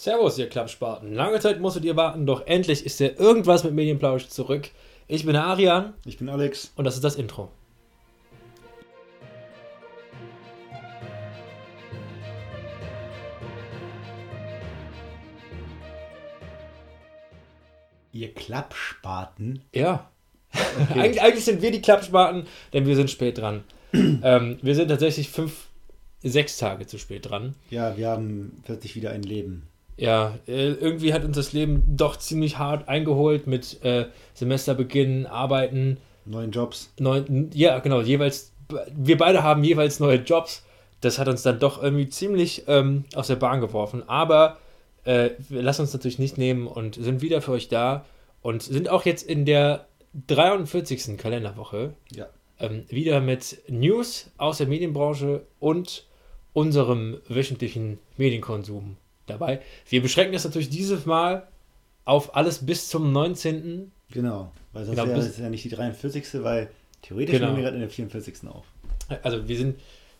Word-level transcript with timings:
Servus, 0.00 0.38
ihr 0.38 0.48
Klappspaten. 0.48 1.12
Lange 1.12 1.40
Zeit 1.40 1.58
musstet 1.58 1.84
ihr 1.84 1.96
warten, 1.96 2.24
doch 2.24 2.46
endlich 2.46 2.86
ist 2.86 3.00
der 3.00 3.18
Irgendwas 3.18 3.64
mit 3.64 3.74
Medienplausch 3.74 4.28
zurück. 4.28 4.70
Ich 5.08 5.26
bin 5.26 5.34
Arian. 5.34 5.92
Ich 6.04 6.18
bin 6.18 6.28
Alex. 6.28 6.72
Und 6.76 6.84
das 6.84 6.94
ist 6.94 7.02
das 7.02 7.16
Intro. 7.16 7.50
Ihr 18.12 18.32
Klappspaten? 18.34 19.64
Ja. 19.74 20.08
Okay. 20.52 21.00
Eig 21.00 21.20
eigentlich 21.20 21.44
sind 21.44 21.60
wir 21.60 21.72
die 21.72 21.82
Klappspaten, 21.82 22.46
denn 22.72 22.86
wir 22.86 22.94
sind 22.94 23.10
spät 23.10 23.38
dran. 23.38 23.64
ähm, 23.92 24.60
wir 24.62 24.76
sind 24.76 24.86
tatsächlich 24.90 25.28
fünf, 25.28 25.66
sechs 26.22 26.56
Tage 26.56 26.86
zu 26.86 26.98
spät 26.98 27.28
dran. 27.28 27.56
Ja, 27.70 27.96
wir 27.96 28.10
haben 28.10 28.62
plötzlich 28.64 28.94
wieder 28.94 29.10
ein 29.10 29.24
Leben. 29.24 29.66
Ja, 29.98 30.38
äh, 30.46 30.70
irgendwie 30.70 31.12
hat 31.12 31.24
uns 31.24 31.36
das 31.36 31.52
Leben 31.52 31.82
doch 31.88 32.16
ziemlich 32.16 32.56
hart 32.56 32.88
eingeholt 32.88 33.48
mit 33.48 33.82
äh, 33.84 34.06
Semesterbeginn, 34.32 35.26
Arbeiten. 35.26 35.98
Neuen 36.24 36.52
Jobs. 36.52 36.92
Neun, 37.00 37.50
ja, 37.52 37.80
genau, 37.80 38.00
jeweils. 38.00 38.52
Wir 38.94 39.18
beide 39.18 39.42
haben 39.42 39.64
jeweils 39.64 39.98
neue 39.98 40.18
Jobs. 40.18 40.64
Das 41.00 41.18
hat 41.18 41.26
uns 41.26 41.42
dann 41.42 41.58
doch 41.58 41.82
irgendwie 41.82 42.08
ziemlich 42.08 42.62
ähm, 42.68 43.06
aus 43.16 43.26
der 43.26 43.36
Bahn 43.36 43.60
geworfen. 43.60 44.08
Aber 44.08 44.58
äh, 45.02 45.30
wir 45.48 45.62
lassen 45.62 45.80
uns 45.80 45.92
natürlich 45.92 46.20
nicht 46.20 46.38
nehmen 46.38 46.68
und 46.68 46.94
sind 46.94 47.20
wieder 47.20 47.42
für 47.42 47.52
euch 47.52 47.68
da 47.68 48.04
und 48.40 48.62
sind 48.62 48.88
auch 48.88 49.04
jetzt 49.04 49.28
in 49.28 49.46
der 49.46 49.86
43. 50.28 51.18
Kalenderwoche 51.18 51.94
ja. 52.12 52.26
ähm, 52.60 52.84
wieder 52.88 53.20
mit 53.20 53.58
News 53.68 54.30
aus 54.36 54.58
der 54.58 54.68
Medienbranche 54.68 55.42
und 55.58 56.06
unserem 56.52 57.18
wöchentlichen 57.28 57.98
Medienkonsum 58.16 58.96
dabei. 59.28 59.60
Wir 59.88 60.02
beschränken 60.02 60.32
das 60.32 60.44
natürlich 60.44 60.70
dieses 60.70 61.06
Mal 61.06 61.48
auf 62.04 62.34
alles 62.34 62.64
bis 62.64 62.88
zum 62.88 63.12
19. 63.12 63.92
Genau, 64.10 64.52
weil 64.72 64.84
sonst 64.84 64.96
genau, 64.96 65.08
wäre 65.10 65.20
es 65.20 65.38
ja 65.38 65.48
nicht 65.50 65.64
die 65.64 65.68
43. 65.68 66.42
weil 66.42 66.70
theoretisch 67.02 67.34
genau. 67.34 67.46
nehmen 67.46 67.58
wir 67.58 67.64
gerade 67.64 67.76
in 67.76 67.82
der 67.82 67.90
44. 67.90 68.48
auf. 68.48 68.64
Also 69.22 69.46
wir 69.46 69.56
sind 69.56 69.78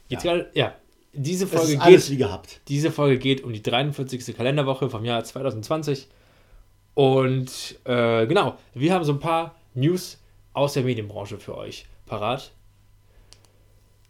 jetzt 0.08 0.24
ja. 0.24 0.34
gerade, 0.34 0.50
ja, 0.54 0.74
diese 1.12 1.46
Folge 1.46 1.72
geht, 1.72 1.80
alles 1.80 2.10
wie 2.10 2.16
gehabt. 2.16 2.60
Diese 2.68 2.90
Folge 2.90 3.18
geht 3.18 3.42
um 3.42 3.52
die 3.52 3.62
43. 3.62 4.36
Kalenderwoche 4.36 4.90
vom 4.90 5.04
Jahr 5.04 5.24
2020. 5.24 6.08
Und 6.94 7.78
äh, 7.84 8.26
genau, 8.26 8.58
wir 8.74 8.92
haben 8.92 9.04
so 9.04 9.12
ein 9.12 9.20
paar 9.20 9.54
News 9.74 10.18
aus 10.52 10.74
der 10.74 10.82
Medienbranche 10.82 11.38
für 11.38 11.56
euch 11.56 11.86
parat. 12.06 12.52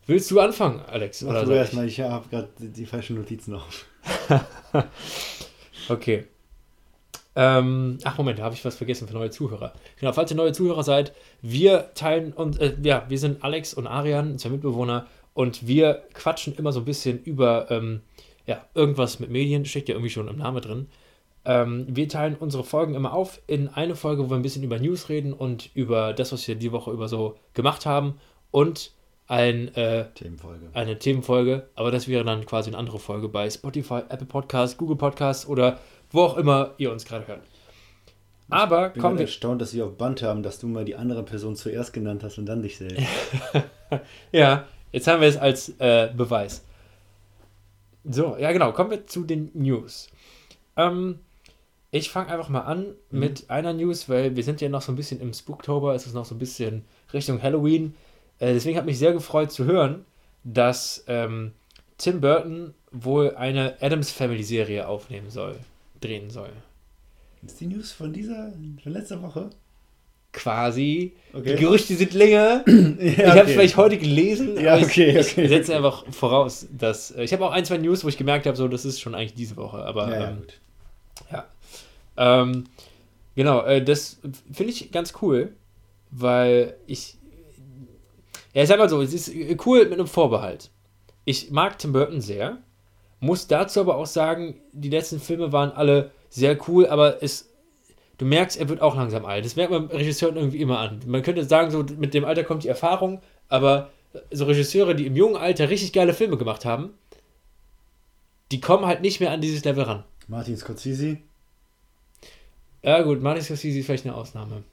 Willst 0.06 0.30
du 0.30 0.40
anfangen, 0.40 0.80
Alex? 0.86 1.22
Mach 1.22 1.32
oder 1.32 1.44
du 1.44 1.52
erstmal, 1.52 1.86
ich 1.86 2.00
habe 2.00 2.28
gerade 2.30 2.48
die 2.58 2.86
falschen 2.86 3.16
Notizen 3.16 3.54
auf. 3.54 3.84
okay. 5.88 6.24
Ähm, 7.36 7.98
ach 8.02 8.18
Moment, 8.18 8.40
da 8.40 8.44
habe 8.44 8.54
ich 8.54 8.64
was 8.64 8.76
vergessen 8.76 9.06
für 9.06 9.14
neue 9.14 9.30
Zuhörer. 9.30 9.72
Genau, 10.00 10.12
falls 10.12 10.30
ihr 10.30 10.36
neue 10.36 10.52
Zuhörer 10.52 10.82
seid, 10.82 11.12
wir 11.40 11.94
teilen 11.94 12.32
und 12.32 12.60
äh, 12.60 12.74
ja, 12.82 13.06
wir 13.08 13.18
sind 13.18 13.44
Alex 13.44 13.74
und 13.74 13.86
Arian, 13.86 14.38
zwei 14.38 14.48
Mitbewohner, 14.48 15.06
und 15.34 15.68
wir 15.68 16.02
quatschen 16.14 16.56
immer 16.56 16.72
so 16.72 16.80
ein 16.80 16.84
bisschen 16.84 17.22
über 17.22 17.70
ähm, 17.70 18.00
ja, 18.46 18.66
irgendwas 18.74 19.20
mit 19.20 19.30
Medien, 19.30 19.66
steckt 19.66 19.88
ja 19.88 19.94
irgendwie 19.94 20.10
schon 20.10 20.26
im 20.26 20.38
Namen 20.38 20.60
drin. 20.60 20.88
Ähm, 21.44 21.86
wir 21.88 22.08
teilen 22.08 22.34
unsere 22.34 22.64
Folgen 22.64 22.94
immer 22.94 23.12
auf 23.12 23.40
in 23.46 23.68
eine 23.68 23.94
Folge, 23.94 24.24
wo 24.24 24.30
wir 24.30 24.36
ein 24.36 24.42
bisschen 24.42 24.64
über 24.64 24.80
News 24.80 25.08
reden 25.08 25.32
und 25.32 25.70
über 25.74 26.12
das, 26.12 26.32
was 26.32 26.48
wir 26.48 26.56
die 26.56 26.72
Woche 26.72 26.90
über 26.90 27.06
so 27.06 27.36
gemacht 27.54 27.86
haben 27.86 28.14
und 28.50 28.90
ein, 29.28 29.74
äh, 29.76 30.06
Themenfolge. 30.14 30.70
eine 30.72 30.98
Themenfolge, 30.98 31.68
aber 31.74 31.90
das 31.90 32.08
wäre 32.08 32.24
dann 32.24 32.46
quasi 32.46 32.70
eine 32.70 32.78
andere 32.78 32.98
Folge 32.98 33.28
bei 33.28 33.48
Spotify, 33.48 34.00
Apple 34.08 34.26
Podcasts, 34.26 34.76
Google 34.76 34.96
Podcasts 34.96 35.46
oder 35.46 35.78
wo 36.10 36.22
auch 36.22 36.36
immer 36.38 36.74
ihr 36.78 36.90
uns 36.90 37.04
gerade 37.04 37.28
hört. 37.28 37.42
Aber 38.50 38.88
ich 38.88 38.92
bin 38.94 39.02
kommen 39.02 39.18
wir. 39.18 39.26
erstaunt, 39.26 39.60
dass 39.60 39.74
wir 39.74 39.84
auf 39.84 39.98
Band 39.98 40.22
haben, 40.22 40.42
dass 40.42 40.58
du 40.58 40.66
mal 40.66 40.86
die 40.86 40.96
andere 40.96 41.22
Person 41.22 41.54
zuerst 41.54 41.92
genannt 41.92 42.24
hast 42.24 42.38
und 42.38 42.46
dann 42.46 42.62
dich 42.62 42.78
selbst. 42.78 43.06
ja, 44.32 44.66
jetzt 44.90 45.06
haben 45.06 45.20
wir 45.20 45.28
es 45.28 45.36
als 45.36 45.68
äh, 45.78 46.10
Beweis. 46.16 46.64
So, 48.04 48.36
ja 48.38 48.50
genau, 48.52 48.72
kommen 48.72 48.90
wir 48.90 49.06
zu 49.06 49.24
den 49.24 49.50
News. 49.52 50.08
Ähm, 50.76 51.18
ich 51.90 52.10
fange 52.10 52.28
einfach 52.28 52.48
mal 52.48 52.62
an 52.62 52.94
mhm. 53.10 53.18
mit 53.18 53.50
einer 53.50 53.74
News, 53.74 54.08
weil 54.08 54.34
wir 54.34 54.44
sind 54.44 54.62
ja 54.62 54.70
noch 54.70 54.80
so 54.80 54.92
ein 54.92 54.96
bisschen 54.96 55.20
im 55.20 55.34
Spooktober, 55.34 55.94
es 55.94 56.06
ist 56.06 56.14
noch 56.14 56.24
so 56.24 56.34
ein 56.34 56.38
bisschen 56.38 56.86
Richtung 57.12 57.42
Halloween. 57.42 57.94
Äh, 58.38 58.52
deswegen 58.54 58.76
hat 58.78 58.86
mich 58.86 58.98
sehr 58.98 59.12
gefreut 59.12 59.52
zu 59.52 59.64
hören, 59.64 60.04
dass 60.44 61.04
ähm, 61.06 61.52
Tim 61.98 62.20
Burton 62.20 62.74
wohl 62.92 63.34
eine 63.34 63.76
Adams 63.80 64.10
Family 64.10 64.42
Serie 64.42 64.88
aufnehmen 64.88 65.30
soll, 65.30 65.56
drehen 66.00 66.30
soll. 66.30 66.50
Ist 67.44 67.60
die 67.60 67.66
News 67.66 67.92
von 67.92 68.12
dieser, 68.12 68.52
von 68.82 68.92
letzter 68.92 69.22
Woche? 69.22 69.50
Quasi. 70.32 71.12
Okay. 71.32 71.56
Die 71.56 71.62
Gerüchte 71.62 71.94
sind 71.94 72.12
länger. 72.12 72.64
ja, 72.66 72.74
ich 73.06 73.26
habe 73.26 73.40
es 73.40 73.52
vielleicht 73.52 73.76
heute 73.76 73.96
gelesen, 73.96 74.60
ja, 74.60 74.76
okay, 74.76 75.18
ich, 75.18 75.38
ich 75.38 75.48
setze 75.48 75.74
einfach 75.74 76.04
voraus, 76.12 76.66
dass. 76.70 77.12
Äh, 77.12 77.24
ich 77.24 77.32
habe 77.32 77.46
auch 77.46 77.52
ein, 77.52 77.64
zwei 77.64 77.78
News, 77.78 78.04
wo 78.04 78.08
ich 78.08 78.18
gemerkt 78.18 78.46
habe, 78.46 78.56
so, 78.56 78.68
das 78.68 78.84
ist 78.84 79.00
schon 79.00 79.14
eigentlich 79.14 79.34
diese 79.34 79.56
Woche. 79.56 79.78
Aber 79.78 80.10
ja, 80.10 80.28
ähm, 80.28 80.42
ja. 81.32 81.46
Ähm, 82.16 82.64
genau, 83.36 83.64
äh, 83.64 83.82
das 83.82 84.18
finde 84.52 84.72
ich 84.72 84.92
ganz 84.92 85.14
cool, 85.22 85.52
weil 86.10 86.76
ich 86.86 87.17
ja, 88.58 88.64
ich 88.64 88.68
sag 88.68 88.80
mal 88.80 88.88
so, 88.88 89.00
es 89.00 89.14
ist 89.14 89.32
cool 89.66 89.84
mit 89.84 89.92
einem 89.92 90.08
Vorbehalt. 90.08 90.70
Ich 91.24 91.52
mag 91.52 91.78
Tim 91.78 91.92
Burton 91.92 92.20
sehr, 92.20 92.58
muss 93.20 93.46
dazu 93.46 93.78
aber 93.78 93.94
auch 93.94 94.06
sagen, 94.06 94.56
die 94.72 94.90
letzten 94.90 95.20
Filme 95.20 95.52
waren 95.52 95.70
alle 95.70 96.10
sehr 96.28 96.58
cool, 96.66 96.88
aber 96.88 97.22
es, 97.22 97.50
du 98.16 98.24
merkst, 98.24 98.58
er 98.58 98.68
wird 98.68 98.80
auch 98.80 98.96
langsam 98.96 99.24
alt. 99.26 99.44
Das 99.44 99.54
merkt 99.54 99.70
man 99.70 99.86
Regisseuren 99.86 100.34
irgendwie 100.34 100.60
immer 100.60 100.80
an. 100.80 101.00
Man 101.06 101.22
könnte 101.22 101.44
sagen, 101.44 101.70
so 101.70 101.84
mit 101.84 102.14
dem 102.14 102.24
Alter 102.24 102.42
kommt 102.42 102.64
die 102.64 102.68
Erfahrung, 102.68 103.20
aber 103.48 103.90
so 104.32 104.46
Regisseure, 104.46 104.96
die 104.96 105.06
im 105.06 105.14
jungen 105.14 105.36
Alter 105.36 105.70
richtig 105.70 105.92
geile 105.92 106.12
Filme 106.12 106.36
gemacht 106.36 106.64
haben, 106.64 106.94
die 108.50 108.60
kommen 108.60 108.86
halt 108.86 109.02
nicht 109.02 109.20
mehr 109.20 109.30
an 109.30 109.40
dieses 109.40 109.62
Level 109.62 109.84
ran. 109.84 110.02
Martin 110.26 110.56
Scorsese? 110.56 111.18
Ja, 112.82 113.02
gut, 113.02 113.22
Martin 113.22 113.44
Scorsese 113.44 113.78
ist 113.78 113.86
vielleicht 113.86 114.04
eine 114.04 114.16
Ausnahme. 114.16 114.64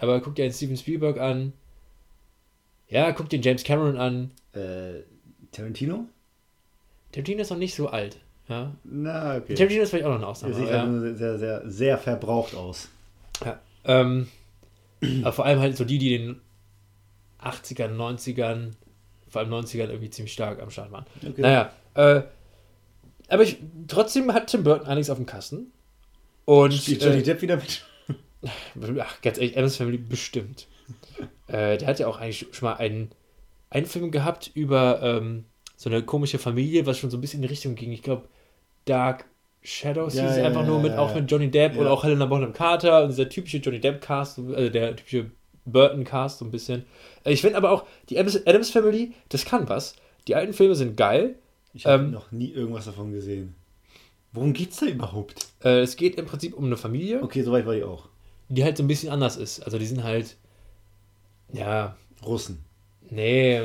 Aber 0.00 0.20
guck 0.22 0.34
dir 0.34 0.42
einen 0.42 0.52
Steven 0.52 0.76
Spielberg 0.76 1.20
an, 1.20 1.52
ja, 2.88 3.12
guck 3.12 3.28
den 3.28 3.42
James 3.42 3.64
Cameron 3.64 3.96
an. 3.96 4.30
Äh, 4.52 5.02
Tarantino? 5.52 6.06
Tarantino 7.12 7.42
ist 7.42 7.50
noch 7.50 7.58
nicht 7.58 7.74
so 7.74 7.88
alt. 7.88 8.18
Ja. 8.48 8.72
Na, 8.84 9.36
okay. 9.36 9.54
Tarantino 9.54 9.82
ist 9.82 9.90
vielleicht 9.90 10.06
auch 10.06 10.10
noch 10.10 10.16
eine 10.16 10.26
Ausnahme. 10.26 10.54
Er 10.54 10.60
sieht 10.60 10.68
ja. 10.70 10.82
halt 10.82 11.18
sehr, 11.18 11.38
sehr, 11.38 11.70
sehr 11.70 11.98
verbraucht 11.98 12.54
aus. 12.54 12.88
Ja. 13.44 13.60
Ähm, 13.84 14.28
aber 15.22 15.32
vor 15.32 15.44
allem 15.44 15.60
halt 15.60 15.76
so 15.76 15.84
die, 15.84 15.98
die 15.98 16.14
in 16.14 16.26
den 16.26 16.40
80ern, 17.42 17.94
90ern, 17.94 18.72
vor 19.28 19.42
allem 19.42 19.52
90ern 19.52 19.88
irgendwie 19.88 20.10
ziemlich 20.10 20.32
stark 20.32 20.60
am 20.60 20.70
Start 20.70 20.90
waren. 20.90 21.06
Okay. 21.26 21.40
Naja, 21.40 21.72
äh, 21.94 22.22
aber 23.28 23.42
ich, 23.42 23.58
trotzdem 23.86 24.32
hat 24.32 24.48
Tim 24.48 24.64
Burton 24.64 24.86
einiges 24.86 25.10
auf 25.10 25.18
dem 25.18 25.26
Kasten. 25.26 25.72
Und, 26.44 26.72
Spielt 26.72 27.02
Johnny 27.02 27.18
äh, 27.18 27.22
Depp 27.22 27.42
wieder 27.42 27.56
mit? 27.56 27.84
Ach, 29.00 29.20
ganz 29.20 29.38
ehrlich, 29.38 29.56
Adams 29.56 29.76
Family 29.76 29.98
bestimmt. 29.98 30.66
Äh, 31.48 31.78
der 31.78 31.88
hat 31.88 31.98
ja 31.98 32.06
auch 32.06 32.18
eigentlich 32.18 32.46
schon 32.52 32.68
mal 32.68 32.76
einen, 32.76 33.10
einen 33.70 33.86
Film 33.86 34.10
gehabt 34.10 34.50
über 34.54 35.00
ähm, 35.02 35.44
so 35.76 35.90
eine 35.90 36.02
komische 36.02 36.38
Familie, 36.38 36.86
was 36.86 36.98
schon 36.98 37.10
so 37.10 37.16
ein 37.16 37.20
bisschen 37.20 37.38
in 37.38 37.42
die 37.42 37.48
Richtung 37.48 37.74
ging. 37.74 37.92
Ich 37.92 38.02
glaube, 38.02 38.28
Dark 38.84 39.26
Shadows 39.62 40.14
ja, 40.14 40.26
hieß 40.26 40.38
ja, 40.38 40.44
einfach 40.44 40.62
ja, 40.62 40.66
nur 40.66 40.80
mit, 40.80 40.92
auch 40.92 41.14
mit 41.14 41.30
Johnny 41.30 41.50
Depp 41.50 41.76
oder 41.76 41.90
auch 41.90 42.04
Helena 42.04 42.26
Bonham 42.26 42.52
Carter 42.52 43.02
und 43.02 43.10
dieser 43.10 43.28
typische 43.28 43.58
Johnny 43.58 43.80
Depp-Cast, 43.80 44.38
also 44.38 44.68
der 44.68 44.96
typische 44.96 45.30
Burton-Cast 45.64 46.38
so 46.38 46.44
ein 46.44 46.50
bisschen. 46.50 46.84
Äh, 47.24 47.32
ich 47.32 47.40
finde 47.40 47.56
aber 47.56 47.70
auch, 47.70 47.84
die 48.08 48.18
Adams 48.18 48.70
Family, 48.70 49.12
das 49.28 49.44
kann 49.44 49.68
was. 49.68 49.96
Die 50.26 50.34
alten 50.34 50.52
Filme 50.52 50.74
sind 50.74 50.96
geil. 50.96 51.36
Ich 51.74 51.86
habe 51.86 52.04
ähm, 52.04 52.10
noch 52.10 52.32
nie 52.32 52.50
irgendwas 52.50 52.86
davon 52.86 53.12
gesehen. 53.12 53.54
Worum 54.32 54.52
geht's 54.52 54.78
da 54.78 54.86
überhaupt? 54.86 55.46
Äh, 55.64 55.80
es 55.80 55.96
geht 55.96 56.16
im 56.16 56.26
Prinzip 56.26 56.54
um 56.54 56.64
eine 56.64 56.76
Familie. 56.76 57.22
Okay, 57.22 57.42
soweit 57.42 57.66
war 57.66 57.74
ich 57.74 57.84
auch. 57.84 58.08
Die 58.48 58.64
halt 58.64 58.76
so 58.76 58.82
ein 58.82 58.88
bisschen 58.88 59.10
anders 59.10 59.36
ist. 59.36 59.60
Also 59.60 59.78
die 59.78 59.86
sind 59.86 60.02
halt 60.02 60.36
ja. 61.52 61.96
Russen. 62.24 62.64
Nee, 63.10 63.58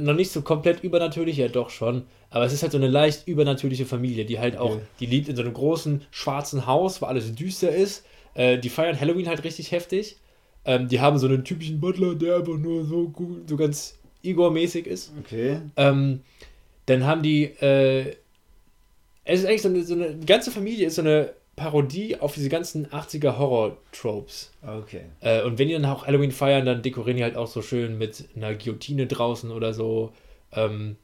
noch 0.00 0.14
nicht 0.14 0.32
so 0.32 0.42
komplett 0.42 0.82
übernatürlich, 0.82 1.36
ja 1.36 1.48
doch 1.48 1.70
schon. 1.70 2.04
Aber 2.30 2.44
es 2.44 2.52
ist 2.52 2.62
halt 2.62 2.72
so 2.72 2.78
eine 2.78 2.88
leicht 2.88 3.28
übernatürliche 3.28 3.86
Familie, 3.86 4.24
die 4.24 4.38
halt 4.38 4.56
auch, 4.56 4.76
okay. 4.76 4.82
die 4.98 5.06
lebt 5.06 5.28
in 5.28 5.36
so 5.36 5.42
einem 5.42 5.52
großen 5.52 6.02
schwarzen 6.10 6.66
Haus, 6.66 7.00
wo 7.00 7.06
alles 7.06 7.34
düster 7.34 7.70
ist. 7.70 8.04
Äh, 8.34 8.58
die 8.58 8.68
feiern 8.68 8.98
Halloween 8.98 9.28
halt 9.28 9.44
richtig 9.44 9.72
heftig. 9.72 10.16
Ähm, 10.64 10.88
die 10.88 11.00
haben 11.00 11.18
so 11.18 11.26
einen 11.26 11.44
typischen 11.44 11.80
Butler, 11.80 12.14
der 12.14 12.36
einfach 12.36 12.56
nur 12.56 12.84
so 12.84 13.08
gut, 13.08 13.48
so 13.48 13.56
ganz 13.56 13.98
Igor-mäßig 14.22 14.86
ist. 14.86 15.12
Okay. 15.20 15.60
Ähm, 15.76 16.20
dann 16.86 17.06
haben 17.06 17.22
die, 17.22 17.44
äh, 17.44 18.16
es 19.24 19.40
ist 19.40 19.46
eigentlich 19.46 19.62
so 19.62 19.68
eine, 19.68 19.82
so 19.84 19.94
eine 19.94 20.18
ganze 20.18 20.50
Familie 20.50 20.86
ist 20.86 20.96
so 20.96 21.02
eine 21.02 21.30
Parodie 21.60 22.16
auf 22.18 22.32
diese 22.32 22.48
ganzen 22.48 22.86
80er 22.86 23.36
Horror-Tropes. 23.36 24.50
Okay. 24.66 25.02
Äh, 25.20 25.42
und 25.42 25.58
wenn 25.58 25.68
die 25.68 25.74
dann 25.74 25.84
auch 25.84 26.06
Halloween 26.06 26.32
feiern, 26.32 26.64
dann 26.64 26.80
dekorieren 26.80 27.18
die 27.18 27.22
halt 27.22 27.36
auch 27.36 27.48
so 27.48 27.60
schön 27.60 27.98
mit 27.98 28.24
einer 28.34 28.54
Guillotine 28.54 29.06
draußen 29.06 29.50
oder 29.50 29.74
so. 29.74 30.12
Ähm, 30.52 30.96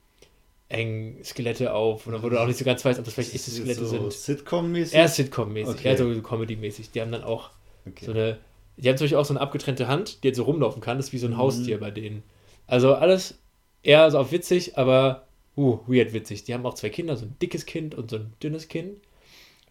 hängen 0.70 1.22
Skelette 1.22 1.74
auf 1.74 2.06
oder 2.06 2.22
wo 2.22 2.28
du 2.30 2.40
auch 2.40 2.46
nicht 2.46 2.58
so 2.58 2.64
ganz 2.64 2.84
weißt, 2.84 2.98
ob 2.98 3.04
das 3.04 3.12
vielleicht 3.14 3.34
echte 3.34 3.50
Skelette 3.50 3.84
so 3.84 4.08
sind. 4.08 4.12
Sitcom-mäßig? 4.12 4.94
Eher 4.94 5.08
Sitcom-mäßig, 5.08 5.74
Okay. 5.74 5.88
eher 5.88 5.96
so 5.98 6.22
Comedy-mäßig. 6.22 6.90
Die 6.90 7.00
haben 7.02 7.12
dann 7.12 7.22
auch 7.22 7.50
Okay. 7.86 8.06
so 8.06 8.12
eine, 8.12 8.38
die 8.78 8.88
haben 8.88 8.94
natürlich 8.94 9.14
auch 9.16 9.26
so 9.26 9.34
eine 9.34 9.40
abgetrennte 9.42 9.86
Hand, 9.88 10.24
die 10.24 10.28
jetzt 10.28 10.38
so 10.38 10.44
rumlaufen 10.44 10.80
kann, 10.80 10.96
das 10.96 11.08
ist 11.08 11.12
wie 11.12 11.18
so 11.18 11.26
ein 11.26 11.34
Mhm. 11.34 11.36
Haustier 11.38 11.78
bei 11.78 11.90
denen. 11.90 12.22
Also 12.66 12.94
alles 12.94 13.38
eher 13.82 14.10
so 14.10 14.18
auf 14.18 14.32
witzig, 14.32 14.76
aber 14.78 15.26
uh, 15.56 15.78
weird 15.86 16.14
witzig. 16.14 16.44
Die 16.44 16.54
haben 16.54 16.64
auch 16.66 16.74
zwei 16.74 16.88
Kinder, 16.88 17.16
so 17.16 17.26
ein 17.26 17.36
dickes 17.42 17.66
Kind 17.66 17.94
und 17.94 18.10
so 18.10 18.16
ein 18.16 18.32
dünnes 18.42 18.66
Kind. 18.68 18.96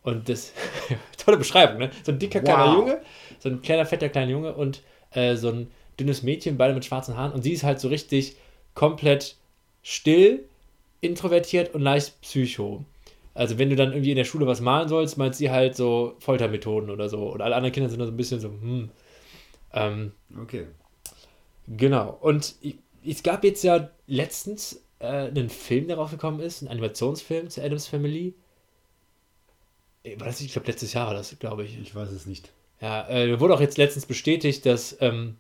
Und 0.06 0.30
das, 0.30 0.54
tolle 1.18 1.38
Beschreibung, 1.38 1.80
ne? 1.80 1.92
So 2.04 2.12
ein 2.14 2.20
dicker 2.20 2.42
kleiner 2.42 2.68
Wow. 2.68 2.76
Junge, 2.76 3.02
so 3.40 3.50
ein 3.50 3.62
kleiner, 3.62 3.86
fetter 3.86 4.10
kleiner 4.10 4.32
Junge 4.32 4.54
und 4.54 4.84
äh, 5.12 5.36
so 5.36 5.50
ein 5.50 5.72
dünnes 6.00 6.24
Mädchen, 6.24 6.58
beide 6.58 6.74
mit 6.76 6.86
schwarzen 6.86 7.18
Haaren. 7.18 7.34
Und 7.34 7.42
sie 7.44 7.54
ist 7.54 7.64
halt 7.64 7.80
so 7.80 7.88
richtig 7.90 8.38
komplett 8.76 9.38
still, 9.84 10.46
introvertiert 11.02 11.74
und 11.76 11.82
leicht 11.82 12.22
psycho. 12.22 12.86
Also 13.34 13.58
wenn 13.58 13.70
du 13.70 13.76
dann 13.76 13.92
irgendwie 13.94 14.12
in 14.12 14.18
der 14.18 14.26
Schule 14.26 14.48
was 14.48 14.62
malen 14.62 14.88
sollst, 14.90 15.18
meint 15.18 15.36
sie 15.36 15.52
halt 15.52 15.76
so 15.76 16.16
Foltermethoden 16.20 16.90
oder 16.90 17.10
so. 17.10 17.28
Und 17.32 17.42
alle 17.42 17.56
anderen 17.56 17.74
Kinder 17.74 17.90
sind 17.90 18.00
dann 18.00 18.08
so 18.08 18.14
ein 18.14 18.18
bisschen 18.18 18.40
so, 18.40 18.50
hm. 18.50 18.90
Ähm, 19.74 20.14
Okay. 20.42 20.68
genau. 21.68 22.18
Und 22.22 22.56
es 23.06 23.24
gab 23.24 23.44
jetzt 23.44 23.64
ja 23.64 23.90
letztens 24.08 24.84
äh, 25.00 25.06
einen 25.08 25.50
Film, 25.50 25.88
der 25.88 25.98
rausgekommen 25.98 26.40
ist, 26.40 26.62
ein 26.62 26.68
Animationsfilm 26.68 27.50
zur 27.50 27.64
Adams 27.64 27.88
Family. 27.88 28.34
War 30.18 30.28
das, 30.28 30.40
nicht? 30.40 30.48
ich 30.48 30.54
glaube, 30.54 30.68
letztes 30.68 30.94
Jahr 30.94 31.08
war 31.08 31.14
das, 31.14 31.38
glaube 31.40 31.64
ich. 31.64 31.80
Ich 31.80 31.96
weiß 31.96 32.12
es 32.12 32.26
nicht. 32.26 32.52
Ja, 32.82 33.08
äh, 33.10 33.40
wurde 33.40 33.54
auch 33.54 33.62
jetzt 33.62 33.78
letztens 33.78 34.06
bestätigt, 34.06 34.66
dass 34.66 34.98
ähm, 35.02 35.38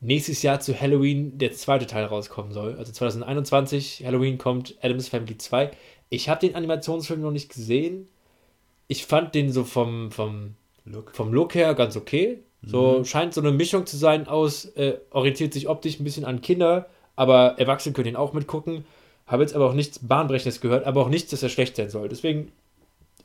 nächstes 0.00 0.42
Jahr 0.42 0.60
zu 0.60 0.78
Halloween 0.78 1.38
der 1.38 1.52
zweite 1.52 1.86
Teil 1.86 2.04
rauskommen 2.04 2.52
soll. 2.52 2.76
Also 2.78 2.92
2021, 2.92 4.04
Halloween 4.04 4.38
kommt 4.38 4.76
Adams 4.82 5.08
Family 5.08 5.36
2. 5.36 5.70
Ich 6.10 6.28
habe 6.28 6.40
den 6.40 6.54
Animationsfilm 6.54 7.20
noch 7.20 7.30
nicht 7.30 7.52
gesehen. 7.52 8.08
Ich 8.88 9.04
fand 9.04 9.34
den 9.34 9.52
so 9.52 9.64
vom, 9.64 10.10
vom, 10.10 10.54
Look. 10.84 11.14
vom 11.14 11.32
Look 11.32 11.54
her 11.54 11.74
ganz 11.74 11.96
okay. 11.96 12.38
So 12.62 13.04
scheint 13.04 13.34
so 13.34 13.40
eine 13.40 13.52
Mischung 13.52 13.86
zu 13.86 13.96
sein 13.96 14.26
aus, 14.26 14.64
äh, 14.64 14.98
orientiert 15.10 15.52
sich 15.52 15.68
optisch 15.68 16.00
ein 16.00 16.04
bisschen 16.04 16.24
an 16.24 16.40
Kinder, 16.40 16.88
aber 17.14 17.54
Erwachsene 17.58 17.92
können 17.92 18.08
ihn 18.08 18.16
auch 18.16 18.32
mitgucken. 18.32 18.84
Habe 19.26 19.42
jetzt 19.42 19.54
aber 19.54 19.66
auch 19.66 19.74
nichts 19.74 20.00
Bahnbrechendes 20.00 20.60
gehört, 20.60 20.84
aber 20.84 21.02
auch 21.02 21.08
nichts, 21.08 21.30
dass 21.30 21.42
er 21.42 21.50
schlecht 21.50 21.76
sein 21.76 21.90
soll. 21.90 22.08
Deswegen, 22.08 22.50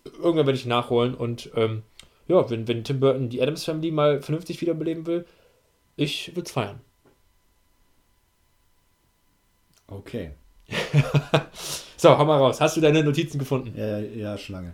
irgendwann 0.05 0.45
werde 0.45 0.57
ich 0.57 0.65
nachholen 0.65 1.15
und 1.15 1.51
ähm, 1.55 1.83
ja, 2.27 2.50
wenn, 2.50 2.67
wenn 2.67 2.83
Tim 2.83 3.00
Burton 3.00 3.29
die 3.29 3.41
Adams 3.41 3.63
Family 3.63 3.91
mal 3.91 4.21
vernünftig 4.21 4.61
wiederbeleben 4.61 5.05
will, 5.05 5.25
ich 5.95 6.35
würde 6.35 6.47
es 6.47 6.51
feiern. 6.51 6.79
Okay. 9.88 10.31
So, 12.03 12.17
hau 12.17 12.25
mal 12.25 12.38
raus. 12.38 12.59
Hast 12.59 12.75
du 12.75 12.81
deine 12.81 13.01
Notizen 13.01 13.39
gefunden? 13.39 13.73
Ja, 13.77 13.97
ja, 13.97 14.38
Schlange. 14.38 14.73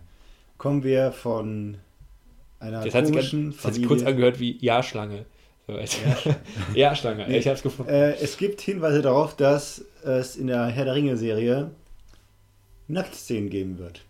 Kommen 0.58 0.84
wir 0.84 1.12
von 1.12 1.78
einer 2.60 2.84
Das 2.84 2.96
hat 2.96 3.06
sich, 3.06 3.16
ganz, 3.16 3.30
komischen 3.30 3.52
das 3.52 3.66
hat 3.66 3.74
sich 3.76 3.86
kurz 3.86 4.02
angehört 4.02 4.40
wie 4.40 4.58
Ja-Schlange. 4.58 5.26
So, 5.68 5.78
Ja-Schlange. 6.74 7.28
Nee. 7.28 7.38
Ich 7.38 7.46
habe 7.46 7.56
es 7.56 7.62
gefunden. 7.62 7.92
Äh, 7.92 8.16
es 8.16 8.36
gibt 8.38 8.62
Hinweise 8.62 9.04
darauf, 9.04 9.36
dass 9.36 9.86
es 10.04 10.38
in 10.38 10.48
der 10.48 10.66
Herr 10.70 10.86
der 10.86 10.96
Ringe-Serie 10.96 11.70
Nacktszenen 12.88 13.52
geben 13.52 13.78
wird. 13.78 14.02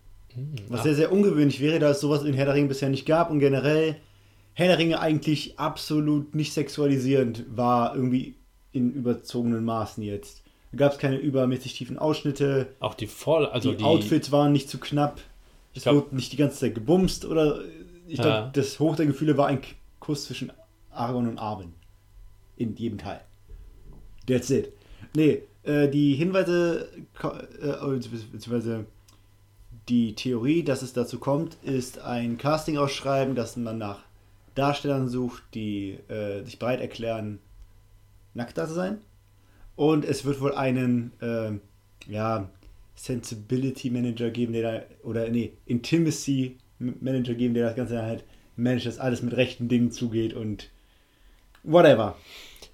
Was 0.68 0.82
ah. 0.82 0.84
sehr, 0.84 0.96
sehr 0.96 1.12
ungewöhnlich 1.12 1.60
wäre, 1.60 1.80
da 1.80 1.90
es 1.92 2.02
sowas 2.02 2.24
in 2.24 2.34
Herr 2.34 2.46
der 2.46 2.54
Ringe 2.54 2.68
bisher 2.68 2.90
nicht 2.90 3.06
gab 3.06 3.32
und 3.32 3.40
generell 3.40 3.96
Herr 4.54 4.68
der 4.68 4.78
Ringe 4.78 5.00
eigentlich 5.00 5.58
absolut 5.60 6.36
nicht 6.36 6.54
sexualisierend 6.54 7.46
war, 7.50 7.96
irgendwie 7.96 8.36
in 8.72 8.92
überzogenen 8.94 9.64
Maßen 9.64 10.04
jetzt. 10.04 10.44
Da 10.72 10.78
gab 10.78 10.94
es 10.94 11.00
keine 11.00 11.18
übermäßig 11.18 11.74
tiefen 11.74 11.98
Ausschnitte, 11.98 12.68
Auch 12.80 12.94
die 12.94 13.08
Voll, 13.08 13.46
also 13.48 13.72
die, 13.72 13.78
die, 13.78 13.84
Outfits 13.84 14.32
waren 14.32 14.52
nicht 14.52 14.70
zu 14.70 14.78
knapp, 14.78 15.20
es 15.74 15.84
glaub- 15.84 15.96
wurde 15.96 16.16
nicht 16.16 16.32
die 16.32 16.38
ganze 16.38 16.58
Zeit 16.58 16.76
gebumst 16.76 17.26
oder 17.26 17.62
ich 18.08 18.16
glaube, 18.16 18.30
Ja. 18.30 18.50
das 18.54 18.80
Hoch 18.80 18.96
der 18.96 19.06
Gefühle 19.06 19.38
war 19.38 19.48
ein 19.48 19.62
Kuss 20.00 20.26
zwischen 20.26 20.52
Aragorn 20.92 21.28
und 21.28 21.38
Arwen. 21.38 21.74
In 22.56 22.76
jedem 22.76 22.98
Teil. 22.98 23.22
That's 24.28 24.50
it. 24.50 24.74
Nee, 25.16 25.44
äh, 25.64 25.88
die 25.88 26.16
Hinweise, 26.16 26.90
äh, 27.24 28.00
beziehungsweise 28.32 28.86
die 29.90 30.14
Theorie, 30.16 30.64
dass 30.64 30.82
es 30.82 30.94
dazu 30.94 31.20
kommt, 31.20 31.58
ist 31.64 32.00
ein 32.00 32.38
Casting-Ausschreiben, 32.38 33.36
dass 33.36 33.58
man 33.58 33.78
nach 33.78 34.00
Darstellern 34.56 35.08
sucht, 35.08 35.44
die 35.54 35.98
äh, 36.10 36.44
sich 36.44 36.60
bereit 36.60 36.82
erklären, 36.82 37.40
nackt 38.34 38.58
da 38.58 38.68
zu 38.68 38.74
sein. 38.74 39.00
Und 39.76 40.06
es 40.06 40.26
wird 40.26 40.42
wohl 40.42 40.54
einen, 40.54 41.12
ähm, 41.22 41.62
ja, 42.08 42.50
Sensibility 42.96 43.90
Manager 43.90 44.30
geben, 44.30 44.54
der 44.54 44.62
da, 44.62 44.86
oder 45.04 45.30
nee, 45.30 45.54
Intimacy 45.66 46.58
Manager 46.80 47.34
geben, 47.34 47.54
der 47.54 47.68
das 47.68 47.76
Ganze 47.76 48.02
halt 48.02 48.26
managt, 48.58 48.86
dass 48.86 49.00
alles 49.00 49.22
mit 49.22 49.36
rechten 49.38 49.70
Dingen 49.70 49.92
zugeht 49.92 50.34
und 50.34 50.70
whatever. 51.64 52.18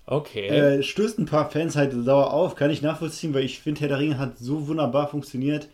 Okay. 0.07 0.47
Äh, 0.47 0.83
stößt 0.83 1.19
ein 1.19 1.25
paar 1.25 1.50
Fans 1.51 1.75
halt 1.75 1.94
sauer 1.94 2.33
auf, 2.33 2.56
kann 2.56 2.71
ich 2.71 2.81
nachvollziehen, 2.81 3.33
weil 3.33 3.44
ich 3.44 3.59
finde, 3.59 3.81
Herr 3.81 3.88
der 3.88 4.00
Ringe 4.00 4.18
hat 4.18 4.38
so 4.39 4.68
wunderbar 4.68 5.07
funktioniert. 5.07 5.68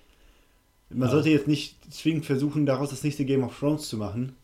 Man 0.93 1.09
sollte 1.09 1.29
jetzt 1.29 1.47
nicht 1.47 1.75
zwingend 1.93 2.25
versuchen, 2.25 2.65
daraus 2.65 2.89
das 2.89 3.03
nächste 3.03 3.25
Game 3.25 3.43
of 3.43 3.57
Thrones 3.57 3.87
zu 3.87 3.97
machen. 3.97 4.35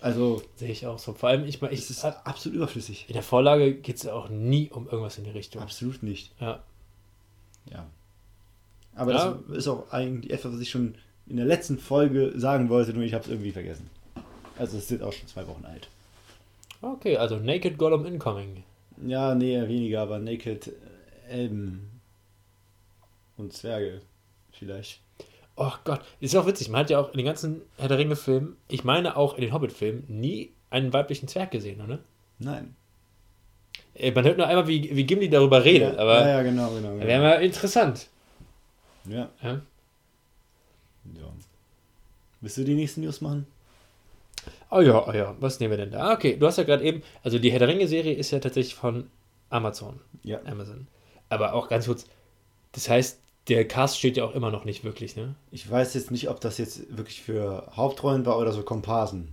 Also, 0.00 0.42
Sehe 0.56 0.70
ich 0.70 0.86
auch 0.86 0.98
so. 0.98 1.12
Vor 1.12 1.28
allem, 1.28 1.44
ich 1.44 1.60
meine, 1.60 1.74
es 1.74 1.90
ist 1.90 2.04
absolut 2.04 2.56
überflüssig. 2.56 3.06
in 3.08 3.14
der 3.14 3.22
Vorlage 3.22 3.74
geht 3.74 3.96
es 3.96 4.06
auch 4.06 4.28
nie 4.28 4.70
um 4.70 4.86
irgendwas 4.86 5.18
in 5.18 5.24
die 5.24 5.30
Richtung. 5.30 5.60
Absolut 5.60 6.02
nicht. 6.04 6.32
Ja. 6.40 6.62
Ja. 7.70 7.86
Aber 8.94 9.12
Ja. 9.12 9.38
das 9.48 9.58
ist 9.58 9.68
auch 9.68 9.90
eigentlich 9.92 10.32
etwas, 10.32 10.52
was 10.52 10.60
ich 10.60 10.70
schon 10.70 10.94
in 11.26 11.36
der 11.36 11.46
letzten 11.46 11.78
Folge 11.78 12.32
sagen 12.36 12.68
wollte, 12.68 12.92
nur 12.94 13.02
ich 13.02 13.12
habe 13.12 13.24
es 13.24 13.30
irgendwie 13.30 13.50
vergessen. 13.52 13.90
Also, 14.56 14.78
es 14.78 14.86
sind 14.88 15.02
auch 15.02 15.12
schon 15.12 15.26
zwei 15.28 15.46
Wochen 15.48 15.64
alt. 15.64 15.88
Okay, 16.80 17.16
also 17.16 17.36
Naked 17.36 17.76
Gollum 17.76 18.06
Incoming. 18.06 18.62
Ja, 19.04 19.34
nee, 19.34 19.60
weniger, 19.66 20.02
aber 20.02 20.18
Naked 20.20 20.68
äh, 20.68 20.72
Elben 21.28 21.90
und 23.36 23.52
Zwerge 23.52 24.00
vielleicht. 24.52 25.00
Oh 25.60 25.72
Gott, 25.82 26.00
ist 26.20 26.36
auch 26.36 26.46
witzig. 26.46 26.68
Man 26.68 26.80
hat 26.82 26.90
ja 26.90 27.00
auch 27.00 27.10
in 27.10 27.16
den 27.16 27.26
ganzen 27.26 27.62
Herr 27.78 27.88
der 27.88 27.98
Ringe-Filmen, 27.98 28.56
ich 28.68 28.84
meine 28.84 29.16
auch 29.16 29.34
in 29.34 29.40
den 29.40 29.52
Hobbit-Filmen, 29.52 30.04
nie 30.06 30.52
einen 30.70 30.92
weiblichen 30.92 31.26
Zwerg 31.26 31.50
gesehen, 31.50 31.80
oder? 31.80 31.98
Nein. 32.38 32.76
Äh, 33.94 34.12
Man 34.12 34.24
hört 34.24 34.38
nur 34.38 34.46
einmal, 34.46 34.68
wie, 34.68 34.94
wie 34.94 35.04
Gimli 35.04 35.28
darüber 35.28 35.64
redet, 35.64 35.94
ja, 35.94 36.00
aber 36.00 36.20
ja, 36.20 36.28
ja, 36.28 36.42
genau, 36.42 36.70
genau. 36.70 36.92
genau. 36.94 37.04
wäre 37.06 37.20
mal 37.22 37.42
interessant. 37.42 38.06
Ja. 39.04 39.28
Ja? 39.42 39.50
ja. 41.14 41.32
Willst 42.40 42.56
du 42.56 42.64
die 42.64 42.74
nächsten 42.74 43.00
News 43.00 43.20
machen? 43.20 43.46
Oh 44.70 44.80
ja, 44.80 45.08
oh 45.08 45.12
ja, 45.12 45.34
was 45.40 45.58
nehmen 45.58 45.72
wir 45.72 45.78
denn 45.78 45.90
da? 45.90 46.10
Ah, 46.10 46.12
Okay, 46.12 46.36
du 46.36 46.46
hast 46.46 46.58
ja 46.58 46.64
gerade 46.64 46.84
eben, 46.84 47.02
also 47.24 47.38
die 47.40 47.50
Herr 47.50 47.58
der 47.58 47.68
Ringe-Serie 47.68 48.14
ist 48.14 48.30
ja 48.30 48.38
tatsächlich 48.38 48.76
von 48.76 49.10
Amazon, 49.50 49.98
Ja. 50.22 50.38
Amazon. 50.44 50.86
Aber 51.30 51.54
auch 51.54 51.68
ganz 51.68 51.86
kurz, 51.86 52.06
das 52.72 52.88
heißt, 52.88 53.18
der 53.48 53.66
Cast 53.66 53.98
steht 53.98 54.16
ja 54.16 54.24
auch 54.24 54.34
immer 54.34 54.50
noch 54.50 54.64
nicht 54.64 54.84
wirklich, 54.84 55.16
ne? 55.16 55.34
Ich 55.50 55.68
weiß 55.70 55.94
jetzt 55.94 56.10
nicht, 56.10 56.28
ob 56.28 56.40
das 56.40 56.58
jetzt 56.58 56.96
wirklich 56.96 57.22
für 57.22 57.66
Hauptrollen 57.76 58.26
war 58.26 58.38
oder 58.38 58.52
so 58.52 58.62
Komparsen, 58.62 59.28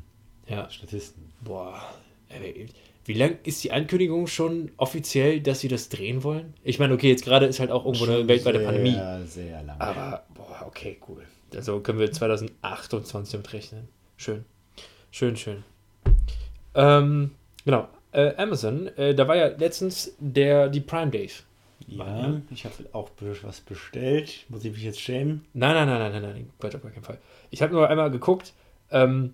Ja. 0.47 0.69
Statisten. 0.69 1.31
Boah, 1.41 1.81
ey, 2.29 2.67
wie 3.05 3.13
lang 3.13 3.37
ist 3.43 3.63
die 3.63 3.71
Ankündigung 3.71 4.25
schon 4.27 4.71
offiziell, 4.77 5.39
dass 5.41 5.59
sie 5.59 5.67
das 5.67 5.89
drehen 5.89 6.23
wollen? 6.23 6.53
Ich 6.63 6.79
meine, 6.79 6.93
okay, 6.95 7.09
jetzt 7.09 7.23
gerade 7.23 7.45
ist 7.45 7.59
halt 7.59 7.69
auch 7.71 7.85
irgendwo 7.85 8.05
eine 8.05 8.17
Schon 8.19 8.27
weltweite 8.27 8.57
sehr, 8.59 8.65
Pandemie. 8.65 8.97
sehr 9.27 9.63
lang. 9.63 9.79
Aber, 9.79 10.23
boah, 10.33 10.63
okay, 10.65 10.97
cool. 11.07 11.23
Also 11.55 11.79
können 11.81 11.99
wir 11.99 12.11
2028 12.11 13.31
damit 13.31 13.53
rechnen. 13.53 13.87
Schön. 14.17 14.43
Schön, 15.11 15.37
schön. 15.37 15.63
Ähm, 16.73 17.31
genau. 17.63 17.87
Äh, 18.11 18.33
Amazon, 18.37 18.87
äh, 18.97 19.13
da 19.13 19.27
war 19.27 19.35
ja 19.35 19.47
letztens 19.47 20.13
der, 20.19 20.69
die 20.69 20.79
Prime 20.81 21.11
Days. 21.11 21.43
Ja, 21.87 22.27
Ja. 22.29 22.41
ich 22.51 22.65
habe 22.65 22.73
auch 22.93 23.09
was 23.43 23.61
bestellt. 23.61 24.45
Muss 24.49 24.63
ich 24.65 24.71
mich 24.73 24.83
jetzt 24.83 24.99
schämen? 25.01 25.45
Nein, 25.53 25.73
nein, 25.75 25.87
nein, 25.87 25.99
nein, 26.11 26.21
nein, 26.21 26.33
nein, 26.33 26.49
Quatsch, 26.59 26.75
auf 26.75 26.81
gar 26.81 26.91
keinen 26.91 27.03
Fall. 27.03 27.19
Ich 27.51 27.61
habe 27.61 27.73
nur 27.73 27.89
einmal 27.89 28.11
geguckt, 28.11 28.53
ähm, 28.91 29.33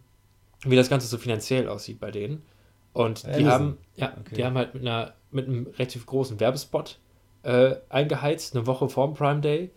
wie 0.64 0.76
das 0.76 0.90
Ganze 0.90 1.08
so 1.08 1.18
finanziell 1.18 1.68
aussieht 1.68 2.00
bei 2.00 2.12
denen. 2.12 2.44
Und 2.94 3.24
die 3.24 3.30
Amazon. 3.30 3.48
haben, 3.52 3.78
ja, 3.96 4.14
Okay. 4.20 4.36
die 4.36 4.44
haben 4.46 4.58
halt 4.58 4.74
mit 4.74 4.84
einer, 4.84 5.14
mit 5.32 5.48
einem 5.48 5.68
relativ 5.68 6.06
großen 6.06 6.40
Werbespot 6.40 7.00
äh, 7.44 7.76
eingeheizt, 7.90 8.56
eine 8.56 8.68
Woche 8.68 8.90
vorm 8.90 9.14
Prime 9.14 9.40
Day, 9.42 9.72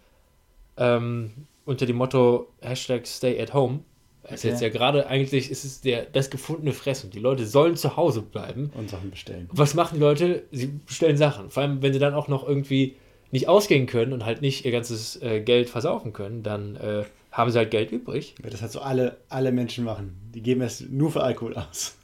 ähm, 0.76 1.46
unter 1.64 1.86
dem 1.86 1.96
Motto 1.96 2.52
Hashtag 2.60 3.06
Stay 3.06 3.40
at 3.40 3.54
Home. 3.54 3.80
Es 4.24 4.32
ist 4.32 4.40
Okay. 4.40 4.48
jetzt 4.48 4.60
ja 4.62 4.68
gerade 4.70 5.06
eigentlich 5.06 5.50
ist 5.50 5.64
es 5.64 5.80
der, 5.80 6.04
das 6.06 6.30
gefundene 6.30 6.72
Fressen. 6.72 7.10
Die 7.10 7.18
Leute 7.18 7.46
sollen 7.46 7.76
zu 7.76 7.96
Hause 7.96 8.22
bleiben. 8.22 8.70
Und 8.74 8.90
Sachen 8.90 9.10
bestellen. 9.10 9.48
Was 9.52 9.74
machen 9.74 9.96
die 9.96 10.00
Leute? 10.00 10.44
Sie 10.50 10.66
bestellen 10.66 11.16
Sachen. 11.16 11.50
Vor 11.50 11.62
allem, 11.62 11.82
wenn 11.82 11.92
sie 11.92 11.98
dann 11.98 12.14
auch 12.14 12.28
noch 12.28 12.46
irgendwie 12.46 12.96
nicht 13.30 13.48
ausgehen 13.48 13.86
können 13.86 14.12
und 14.12 14.24
halt 14.24 14.40
nicht 14.42 14.64
ihr 14.64 14.72
ganzes 14.72 15.20
äh, 15.20 15.40
Geld 15.40 15.68
versaufen 15.68 16.12
können, 16.12 16.42
dann 16.42 16.76
äh, 16.76 17.04
haben 17.32 17.50
sie 17.50 17.58
halt 17.58 17.70
Geld 17.70 17.90
übrig. 17.90 18.34
Das 18.42 18.62
halt 18.62 18.72
so 18.72 18.80
alle, 18.80 19.18
alle 19.28 19.52
Menschen 19.52 19.84
machen. 19.84 20.16
Die 20.34 20.42
geben 20.42 20.62
es 20.62 20.80
nur 20.80 21.10
für 21.10 21.22
Alkohol 21.22 21.54
aus. 21.54 21.96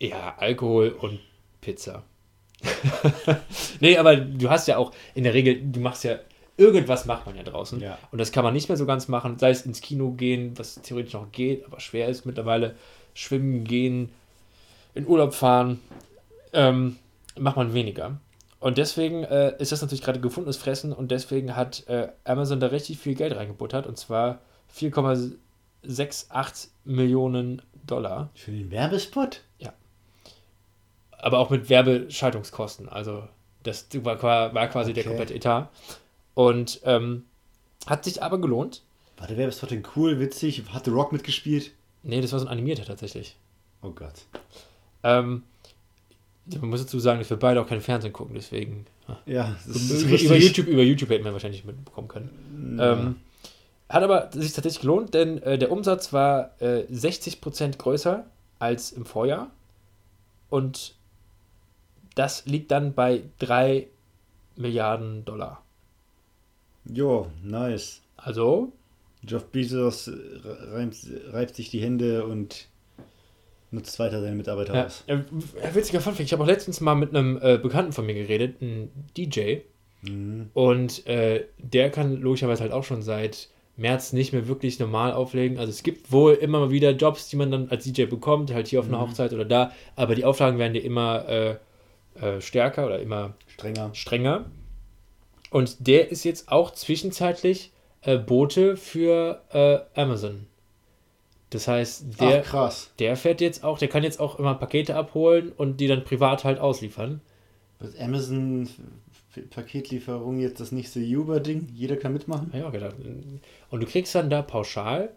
Ja, 0.00 0.34
Alkohol 0.38 0.90
und 0.90 1.18
Pizza. 1.60 2.04
nee, 3.80 3.96
aber 3.96 4.16
du 4.16 4.50
hast 4.50 4.68
ja 4.68 4.76
auch 4.76 4.92
in 5.14 5.24
der 5.24 5.34
Regel, 5.34 5.60
du 5.62 5.80
machst 5.80 6.04
ja 6.04 6.18
irgendwas 6.56 7.06
macht 7.06 7.26
man 7.26 7.36
ja 7.36 7.42
draußen. 7.42 7.80
Ja. 7.80 7.98
Und 8.10 8.18
das 8.18 8.32
kann 8.32 8.44
man 8.44 8.52
nicht 8.52 8.68
mehr 8.68 8.76
so 8.76 8.86
ganz 8.86 9.08
machen, 9.08 9.38
sei 9.38 9.50
es 9.50 9.66
ins 9.66 9.80
Kino 9.80 10.10
gehen, 10.12 10.56
was 10.58 10.76
theoretisch 10.82 11.14
noch 11.14 11.30
geht, 11.32 11.64
aber 11.64 11.80
schwer 11.80 12.08
ist 12.08 12.24
mittlerweile. 12.26 12.74
Schwimmen 13.14 13.64
gehen, 13.64 14.10
in 14.94 15.06
Urlaub 15.06 15.34
fahren, 15.34 15.80
ähm, 16.52 16.96
macht 17.38 17.56
man 17.56 17.74
weniger. 17.74 18.18
Und 18.60 18.78
deswegen 18.78 19.24
äh, 19.24 19.54
ist 19.58 19.72
das 19.72 19.82
natürlich 19.82 20.02
gerade 20.02 20.20
gefundenes 20.20 20.56
Fressen 20.56 20.92
und 20.92 21.10
deswegen 21.10 21.56
hat 21.56 21.86
äh, 21.88 22.08
Amazon 22.24 22.60
da 22.60 22.68
richtig 22.68 22.98
viel 22.98 23.14
Geld 23.14 23.34
reingebuttert 23.36 23.86
und 23.86 23.98
zwar 23.98 24.38
4,68 24.78 26.68
Millionen 26.84 27.60
Dollar. 27.84 28.30
Für 28.34 28.52
den 28.52 28.70
Werbespot? 28.70 29.42
aber 31.22 31.38
auch 31.38 31.50
mit 31.50 31.70
Werbeschaltungskosten. 31.70 32.88
Also 32.88 33.22
das 33.62 33.86
war, 34.02 34.52
war 34.54 34.66
quasi 34.68 34.92
der 34.92 35.02
Okay. 35.02 35.08
komplette 35.08 35.34
Etat. 35.34 35.68
Und 36.34 36.80
ähm, 36.84 37.24
hat 37.86 38.04
sich 38.04 38.22
aber 38.22 38.40
gelohnt. 38.40 38.82
War 39.16 39.26
der 39.26 39.36
Werbespot 39.36 39.70
denn 39.70 39.84
cool, 39.96 40.18
witzig? 40.18 40.62
Hat 40.70 40.84
The 40.84 40.90
Rock 40.90 41.12
mitgespielt? 41.12 41.72
Nee, 42.02 42.20
das 42.20 42.32
war 42.32 42.40
so 42.40 42.46
ein 42.46 42.52
animierter 42.52 42.84
tatsächlich. 42.84 43.36
Oh 43.82 43.90
Gott. 43.90 44.14
Ähm, 45.02 45.42
man 46.46 46.70
muss 46.70 46.80
dazu 46.80 46.98
sagen, 46.98 47.20
dass 47.20 47.30
wir 47.30 47.36
beide 47.36 47.60
auch 47.60 47.68
kein 47.68 47.80
Fernsehen 47.80 48.12
gucken, 48.12 48.34
deswegen. 48.34 48.86
Ja, 49.26 49.56
über, 49.66 50.20
über, 50.20 50.36
YouTube, 50.36 50.66
über 50.66 50.82
YouTube 50.82 51.10
hätten 51.10 51.24
wir 51.24 51.32
wahrscheinlich 51.32 51.64
mitbekommen 51.64 52.08
können. 52.08 52.78
Ähm, 52.80 53.16
hat 53.88 54.02
aber 54.02 54.30
sich 54.32 54.52
tatsächlich 54.52 54.80
gelohnt, 54.80 55.12
denn 55.12 55.42
äh, 55.42 55.58
der 55.58 55.70
Umsatz 55.70 56.12
war 56.12 56.52
äh, 56.60 56.84
60% 56.90 57.76
größer 57.76 58.24
als 58.58 58.92
im 58.92 59.04
Vorjahr. 59.04 59.50
Und 60.48 60.94
das 62.14 62.46
liegt 62.46 62.70
dann 62.70 62.94
bei 62.94 63.22
3 63.38 63.86
Milliarden 64.56 65.24
Dollar. 65.24 65.61
Jo, 66.84 67.26
nice. 67.42 68.00
Also, 68.16 68.72
Jeff 69.26 69.44
Bezos 69.46 70.08
äh, 70.08 70.12
reimt, 70.72 70.96
reibt 71.32 71.54
sich 71.56 71.70
die 71.70 71.80
Hände 71.80 72.24
und 72.26 72.68
nutzt 73.70 73.98
weiter 73.98 74.20
seine 74.20 74.36
Mitarbeiter 74.36 74.74
ja, 74.74 74.86
aus. 74.86 75.04
äh, 75.06 75.18
witziger 75.72 76.00
Funfact, 76.00 76.24
ich 76.26 76.32
habe 76.32 76.42
auch 76.42 76.46
letztens 76.48 76.80
mal 76.80 76.94
mit 76.94 77.10
einem 77.14 77.38
äh, 77.40 77.58
Bekannten 77.58 77.92
von 77.92 78.04
mir 78.04 78.14
geredet, 78.14 78.60
ein 78.60 78.90
DJ. 79.16 79.58
Mhm. 80.02 80.50
Und 80.52 81.06
äh, 81.06 81.44
der 81.58 81.90
kann 81.90 82.20
logischerweise 82.20 82.62
halt 82.62 82.72
auch 82.72 82.84
schon 82.84 83.02
seit 83.02 83.48
März 83.76 84.12
nicht 84.12 84.32
mehr 84.34 84.46
wirklich 84.48 84.78
normal 84.78 85.12
auflegen. 85.12 85.58
Also 85.58 85.70
es 85.70 85.82
gibt 85.82 86.12
wohl 86.12 86.34
immer 86.34 86.60
mal 86.60 86.70
wieder 86.70 86.90
Jobs, 86.90 87.28
die 87.30 87.36
man 87.36 87.50
dann 87.50 87.68
als 87.70 87.84
DJ 87.84 88.04
bekommt, 88.04 88.52
halt 88.52 88.66
hier 88.68 88.80
auf 88.80 88.88
einer 88.88 88.98
Mhm. 88.98 89.02
Hochzeit 89.08 89.32
oder 89.32 89.44
da. 89.46 89.72
Aber 89.96 90.14
die 90.14 90.24
Auflagen 90.26 90.58
werden 90.58 90.74
ja 90.74 90.82
immer 90.82 91.26
äh, 91.28 91.56
äh, 92.20 92.40
stärker 92.42 92.84
oder 92.86 92.98
immer 92.98 93.34
Strenger. 93.46 93.90
strenger. 93.94 94.44
Und 95.52 95.86
der 95.86 96.10
ist 96.10 96.24
jetzt 96.24 96.50
auch 96.50 96.70
zwischenzeitlich 96.72 97.72
äh, 98.02 98.18
Bote 98.18 98.76
für 98.76 99.42
äh, 99.52 100.00
Amazon. 100.00 100.46
Das 101.50 101.68
heißt, 101.68 102.18
der, 102.18 102.42
Ach, 102.50 102.98
der 102.98 103.16
fährt 103.16 103.42
jetzt 103.42 103.62
auch, 103.62 103.78
der 103.78 103.88
kann 103.88 104.02
jetzt 104.02 104.18
auch 104.20 104.38
immer 104.38 104.54
Pakete 104.54 104.96
abholen 104.96 105.52
und 105.52 105.78
die 105.78 105.86
dann 105.86 106.02
privat 106.04 106.44
halt 106.44 106.58
ausliefern. 106.58 107.20
Wird 107.78 108.00
Amazon 108.00 108.66
Paketlieferung 109.50 110.38
jetzt 110.40 110.60
das 110.60 110.72
nächste 110.72 111.00
Uber-Ding? 111.00 111.68
Jeder 111.74 111.96
kann 111.96 112.12
mitmachen? 112.14 112.50
Ja, 112.54 112.70
gedacht. 112.70 112.96
Und 113.70 113.80
du 113.82 113.86
kriegst 113.86 114.14
dann 114.14 114.30
da 114.30 114.40
pauschal, 114.42 115.10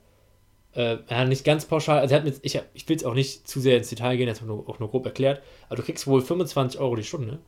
äh, 0.74 0.98
ja, 1.10 1.24
nicht 1.25 1.46
ganz 1.46 1.65
pauschal, 1.65 2.00
also 2.00 2.15
jetzt- 2.15 2.42
ich, 2.44 2.60
ich 2.74 2.88
will 2.89 2.96
jetzt 2.98 3.06
auch 3.06 3.13
nicht 3.13 3.48
zu 3.48 3.62
sehr 3.62 3.77
ins 3.77 3.89
Detail 3.89 4.18
gehen, 4.18 4.27
jetzt 4.27 4.42
nur, 4.42 4.68
auch 4.68 4.80
nur 4.80 4.89
grob 4.89 5.06
erklärt, 5.06 5.42
aber 5.68 5.77
du 5.77 5.84
kriegst 5.84 6.06
wohl 6.08 6.22
25 6.22 6.80
Euro 6.80 6.96
die 6.98 7.04
Stunde. 7.04 7.39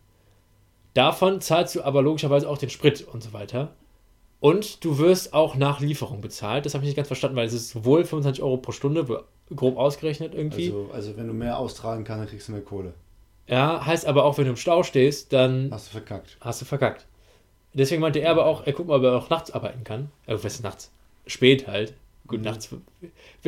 Davon 0.97 1.41
zahlst 1.41 1.75
du 1.75 1.83
aber 1.83 2.01
logischerweise 2.01 2.49
auch 2.49 2.57
den 2.57 2.71
Sprit 2.71 3.05
und 3.13 3.21
so 3.21 3.31
weiter. 3.31 3.75
Und 4.39 4.83
du 4.83 4.97
wirst 4.97 5.31
auch 5.33 5.55
nach 5.55 5.79
Lieferung 5.79 6.21
bezahlt. 6.21 6.65
Das 6.65 6.73
habe 6.73 6.83
ich 6.83 6.87
nicht 6.89 6.95
ganz 6.95 7.07
verstanden, 7.07 7.35
weil 7.37 7.45
es 7.45 7.53
ist 7.53 7.85
wohl 7.85 8.03
25 8.03 8.41
Euro 8.41 8.57
pro 8.57 8.71
Stunde, 8.71 9.05
grob 9.55 9.77
ausgerechnet 9.77 10.33
irgendwie. 10.33 10.65
Also, 10.67 10.89
also 10.91 11.17
wenn 11.17 11.27
du 11.27 11.33
mehr 11.33 11.59
austragen 11.59 12.03
kannst, 12.03 12.21
dann 12.23 12.29
kriegst 12.29 12.47
du 12.47 12.51
mehr 12.53 12.61
Kohle. 12.61 12.93
ja, 13.47 13.85
heißt 13.85 14.07
aber 14.07 14.25
auch, 14.25 14.39
wenn 14.39 14.45
du 14.45 14.51
im 14.51 14.57
Stau 14.57 14.81
stehst, 14.81 15.33
dann 15.33 15.69
Hast 15.71 15.87
du 15.87 15.91
verkackt. 15.91 16.37
hast 16.41 16.61
du 16.61 16.65
verkackt. 16.65 17.05
Deswegen 17.73 18.01
meinte 18.01 18.17
er 18.17 18.31
aber 18.31 18.47
auch, 18.47 18.65
er 18.65 18.73
guckt 18.73 18.87
mal, 18.89 18.97
ob 18.97 19.03
er 19.03 19.15
auch 19.17 19.29
nachts 19.29 19.51
arbeiten 19.51 19.83
kann. 19.83 20.09
Äh, 20.25 20.33
was 20.33 20.45
ist 20.55 20.63
nachts? 20.63 20.91
Spät 21.27 21.67
halt. 21.67 21.93
Gut, 22.25 22.39
Mhm. 22.39 22.45
nachts. 22.45 22.69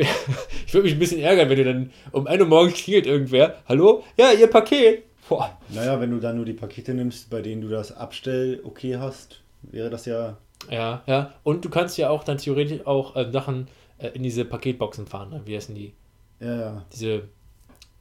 Ich 0.66 0.72
würde 0.72 0.84
mich 0.84 0.92
ein 0.92 0.98
bisschen 1.00 1.20
ärgern, 1.20 1.48
wenn 1.48 1.56
du 1.58 1.64
dann 1.64 1.90
um 2.12 2.28
1 2.28 2.40
Uhr 2.42 2.46
morgens 2.48 2.74
klingelt 2.74 3.06
irgendwer. 3.06 3.56
Hallo? 3.68 4.04
Ja, 4.16 4.30
ihr 4.32 4.46
Paket. 4.46 5.02
Boah. 5.30 5.56
Naja, 5.68 6.00
wenn 6.00 6.10
du 6.10 6.18
dann 6.18 6.34
nur 6.34 6.44
die 6.44 6.54
Pakete 6.54 6.92
nimmst, 6.92 7.30
bei 7.30 7.40
denen 7.40 7.62
du 7.62 7.68
das 7.68 7.92
Abstell 7.92 8.60
okay 8.64 8.96
hast, 8.96 9.40
wäre 9.62 9.88
das 9.88 10.04
ja. 10.04 10.36
Ja, 10.68 11.04
ja. 11.06 11.32
Und 11.44 11.64
du 11.64 11.70
kannst 11.70 11.96
ja 11.98 12.10
auch 12.10 12.24
dann 12.24 12.38
theoretisch 12.38 12.84
auch 12.84 13.14
äh, 13.14 13.30
Sachen 13.30 13.68
äh, 13.98 14.08
in 14.08 14.24
diese 14.24 14.44
Paketboxen 14.44 15.06
fahren. 15.06 15.30
Ne? 15.30 15.40
Wie 15.44 15.54
heißen 15.54 15.72
die? 15.72 15.94
Ja, 16.40 16.56
ja. 16.56 16.86
Diese 16.92 17.28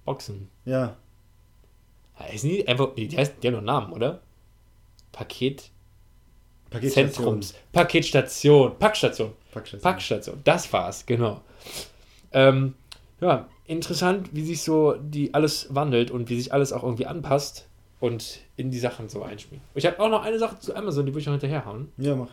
Boxen. 0.06 0.50
Ja. 0.66 0.96
Heißen 2.18 2.50
die 2.50 2.68
einfach. 2.68 2.96
Die, 2.96 3.16
heißen, 3.16 3.36
die 3.44 3.48
haben 3.48 3.58
einen 3.58 3.66
Namen, 3.66 3.94
oder? 3.94 4.22
Paket. 5.12 5.70
Paketstation. 6.72 7.14
Zentrums. 7.14 7.54
Paketstation. 7.72 8.80
Packstation. 8.80 9.34
Packstation. 9.52 9.84
Packstation, 9.84 10.42
das 10.44 10.74
war's, 10.74 11.06
genau. 11.06 11.42
Ähm, 12.32 12.74
ja, 13.22 13.48
interessant, 13.70 14.30
wie 14.34 14.44
sich 14.44 14.64
so 14.64 14.96
die 15.00 15.34
alles 15.34 15.68
wandelt 15.74 16.12
und 16.12 16.30
wie 16.30 16.36
sich 16.40 16.52
alles 16.54 16.74
auch 16.74 16.84
irgendwie 16.84 17.06
anpasst 17.06 17.68
und 18.00 18.40
in 18.58 18.72
die 18.72 18.80
Sachen 18.80 19.10
so 19.10 19.24
einspielt. 19.24 19.62
Ich 19.76 19.86
habe 19.86 20.00
auch 20.00 20.10
noch 20.10 20.24
eine 20.24 20.40
Sache 20.40 20.60
zu 20.60 20.76
Amazon, 20.76 21.06
die 21.06 21.12
würde 21.14 21.22
ich 21.22 21.26
noch 21.28 21.34
hinterherhauen. 21.34 21.90
Ja, 21.98 22.16
mach. 22.16 22.30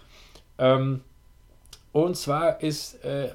Ähm, 0.58 1.00
und 1.92 2.16
zwar 2.16 2.62
ist, 2.62 3.04
äh, 3.04 3.28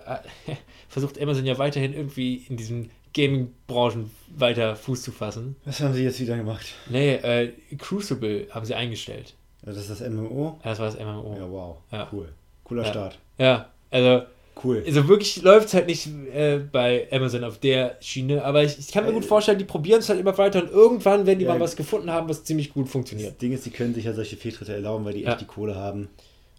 versucht 0.90 1.22
Amazon 1.22 1.46
ja 1.46 1.58
weiterhin 1.58 1.94
irgendwie 1.94 2.46
in 2.50 2.58
diesen 2.58 2.90
Gaming-Branchen 3.14 4.10
weiter 4.38 4.76
Fuß 4.76 5.02
zu 5.04 5.12
fassen. 5.12 5.56
Was 5.66 5.82
haben 5.82 5.94
sie 5.94 6.04
jetzt 6.04 6.20
wieder 6.20 6.38
gemacht? 6.38 6.66
Nee, 6.90 7.16
äh, 7.16 7.52
Crucible 7.78 8.48
haben 8.52 8.66
sie 8.66 8.74
eingestellt. 8.76 9.36
Ja, 9.66 9.74
das 9.74 9.90
ist 9.90 10.02
das 10.02 10.10
MMO? 10.10 10.60
Ja, 10.64 10.70
Das 10.72 10.80
war 10.80 10.86
das 10.88 10.98
MMO. 11.00 11.36
Ja, 11.38 11.50
wow. 11.52 11.78
Ja. 11.92 12.08
Cool. 12.12 12.30
Cooler 12.64 12.84
Ja. 12.84 12.90
Start. 12.90 13.20
ja 13.38 13.70
also 13.92 14.24
Cool. 14.64 14.84
Also 14.86 15.08
wirklich 15.08 15.42
läuft 15.42 15.68
es 15.70 15.74
halt 15.74 15.88
nicht 15.88 16.08
äh, 16.34 16.60
bei 16.60 17.08
Amazon 17.12 17.44
auf 17.44 17.58
der 17.60 17.98
Schiene, 18.02 18.44
aber 18.44 18.64
ich, 18.64 18.78
ich 18.78 18.92
kann 18.92 19.06
mir 19.06 19.14
gut 19.14 19.26
vorstellen, 19.26 19.58
die 19.58 19.66
probieren 19.66 20.00
es 20.00 20.10
halt 20.10 20.20
immer 20.20 20.38
weiter 20.38 20.62
und 20.62 20.70
irgendwann 20.70 21.26
werden 21.26 21.40
die 21.40 21.46
Ja. 21.46 21.54
mal 21.54 21.60
was 21.60 21.76
gefunden 21.76 22.12
haben, 22.12 22.28
was 22.30 22.44
ziemlich 22.44 22.72
gut 22.74 22.86
Das 22.86 22.92
funktioniert. 22.92 23.42
Ding 23.42 23.54
ist, 23.54 23.66
die 23.66 23.70
können 23.72 23.94
sich 23.94 24.06
ja 24.06 24.14
solche 24.14 24.38
Fehltritte 24.38 24.74
erlauben, 24.74 25.06
weil 25.06 25.14
die 25.14 25.22
Ja. 25.22 25.32
echt 25.32 25.42
die 25.42 25.46
Kohle 25.46 25.76
haben. 25.76 26.10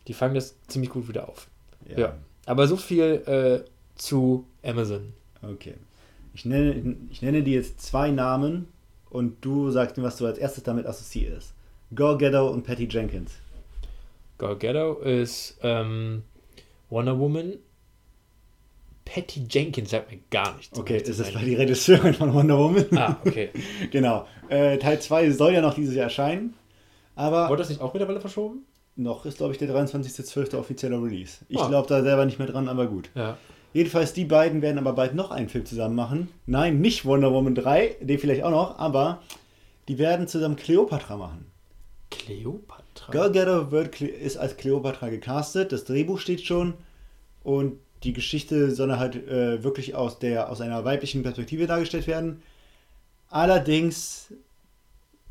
Die 0.08 0.14
fangen 0.14 0.34
das 0.34 0.56
ziemlich 0.68 0.90
gut 0.90 1.06
wieder 1.08 1.28
auf. 1.28 1.46
Ja. 1.96 2.16
Aber 2.46 2.66
so 2.66 2.76
viel 2.76 3.22
äh, 3.64 3.68
zu 3.96 4.46
Amazon. 4.64 5.12
Okay. 5.42 5.74
Ich 6.34 6.44
nenne, 6.44 6.96
ich 7.10 7.20
nenne 7.22 7.42
dir 7.42 7.54
jetzt 7.54 7.80
zwei 7.82 8.10
Namen 8.10 8.66
und 9.10 9.44
du 9.44 9.70
sagst 9.70 9.96
mir, 9.98 10.02
was 10.02 10.16
du 10.16 10.26
als 10.26 10.38
erstes 10.38 10.64
damit 10.64 10.86
assoziierst. 10.86 11.52
Gore 11.94 12.16
Ghetto 12.16 12.48
und 12.48 12.64
Patty 12.64 12.88
Jenkins. 12.90 13.32
Gadot 14.38 15.02
ist 15.04 15.58
ähm, 15.62 16.22
Wonder 16.90 17.18
Woman. 17.18 17.54
Patty 19.04 19.46
Jenkins 19.50 19.90
sagt 19.90 20.10
mir 20.10 20.20
gar 20.30 20.56
nichts. 20.56 20.78
Okay, 20.78 20.98
das 20.98 21.08
ist 21.18 21.18
sein. 21.18 21.34
bei 21.34 21.44
die 21.44 21.54
Regisseurin 21.54 22.14
von 22.14 22.32
Wonder 22.32 22.58
Woman. 22.58 22.86
Ah, 22.96 23.16
okay. 23.24 23.50
genau. 23.90 24.26
Äh, 24.48 24.78
Teil 24.78 25.00
2 25.00 25.30
soll 25.32 25.52
ja 25.54 25.60
noch 25.60 25.74
dieses 25.74 25.94
Jahr 25.94 26.04
erscheinen. 26.04 26.54
Aber 27.14 27.48
Wurde 27.48 27.58
das 27.62 27.68
nicht 27.68 27.80
auch 27.80 27.92
mittlerweile 27.92 28.20
verschoben? 28.20 28.64
noch 28.94 29.24
ist, 29.24 29.38
glaube 29.38 29.52
ich, 29.52 29.58
der 29.58 29.68
23.12. 29.70 30.54
offizieller 30.58 31.02
Release. 31.02 31.38
Ich 31.48 31.58
Ah. 31.58 31.66
glaube 31.68 31.88
da 31.88 32.02
selber 32.02 32.26
nicht 32.26 32.38
mehr 32.38 32.46
dran, 32.48 32.68
aber 32.68 32.86
gut. 32.86 33.10
Ja. 33.14 33.38
Jedenfalls, 33.72 34.12
die 34.12 34.26
beiden 34.26 34.60
werden 34.60 34.76
aber 34.78 34.92
bald 34.92 35.14
noch 35.14 35.30
einen 35.30 35.48
Film 35.48 35.64
zusammen 35.64 35.94
machen. 35.94 36.28
Nein, 36.44 36.80
nicht 36.82 37.06
Wonder 37.06 37.32
Woman 37.32 37.54
3, 37.54 37.96
den 38.02 38.18
vielleicht 38.18 38.42
auch 38.42 38.50
noch, 38.50 38.78
aber 38.78 39.22
die 39.88 39.98
werden 39.98 40.28
zusammen 40.28 40.56
Cleopatra 40.56 41.16
machen. 41.16 41.46
Cleopatra. 42.10 43.10
Gal 43.12 43.32
Gadot 43.32 43.70
wird, 43.70 44.00
ist 44.00 44.36
als 44.36 44.56
Cleopatra 44.58 45.08
gecastet, 45.08 45.72
das 45.72 45.84
Drehbuch 45.84 46.18
steht 46.18 46.42
schon 46.42 46.74
und 47.42 47.78
die 48.04 48.12
Geschichte 48.12 48.70
soll 48.72 48.96
halt 48.98 49.16
äh, 49.28 49.62
wirklich 49.62 49.94
aus, 49.94 50.18
der, 50.18 50.50
aus 50.50 50.60
einer 50.60 50.84
weiblichen 50.84 51.22
Perspektive 51.22 51.66
dargestellt 51.66 52.06
werden. 52.06 52.42
Allerdings 53.30 54.32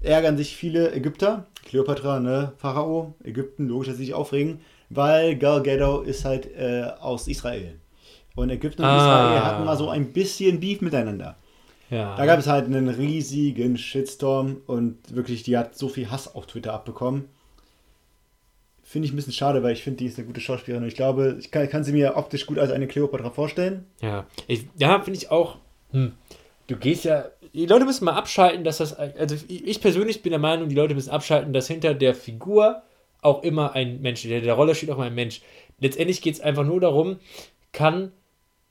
ärgern 0.02 0.38
sich 0.38 0.56
viele 0.56 0.92
Ägypter, 0.94 1.46
Cleopatra, 1.66 2.20
ne, 2.20 2.54
Pharao, 2.58 3.14
Ägypten, 3.24 3.68
logisch, 3.68 3.90
dass 3.90 3.98
sie 3.98 4.06
sich 4.06 4.14
aufregen, 4.14 4.62
weil 4.90 5.36
Gal 5.38 5.62
Gadot 5.62 6.06
ist 6.08 6.26
halt 6.26 6.48
äh, 6.56 6.84
aus 7.00 7.28
Israel. 7.28 7.76
Und 8.36 8.50
Ägypten 8.50 8.82
und 8.82 8.88
Ah. 8.88 8.98
Israel 8.98 9.44
hatten 9.46 9.66
mal 9.66 9.78
so 9.78 9.90
ein 9.90 10.12
bisschen 10.14 10.60
Beef 10.60 10.82
miteinander. 10.82 11.36
Ja. 11.90 12.16
Da 12.16 12.26
gab 12.26 12.40
es 12.40 12.48
halt 12.48 12.66
einen 12.66 12.88
riesigen 12.88 13.78
Shitstorm 13.78 14.62
und 14.66 14.98
wirklich, 15.14 15.44
die 15.44 15.58
hat 15.58 15.78
so 15.78 15.90
viel 15.90 16.10
Hass 16.10 16.34
auf 16.34 16.48
Twitter 16.48 16.74
abbekommen. 16.74 17.26
Finde 18.92 19.06
ich 19.06 19.14
ein 19.14 19.16
bisschen 19.16 19.32
schade, 19.32 19.64
weil 19.64 19.72
ich 19.72 19.84
finde, 19.84 20.00
die 20.00 20.08
ist 20.08 20.18
eine 20.18 20.28
gute 20.28 20.42
Schauspielerin 20.42 20.84
und 20.84 20.90
ich 20.90 20.98
glaube, 20.98 21.38
ich 21.40 21.50
kann, 21.50 21.70
kann 21.70 21.86
sie 21.86 21.94
mir 21.94 22.18
optisch 22.18 22.46
gut 22.46 22.60
als 22.60 22.72
eine 22.72 22.88
Cleopatra 22.88 23.30
vorstellen. 23.30 23.86
Ja, 24.02 24.28
ich, 24.48 24.66
ja 24.76 25.00
finde 25.00 25.18
ich 25.18 25.32
auch. 25.32 25.60
Hm. 25.92 26.12
Du 26.68 26.76
gehst 26.76 27.06
ja. 27.06 27.30
Die 27.54 27.68
Leute 27.68 27.86
müssen 27.86 28.04
mal 28.04 28.16
abschalten, 28.16 28.66
dass 28.66 28.80
das. 28.80 28.94
Also 28.94 29.36
ich 29.48 29.66
ich 29.66 29.80
persönlich 29.80 30.22
bin 30.22 30.32
der 30.32 30.40
Meinung, 30.40 30.68
die 30.68 30.76
Leute 30.76 30.94
müssen 30.94 31.10
abschalten, 31.10 31.54
dass 31.54 31.68
hinter 31.68 31.94
der 31.94 32.14
Figur 32.14 32.82
auch 33.22 33.44
immer 33.44 33.76
ein 33.76 34.02
Mensch. 34.02 34.24
Der, 34.24 34.42
der 34.42 34.56
Roller 34.56 34.76
steht 34.76 34.90
auch 34.90 34.96
immer 34.96 35.06
ein 35.06 35.16
Mensch. 35.16 35.40
Letztendlich 35.80 36.22
geht 36.22 36.34
es 36.34 36.42
einfach 36.42 36.66
nur 36.66 36.82
darum, 36.82 37.18
kann 37.72 38.12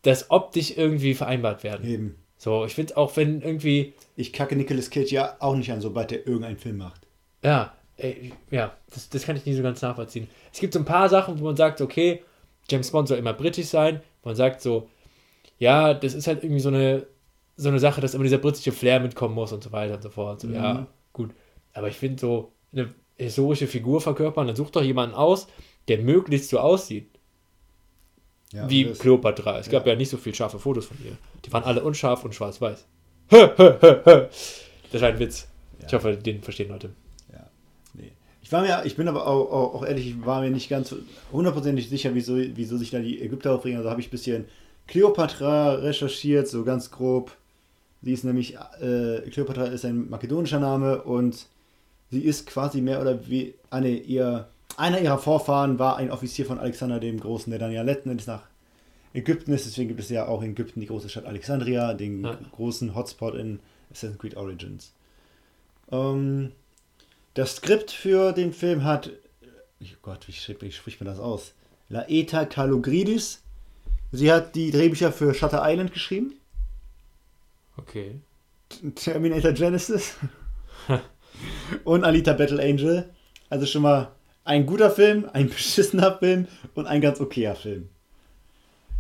das 0.03 0.31
optisch 0.31 0.77
irgendwie 0.77 1.15
vereinbart 1.15 1.65
werden. 1.65 1.89
Eben. 1.89 2.17
So, 2.37 2.67
ich 2.67 2.75
finde 2.75 2.99
auch, 2.99 3.17
wenn 3.17 3.41
irgendwie, 3.41 3.95
Ich 4.17 4.35
kacke 4.35 4.55
Nicolas 4.55 4.91
Cage 4.91 5.13
ja 5.13 5.37
auch 5.41 5.57
nicht 5.57 5.73
an, 5.73 5.81
sobald 5.81 6.11
der 6.11 6.27
irgendeinen 6.27 6.59
Film 6.59 6.77
macht. 6.77 7.07
ja, 7.43 7.73
ey, 8.01 8.33
ja, 8.51 8.77
das, 8.93 9.09
das 9.09 9.25
kann 9.25 9.37
ich 9.37 9.47
nicht 9.47 9.57
so 9.57 9.63
ganz 9.63 9.81
nachvollziehen. 9.83 10.29
Es 10.53 10.61
gibt 10.61 10.73
so 10.75 10.79
ein 10.81 10.85
paar 10.85 11.09
Sachen, 11.09 11.39
wo 11.39 11.45
man 11.45 11.57
sagt, 11.57 11.81
okay, 11.81 12.23
James 12.69 12.91
Bond 12.91 13.09
soll 13.09 13.19
immer 13.19 13.33
britisch 13.33 13.67
sein. 13.67 14.01
Man 14.25 14.35
sagt 14.37 14.61
so, 14.61 14.89
ja, 15.59 15.95
das 15.95 16.15
ist 16.15 16.27
halt 16.27 16.43
irgendwie 16.43 16.61
so 16.61 16.69
eine, 16.71 17.07
so 17.57 17.69
eine 17.69 17.79
Sache, 17.79 18.01
dass 18.01 18.15
immer 18.15 18.25
dieser 18.25 18.39
britische 18.39 18.73
Flair 18.73 19.01
mitkommen 19.01 19.35
muss 19.35 19.53
und 19.53 19.63
so 19.63 19.73
weiter 19.73 19.95
und 19.95 20.03
so 20.03 20.11
fort. 20.11 20.41
So, 20.41 20.49
Mhm. 20.49 20.55
Ja, 20.55 20.87
gut. 21.13 21.31
Aber 21.73 21.89
ich 21.89 21.97
finde 21.97 22.21
so, 22.21 22.53
eine 22.73 22.95
historische 23.17 23.67
Figur 23.67 24.01
verkörpern, 24.01 24.47
dann 24.47 24.57
such 24.57 24.71
doch 24.71 24.83
jemanden 24.83 25.15
aus, 25.15 25.47
der 25.89 25.99
möglichst 25.99 26.49
so 26.51 26.59
aussieht. 26.59 27.11
Ja, 28.53 28.69
wie 28.69 28.85
Kleopatra. 28.87 29.59
Es 29.59 29.69
gab 29.69 29.87
ja. 29.87 29.93
ja 29.93 29.99
nicht 29.99 30.09
so 30.09 30.17
viel 30.17 30.35
scharfe 30.35 30.59
Fotos 30.59 30.87
von 30.87 30.97
ihr. 31.05 31.17
Die 31.45 31.53
waren 31.53 31.63
alle 31.65 31.83
unscharf 31.85 32.25
und 32.25 32.35
schwarz-weiß. 32.35 32.87
das 33.31 35.01
war 35.03 35.09
ein 35.09 35.19
Witz. 35.19 35.49
Ich 35.85 35.93
Ja. 35.93 35.99
hoffe, 35.99 36.17
den 36.17 36.43
verstehen 36.43 36.69
Leute. 36.71 36.91
Ich 38.51 38.53
war 38.53 38.63
mir, 38.63 38.83
ich 38.85 38.97
bin 38.97 39.07
aber 39.07 39.29
auch, 39.29 39.53
auch, 39.53 39.75
auch 39.77 39.87
ehrlich, 39.87 40.09
ich 40.09 40.27
war 40.27 40.41
mir 40.41 40.51
nicht 40.51 40.69
ganz 40.69 40.93
hundertprozentig 41.31 41.89
sicher, 41.89 42.17
wieso, 42.17 42.35
wieso 42.35 42.79
sich 42.79 42.91
da 42.91 42.99
die 42.99 43.23
Ägypter 43.23 43.55
aufregen. 43.55 43.79
Also 43.79 43.89
habe 43.91 44.01
ich 44.01 44.09
ein 44.09 44.11
bisschen 44.11 44.47
Kleopatra 44.89 45.75
recherchiert, 45.75 46.49
so 46.49 46.65
ganz 46.65 46.91
grob. 46.91 47.31
Sie 48.03 48.13
ist 48.13 48.25
nämlich, 48.25 48.57
äh, 48.81 49.21
Kleopatra 49.31 49.67
ist 49.67 49.85
ein 49.85 50.11
makedonischer 50.11 50.59
Name 50.59 51.01
und 51.03 51.47
sie 52.11 52.23
ist 52.23 52.45
quasi 52.49 52.81
mehr 52.81 53.01
oder 53.01 53.29
wie 53.29 53.55
eine 53.71 53.91
ihr, 53.91 54.49
einer 54.77 55.01
ihrer 55.01 55.19
Vorfahren 55.19 55.79
war 55.79 55.99
ein 55.99 56.11
Offizier 56.11 56.45
von 56.45 56.59
Alexander 56.59 56.99
dem 56.99 57.21
Großen, 57.21 57.53
der 57.53 57.61
dann 57.61 57.71
ja 57.71 57.83
letzten 57.83 58.11
Endes 58.11 58.27
nach 58.27 58.43
Ägypten 59.15 59.53
ist. 59.53 59.67
Deswegen 59.67 59.87
gibt 59.87 60.01
es 60.01 60.11
ja 60.11 60.27
auch 60.27 60.43
in 60.43 60.51
Ägypten 60.51 60.81
die 60.81 60.87
große 60.87 61.09
Stadt 61.09 61.27
Alexandria, 61.27 61.95
den 61.95 62.25
Ja. 62.25 62.37
großen 62.51 62.97
Hotspot 62.97 63.37
in 63.37 63.61
Assassin's 63.93 64.19
Creed 64.19 64.37
Origins. 64.37 64.93
Ähm, 65.93 66.51
das 67.35 67.57
Skript 67.57 67.91
für 67.91 68.33
den 68.33 68.53
Film 68.53 68.85
hat, 68.85 69.11
oh 69.81 69.87
Gott, 70.03 70.27
wie, 70.29 70.33
spricht 70.33 71.01
man 71.01 71.07
das 71.07 71.21
aus? 71.21 71.53
Laeta 71.89 72.45
Kalogridis. 72.45 73.43
Sie 74.13 74.33
hat 74.33 74.55
die 74.55 74.71
Drehbücher 74.71 75.13
für 75.13 75.35
Shutter 75.35 75.63
Island 75.65 75.93
geschrieben. 75.93 76.35
Okay. 77.77 78.21
Terminator 78.95 79.53
Genesis. 79.53 80.15
und 81.85 82.05
Alita 82.05 82.33
Battle 82.33 82.63
Angel. 82.63 83.11
Also 83.49 83.67
schon 83.67 83.83
mal 83.83 84.13
ein 84.45 84.67
guter 84.67 84.91
Film, 84.91 85.29
ein 85.33 85.49
beschissener 85.49 86.19
Film 86.19 86.49
und 86.75 86.87
ein 86.87 87.01
ganz 87.01 87.21
okayer 87.21 87.55
Film. 87.55 87.89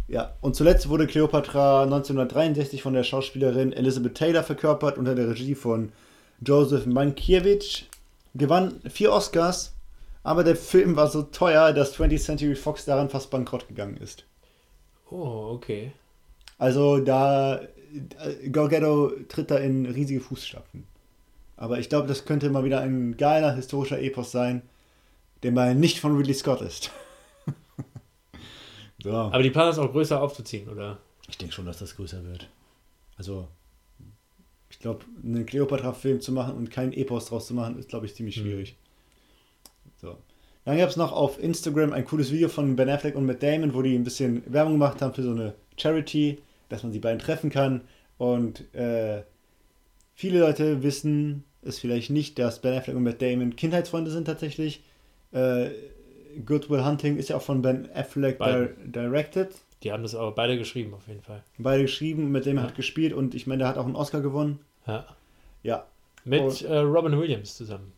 Ja, 0.08 0.34
und 0.40 0.56
zuletzt 0.56 0.88
wurde 0.88 1.06
Cleopatra 1.06 1.84
1963 1.84 2.82
von 2.82 2.94
der 2.94 3.04
Schauspielerin 3.04 3.72
Elizabeth 3.72 4.16
Taylor 4.16 4.42
verkörpert 4.42 4.98
unter 4.98 5.14
der 5.14 5.28
Regie 5.28 5.54
von 5.54 5.92
Joseph 6.44 6.86
Mankiewicz. 6.86 7.84
Gewann 8.34 8.80
vier 8.88 9.12
Oscars, 9.12 9.74
aber 10.22 10.44
der 10.44 10.56
Film 10.56 10.96
war 10.96 11.08
so 11.08 11.22
teuer, 11.22 11.72
dass 11.72 11.96
20th 11.96 12.24
Century 12.24 12.54
Fox 12.54 12.84
daran 12.84 13.10
fast 13.10 13.30
bankrott 13.30 13.68
gegangen 13.68 13.96
ist. 13.96 14.24
Oh, 15.10 15.50
okay. 15.54 15.92
Also 16.58 16.98
da 16.98 17.60
äh, 17.60 18.50
Gorgetto 18.50 19.12
tritt 19.28 19.50
da 19.50 19.56
in 19.56 19.86
riesige 19.86 20.20
Fußstapfen. 20.20 20.86
Aber 21.56 21.78
ich 21.78 21.88
glaube, 21.88 22.08
das 22.08 22.24
könnte 22.24 22.50
mal 22.50 22.64
wieder 22.64 22.80
ein 22.80 23.16
geiler 23.16 23.54
historischer 23.54 24.00
Epos 24.00 24.30
sein, 24.30 24.62
der 25.42 25.52
mal 25.52 25.74
nicht 25.74 26.00
von 26.00 26.16
Ridley 26.16 26.34
Scott 26.34 26.60
ist. 26.62 26.90
so. 29.02 29.12
Aber 29.12 29.42
die 29.42 29.50
planen 29.50 29.70
es 29.70 29.78
auch 29.78 29.90
größer 29.90 30.22
aufzuziehen, 30.22 30.68
oder? 30.68 30.98
Ich 31.28 31.38
denke 31.38 31.54
schon, 31.54 31.66
dass 31.66 31.78
das 31.78 31.96
größer 31.96 32.24
wird. 32.24 32.48
Also, 33.16 33.48
ich 34.80 34.82
glaube, 34.82 35.04
einen 35.22 35.44
Cleopatra-Film 35.44 36.22
zu 36.22 36.32
machen 36.32 36.54
und 36.54 36.70
keinen 36.70 36.94
Epos 36.94 37.26
draus 37.26 37.46
zu 37.46 37.52
machen, 37.52 37.78
ist, 37.78 37.90
glaube 37.90 38.06
ich, 38.06 38.14
ziemlich 38.14 38.38
Mhm. 38.38 38.40
schwierig. 38.40 38.76
So. 40.00 40.16
Dann 40.64 40.78
gab 40.78 40.88
es 40.88 40.96
noch 40.96 41.12
auf 41.12 41.38
Instagram 41.38 41.92
ein 41.92 42.06
cooles 42.06 42.32
Video 42.32 42.48
von 42.48 42.76
Ben 42.76 42.88
Affleck 42.88 43.14
und 43.14 43.26
Matt 43.26 43.42
Damon, 43.42 43.74
wo 43.74 43.82
die 43.82 43.94
ein 43.94 44.04
bisschen 44.04 44.42
Werbung 44.50 44.72
gemacht 44.74 45.02
haben 45.02 45.12
für 45.12 45.22
so 45.22 45.32
eine 45.32 45.52
Charity, 45.76 46.38
dass 46.70 46.82
man 46.82 46.92
sie 46.92 46.98
beiden 46.98 47.18
treffen 47.18 47.50
kann. 47.50 47.82
Und 48.16 48.74
äh, 48.74 49.22
viele 50.14 50.40
Leute 50.40 50.82
wissen 50.82 51.44
es 51.60 51.78
vielleicht 51.78 52.08
nicht, 52.08 52.38
dass 52.38 52.62
Ben 52.62 52.72
Affleck 52.78 52.96
und 52.96 53.02
Matt 53.02 53.20
Damon 53.20 53.56
Kindheitsfreunde 53.56 54.10
sind 54.10 54.24
tatsächlich. 54.24 54.82
Äh, 55.32 55.68
Good 56.46 56.70
Will 56.70 56.86
Hunting 56.86 57.18
ist 57.18 57.28
ja 57.28 57.36
auch 57.36 57.42
von 57.42 57.60
Ben 57.60 57.86
Affleck 57.92 58.38
di 58.38 58.90
directed 58.90 59.50
Die 59.82 59.92
haben 59.92 60.02
das 60.04 60.14
aber 60.14 60.32
beide 60.32 60.56
geschrieben, 60.56 60.94
auf 60.94 61.06
jeden 61.08 61.22
Fall. 61.22 61.42
beide 61.58 61.82
geschrieben, 61.82 62.30
mit 62.30 62.46
dem 62.46 62.56
Ja. 62.56 62.62
hat 62.62 62.74
gespielt 62.76 63.12
und 63.12 63.34
ich 63.34 63.46
meine, 63.46 63.58
der 63.60 63.68
hat 63.68 63.76
auch 63.78 63.84
einen 63.86 63.96
Oscar 63.96 64.20
gewonnen. 64.20 64.58
Ja. 64.86 65.06
Ja, 65.62 65.86
Mit 66.24 66.62
äh, 66.62 66.78
Robin 66.78 67.18
Williams 67.18 67.56
zusammen. 67.56 67.92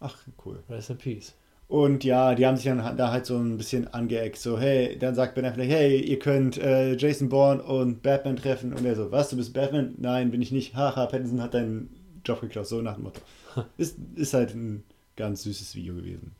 ach 0.00 0.16
cool. 0.44 0.62
Rest 0.70 0.90
in 0.90 0.98
Peace. 0.98 1.34
Und 1.66 2.04
ja, 2.04 2.34
die 2.34 2.46
haben 2.46 2.56
sich 2.56 2.66
dann 2.66 2.96
da 2.96 3.10
halt 3.10 3.26
so 3.26 3.36
ein 3.36 3.56
bisschen 3.56 3.88
angeeckt. 3.92 4.36
So, 4.36 4.58
hey, 4.58 4.96
dann 4.98 5.14
sagt 5.14 5.34
Ben 5.34 5.44
Affleck, 5.44 5.68
hey, 5.70 5.98
ihr 6.00 6.18
könnt 6.18 6.58
äh, 6.58 6.94
Jason 6.94 7.28
Bourne 7.30 7.62
und 7.62 8.02
Batman 8.02 8.36
treffen. 8.36 8.72
Und 8.74 8.84
er 8.84 8.94
so, 8.94 9.10
was, 9.10 9.30
du 9.30 9.36
bist 9.36 9.54
Batman? 9.54 9.94
Nein, 9.98 10.30
bin 10.30 10.42
ich 10.42 10.52
nicht. 10.52 10.76
Haha, 10.76 11.06
Pattinson 11.06 11.42
hat 11.42 11.54
deinen 11.54 11.90
Job 12.24 12.42
geklaut. 12.42 12.66
So 12.66 12.80
nach 12.82 12.94
dem 12.94 13.04
Motto. 13.04 13.20
Ist, 13.78 13.96
ist 14.14 14.34
halt 14.34 14.54
ein 14.54 14.84
ganz 15.16 15.42
süßes 15.44 15.74
Video 15.74 15.94
gewesen. 15.94 16.32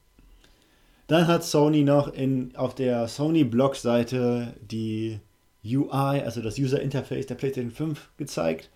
Dann 1.06 1.26
hat 1.26 1.44
Sony 1.44 1.82
noch 1.84 2.12
in, 2.12 2.54
auf 2.56 2.74
der 2.74 3.08
Sony-Blog-Seite 3.08 4.54
die 4.60 5.20
UI, 5.64 6.20
also 6.22 6.42
das 6.42 6.58
User 6.58 6.80
Interface 6.80 7.26
der 7.26 7.34
PlayStation 7.36 7.70
5 7.72 8.10
gezeigt. 8.16 8.70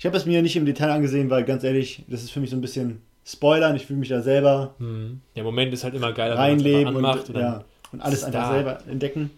Ich 0.00 0.06
habe 0.06 0.16
es 0.16 0.24
mir 0.24 0.40
nicht 0.40 0.56
im 0.56 0.64
Detail 0.64 0.92
angesehen, 0.92 1.28
weil 1.28 1.44
ganz 1.44 1.62
ehrlich, 1.62 2.04
das 2.08 2.22
ist 2.22 2.30
für 2.30 2.40
mich 2.40 2.48
so 2.48 2.56
ein 2.56 2.62
bisschen 2.62 3.02
Spoilern. 3.22 3.76
Ich 3.76 3.84
fühle 3.84 3.98
mich 3.98 4.08
da 4.08 4.22
selber 4.22 4.74
Hm. 4.78 5.20
Der 5.36 5.44
Moment 5.44 5.74
ist 5.74 5.84
halt 5.84 5.94
immer 5.94 6.12
geiler, 6.14 6.32
wenn 6.36 6.40
reinleben 6.40 6.86
einfach 6.86 6.98
und, 6.98 7.04
anmacht 7.04 7.28
und 7.28 7.34
dann 7.34 7.42
ja, 7.42 7.64
und 7.92 8.00
alles 8.00 8.24
einfach 8.24 8.48
da. 8.48 8.52
selber 8.52 8.78
entdecken. 8.88 9.30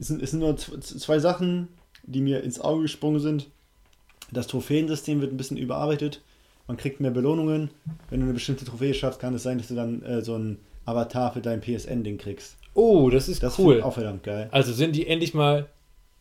Es 0.00 0.08
sind, 0.08 0.20
es 0.20 0.32
sind 0.32 0.40
nur 0.40 0.56
zwei 0.56 1.20
Sachen, 1.20 1.68
die 2.02 2.20
mir 2.20 2.42
ins 2.42 2.60
Auge 2.60 2.82
gesprungen 2.82 3.20
sind. 3.20 3.46
Das 4.32 4.48
Trophäensystem 4.48 5.20
wird 5.20 5.32
ein 5.32 5.36
bisschen 5.36 5.56
überarbeitet. 5.56 6.20
Man 6.66 6.76
kriegt 6.76 6.98
mehr 6.98 7.12
Belohnungen. 7.12 7.70
Wenn 8.10 8.18
du 8.18 8.24
eine 8.24 8.34
bestimmte 8.34 8.64
Trophäe 8.64 8.92
schaffst, 8.92 9.20
kann 9.20 9.34
es 9.34 9.44
sein, 9.44 9.58
dass 9.58 9.68
du 9.68 9.76
dann 9.76 10.02
äh, 10.02 10.20
so 10.22 10.34
ein 10.36 10.58
Avatar 10.84 11.32
für 11.32 11.40
dein 11.40 11.60
PSN-Ding 11.60 12.18
kriegst. 12.18 12.56
Oh, 12.74 13.08
das 13.08 13.28
ist 13.28 13.40
Das 13.44 13.56
cool. 13.60 13.82
auch 13.82 13.94
verdammt 13.94 14.24
geil. 14.24 14.48
Also 14.50 14.72
sind 14.72 14.96
die 14.96 15.06
endlich 15.06 15.32
mal 15.32 15.66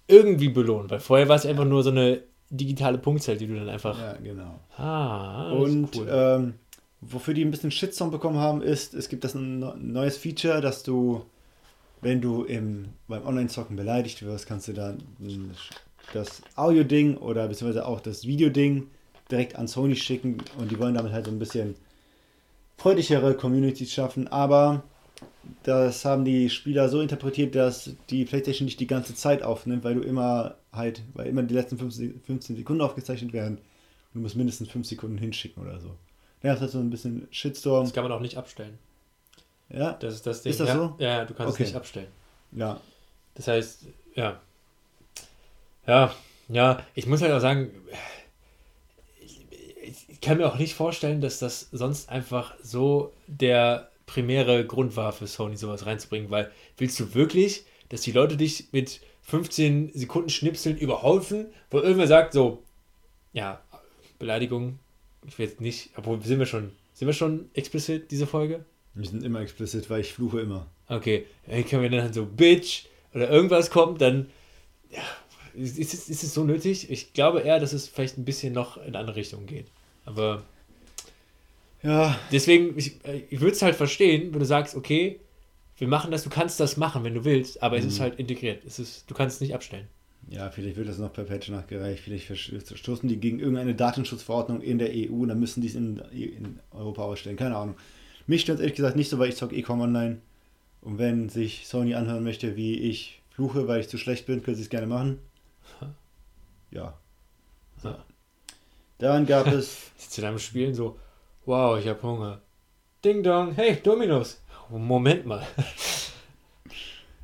irgendwie 0.08 0.50
belohnt, 0.50 0.92
weil 0.92 1.00
vorher 1.00 1.28
war 1.28 1.36
es 1.38 1.48
einfach 1.48 1.66
nur 1.66 1.82
so 1.82 1.90
eine 1.90 2.20
digitale 2.58 2.98
Punktzahl, 2.98 3.38
die 3.38 3.48
du 3.48 3.56
dann 3.56 3.70
einfach. 3.70 4.00
Ja, 4.00 4.14
genau. 4.14 4.60
Ah, 4.78 5.50
das 5.52 5.70
Und 5.70 5.84
ist 5.86 5.96
cool. 6.00 6.08
ähm, 6.12 6.54
wofür 7.02 7.34
die 7.34 7.44
ein 7.44 7.52
bisschen 7.52 7.72
Shitstorm 7.72 8.12
bekommen 8.12 8.38
haben, 8.38 8.62
ist, 8.62 8.94
es 8.94 9.10
gibt 9.10 9.24
das 9.24 9.36
ein 9.36 9.60
neu- 9.60 9.76
neues 9.78 10.18
Feature, 10.18 10.62
dass 10.62 10.84
du, 10.84 11.26
wenn 12.02 12.22
du 12.22 12.44
im, 12.44 12.90
beim 13.08 13.26
Online-Zocken 13.26 13.76
beleidigt 13.76 14.24
wirst, 14.24 14.48
kannst 14.48 14.68
du 14.68 14.74
dann 14.74 15.04
das 16.14 16.42
Audio-Ding 16.56 17.18
oder 17.18 17.48
beziehungsweise 17.48 17.86
auch 17.88 18.00
das 18.00 18.26
Video-Ding 18.28 18.88
direkt 19.32 19.56
an 19.56 19.68
Sony 19.68 19.96
schicken 19.96 20.38
und 20.60 20.72
die 20.72 20.80
wollen 20.80 20.94
damit 20.96 21.12
halt 21.14 21.26
so 21.26 21.32
ein 21.32 21.40
bisschen 21.40 21.76
freundlichere 22.78 23.36
Communities 23.36 23.92
schaffen, 23.92 24.28
aber 24.28 24.84
das 25.64 26.06
haben 26.06 26.26
die 26.26 26.50
Spieler 26.50 26.90
so 26.90 27.02
interpretiert, 27.02 27.56
dass 27.56 27.92
die 28.10 28.26
PlayStation 28.26 28.66
nicht 28.66 28.80
die 28.80 28.88
ganze 28.88 29.16
Zeit 29.16 29.44
aufnimmt, 29.44 29.84
weil 29.84 29.96
du 29.96 30.02
immer 30.02 30.56
halt, 30.72 31.02
weil 31.14 31.28
immer 31.28 31.44
die 31.44 31.54
letzten 31.54 31.78
15 31.78 32.22
15 32.26 32.56
Sekunden 32.58 32.82
aufgezeichnet 32.82 33.34
werden 33.34 33.58
und 33.58 34.14
du 34.16 34.20
musst 34.20 34.36
mindestens 34.36 34.70
5 34.70 34.88
Sekunden 34.88 35.18
hinschicken 35.18 35.62
oder 35.64 35.80
so. 35.80 35.96
Ja, 36.42 36.54
das 36.54 36.62
hat 36.62 36.70
so 36.72 36.80
ein 36.80 36.90
bisschen 36.90 37.28
Shitstorm. 37.32 37.86
das 37.86 37.94
kann 37.94 38.04
man 38.04 38.12
auch 38.12 38.20
nicht 38.20 38.38
abstellen. 38.38 38.78
Ja, 39.70 39.94
Das 39.94 40.14
ist 40.14 40.28
das 40.28 40.42
Ding. 40.44 40.52
Ist 40.52 40.60
das 40.60 40.70
ja, 40.70 40.76
so? 40.76 40.96
Ja, 41.00 41.26
du 41.26 41.34
kannst 41.34 41.54
Okay. 41.54 41.64
es 41.64 41.70
nicht 41.70 41.78
abstellen. 41.78 42.08
ja. 42.52 42.80
Das 43.36 43.48
heißt, 43.48 43.86
ja. 44.16 44.40
Ja, 45.88 46.14
ja, 46.50 46.80
ich 46.94 47.08
muss 47.08 47.22
halt 47.22 47.32
auch 47.32 47.40
sagen, 47.40 47.72
ich, 49.82 50.06
ich 50.10 50.22
kann 50.22 50.38
mir 50.38 50.48
auch 50.48 50.58
nicht 50.58 50.76
vorstellen, 50.76 51.22
dass 51.22 51.40
das 51.40 51.70
sonst 51.72 52.10
einfach 52.10 52.54
so 52.62 53.12
der 53.28 53.90
primäre 54.06 54.66
Grund 54.66 54.96
war 54.96 55.12
für 55.14 55.28
Sony, 55.28 55.56
sowas 55.58 55.86
reinzubringen, 55.86 56.30
weil 56.30 56.52
willst 56.78 57.00
du 57.00 57.14
wirklich, 57.14 57.66
dass 57.90 58.02
die 58.02 58.12
Leute 58.12 58.38
dich 58.38 58.68
mit 58.72 59.02
15 59.22 59.92
Sekunden 59.94 60.30
Schnipseln 60.30 60.78
überhaufen, 60.78 61.48
wo 61.72 61.80
irgendwer 61.80 62.08
sagt, 62.08 62.34
so, 62.34 62.64
ja, 63.32 63.62
Beleidigung, 64.20 64.80
ich 65.26 65.38
will 65.40 65.48
jetzt 65.48 65.62
nicht, 65.62 65.92
obwohl 65.96 66.22
sind 66.22 66.40
wir 66.40 66.46
schon, 66.46 66.72
sind 66.94 67.08
wir 67.08 67.14
schon 67.14 67.50
explizit, 67.54 68.12
diese 68.12 68.28
Folge? 68.28 68.66
Wir 68.94 69.08
sind 69.08 69.24
immer 69.24 69.40
explicit, 69.42 69.90
weil 69.90 70.02
ich 70.02 70.14
fluche 70.14 70.42
immer. 70.42 70.68
Okay, 70.88 71.26
dann 71.48 71.66
können 71.66 71.82
wir 71.84 71.90
dann 71.90 72.14
so 72.14 72.26
Bitch 72.26 72.84
oder 73.14 73.30
irgendwas 73.30 73.72
kommt, 73.72 74.02
dann 74.02 74.30
ja, 74.92 75.02
ist, 75.56 75.80
ist, 75.80 75.94
es- 75.94 76.10
ist 76.10 76.24
es 76.24 76.34
so 76.34 76.44
nötig? 76.44 76.92
Ich 76.92 77.14
glaube 77.14 77.40
eher, 77.42 77.60
dass 77.60 77.74
es 77.74 77.88
vielleicht 77.88 78.18
ein 78.18 78.26
bisschen 78.26 78.54
noch 78.54 78.78
in 78.78 78.84
eine 78.88 79.00
andere 79.00 79.16
Richtung 79.16 79.46
geht. 79.46 79.68
Aber 80.06 80.44
Ja. 81.84 82.18
Deswegen, 82.32 82.78
ich, 82.78 83.00
ich 83.30 83.40
würde 83.42 83.52
es 83.52 83.62
halt 83.62 83.76
verstehen, 83.76 84.34
wenn 84.34 84.40
du 84.40 84.46
sagst, 84.46 84.76
okay, 84.76 85.20
wir 85.78 85.88
machen 85.88 86.12
das, 86.12 86.24
du 86.24 86.30
kannst 86.30 86.60
das 86.60 86.78
machen, 86.78 87.04
wenn 87.04 87.14
du 87.14 87.26
willst, 87.26 87.62
aber 87.62 87.78
es 87.78 87.86
ist 87.86 87.98
Mhm. 88.00 88.04
halt 88.04 88.20
integriert. 88.20 88.64
Es 88.66 88.80
ist, 88.80 89.10
du 89.10 89.14
kannst 89.14 89.36
es 89.38 89.42
nicht 89.42 89.54
abstellen. 89.54 89.88
Ja, 90.30 90.50
vielleicht 90.50 90.78
wird 90.78 90.88
das 90.88 90.98
noch 91.00 91.12
per 91.12 91.26
Patch 91.26 91.50
nachgereicht. 91.50 92.02
Vielleicht 92.02 92.28
verstoßen 92.28 93.10
die 93.10 93.18
gegen 93.18 93.40
irgendeine 93.40 93.76
Datenschutzverordnung 93.76 94.62
in 94.62 94.80
der 94.80 94.92
EU 94.94 95.24
und 95.24 95.28
dann 95.28 95.40
müssen 95.40 95.60
die 95.62 95.68
es 95.68 95.76
in, 95.76 95.98
in 96.12 96.60
Europa 96.72 97.04
ausstellen. 97.04 97.36
Keine 97.36 97.58
Ahnung. 97.58 97.76
Mich 98.26 98.42
stört 98.42 98.62
ehrlich 98.62 98.76
gesagt 98.76 98.96
nicht 98.96 99.10
so, 99.10 99.20
weil 99.20 99.30
ich 99.30 99.36
zocke 99.36 99.56
Ecom 99.56 99.82
online. 99.82 100.22
Und 100.80 100.98
wenn 100.98 101.28
sich 101.28 101.68
Sony 101.68 101.96
anhören 101.96 102.24
möchte, 102.24 102.56
wie 102.56 102.78
ich 102.80 103.22
fluche, 103.32 103.68
weil 103.68 103.82
ich 103.82 103.90
zu 103.90 103.98
schlecht 103.98 104.26
bin, 104.26 104.42
können 104.44 104.56
sie 104.56 104.64
es 104.64 104.70
gerne 104.70 104.88
machen. 104.88 105.20
Ja. 106.72 106.98
So. 107.82 107.94
Dann 109.00 109.26
gab 109.26 109.48
es. 109.52 109.92
Sitzt 109.98 110.18
in 110.20 110.26
einem 110.26 110.40
Spielen 110.40 110.74
so, 110.74 110.98
wow, 111.46 111.80
ich 111.80 111.88
habe 111.88 112.02
Hunger. 112.02 112.42
Ding 113.04 113.24
dong, 113.24 113.54
hey, 113.54 113.78
Dominos. 113.82 114.42
Moment 114.70 115.26
mal. 115.26 115.46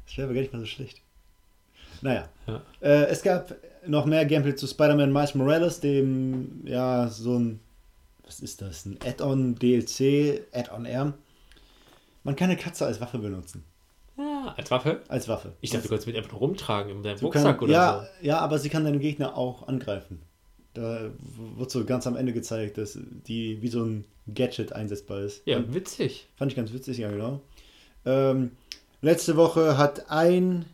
Das 0.05 0.17
wäre 0.17 0.25
aber 0.25 0.33
gar 0.33 0.41
nicht 0.41 0.53
mal 0.53 0.59
so 0.59 0.65
schlecht. 0.65 1.01
Naja. 2.01 2.29
Ja. 2.47 2.61
Äh, 2.81 3.05
es 3.05 3.21
gab 3.21 3.55
noch 3.87 4.05
mehr 4.05 4.25
Gameplay 4.25 4.55
zu 4.55 4.67
Spider-Man 4.67 5.11
Miles 5.11 5.35
Morales, 5.35 5.79
dem, 5.79 6.61
ja, 6.65 7.07
so 7.07 7.37
ein, 7.37 7.59
was 8.25 8.39
ist 8.39 8.61
das, 8.61 8.85
ein 8.85 8.97
Add-on 9.05 9.55
DLC, 9.55 10.41
Add-on 10.53 10.85
R. 10.85 11.13
Man 12.23 12.35
kann 12.35 12.49
eine 12.49 12.59
Katze 12.59 12.85
als 12.85 12.99
Waffe 13.01 13.19
benutzen. 13.19 13.63
Ah, 14.17 14.53
als 14.57 14.69
Waffe? 14.69 15.01
Als 15.07 15.29
Waffe. 15.29 15.53
Ich 15.61 15.69
dachte, 15.69 15.83
du 15.83 15.89
kannst 15.89 16.07
mit 16.07 16.17
einfach 16.17 16.39
rumtragen 16.39 16.91
in 16.91 17.03
deinem 17.03 17.19
Rucksack 17.19 17.59
kann, 17.59 17.63
oder 17.63 17.73
ja, 17.73 18.07
so. 18.19 18.27
ja, 18.27 18.39
aber 18.39 18.59
sie 18.59 18.69
kann 18.69 18.83
deine 18.83 18.99
Gegner 18.99 19.37
auch 19.37 19.67
angreifen. 19.67 20.21
Da 20.73 21.09
wird 21.55 21.71
so 21.71 21.83
ganz 21.83 22.05
am 22.07 22.15
Ende 22.15 22.31
gezeigt, 22.33 22.77
dass 22.77 22.97
die 23.27 23.61
wie 23.61 23.67
so 23.69 23.83
ein 23.83 24.05
Gadget 24.33 24.73
einsetzbar 24.73 25.21
ist. 25.21 25.41
Ja, 25.45 25.57
Und 25.57 25.73
witzig. 25.73 26.27
Fand 26.35 26.51
ich 26.51 26.55
ganz 26.55 26.71
witzig, 26.73 26.99
ja 26.99 27.09
genau. 27.09 27.41
Ähm, 28.05 28.51
letzte 29.01 29.35
Woche 29.35 29.77
hat 29.77 30.09
ein 30.11 30.65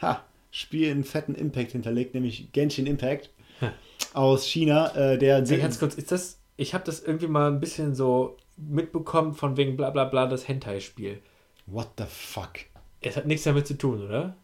ha, 0.00 0.24
Spiel 0.50 0.90
einen 0.90 1.04
fetten 1.04 1.34
Impact 1.34 1.72
hinterlegt, 1.72 2.14
nämlich 2.14 2.52
Genshin 2.52 2.86
Impact 2.86 3.30
Ha. 3.60 3.72
aus 4.14 4.46
China. 4.46 4.94
Äh, 4.96 5.18
der 5.18 5.42
Ja, 5.44 5.56
ganz 5.56 5.78
kurz, 5.78 5.94
ist 5.94 6.10
das, 6.10 6.38
ich 6.56 6.74
habe 6.74 6.84
das 6.84 7.00
irgendwie 7.02 7.26
mal 7.28 7.50
ein 7.50 7.60
bisschen 7.60 7.94
so 7.94 8.36
mitbekommen 8.56 9.34
von 9.34 9.56
wegen 9.56 9.76
bla 9.76 9.90
bla 9.90 10.04
bla 10.04 10.26
das 10.26 10.48
Hentai-Spiel. 10.48 11.20
What 11.66 11.88
the 11.98 12.04
fuck? 12.08 12.52
Es 13.00 13.16
hat 13.16 13.26
nichts 13.26 13.44
damit 13.44 13.66
zu 13.66 13.76
tun, 13.76 14.02
oder? 14.04 14.36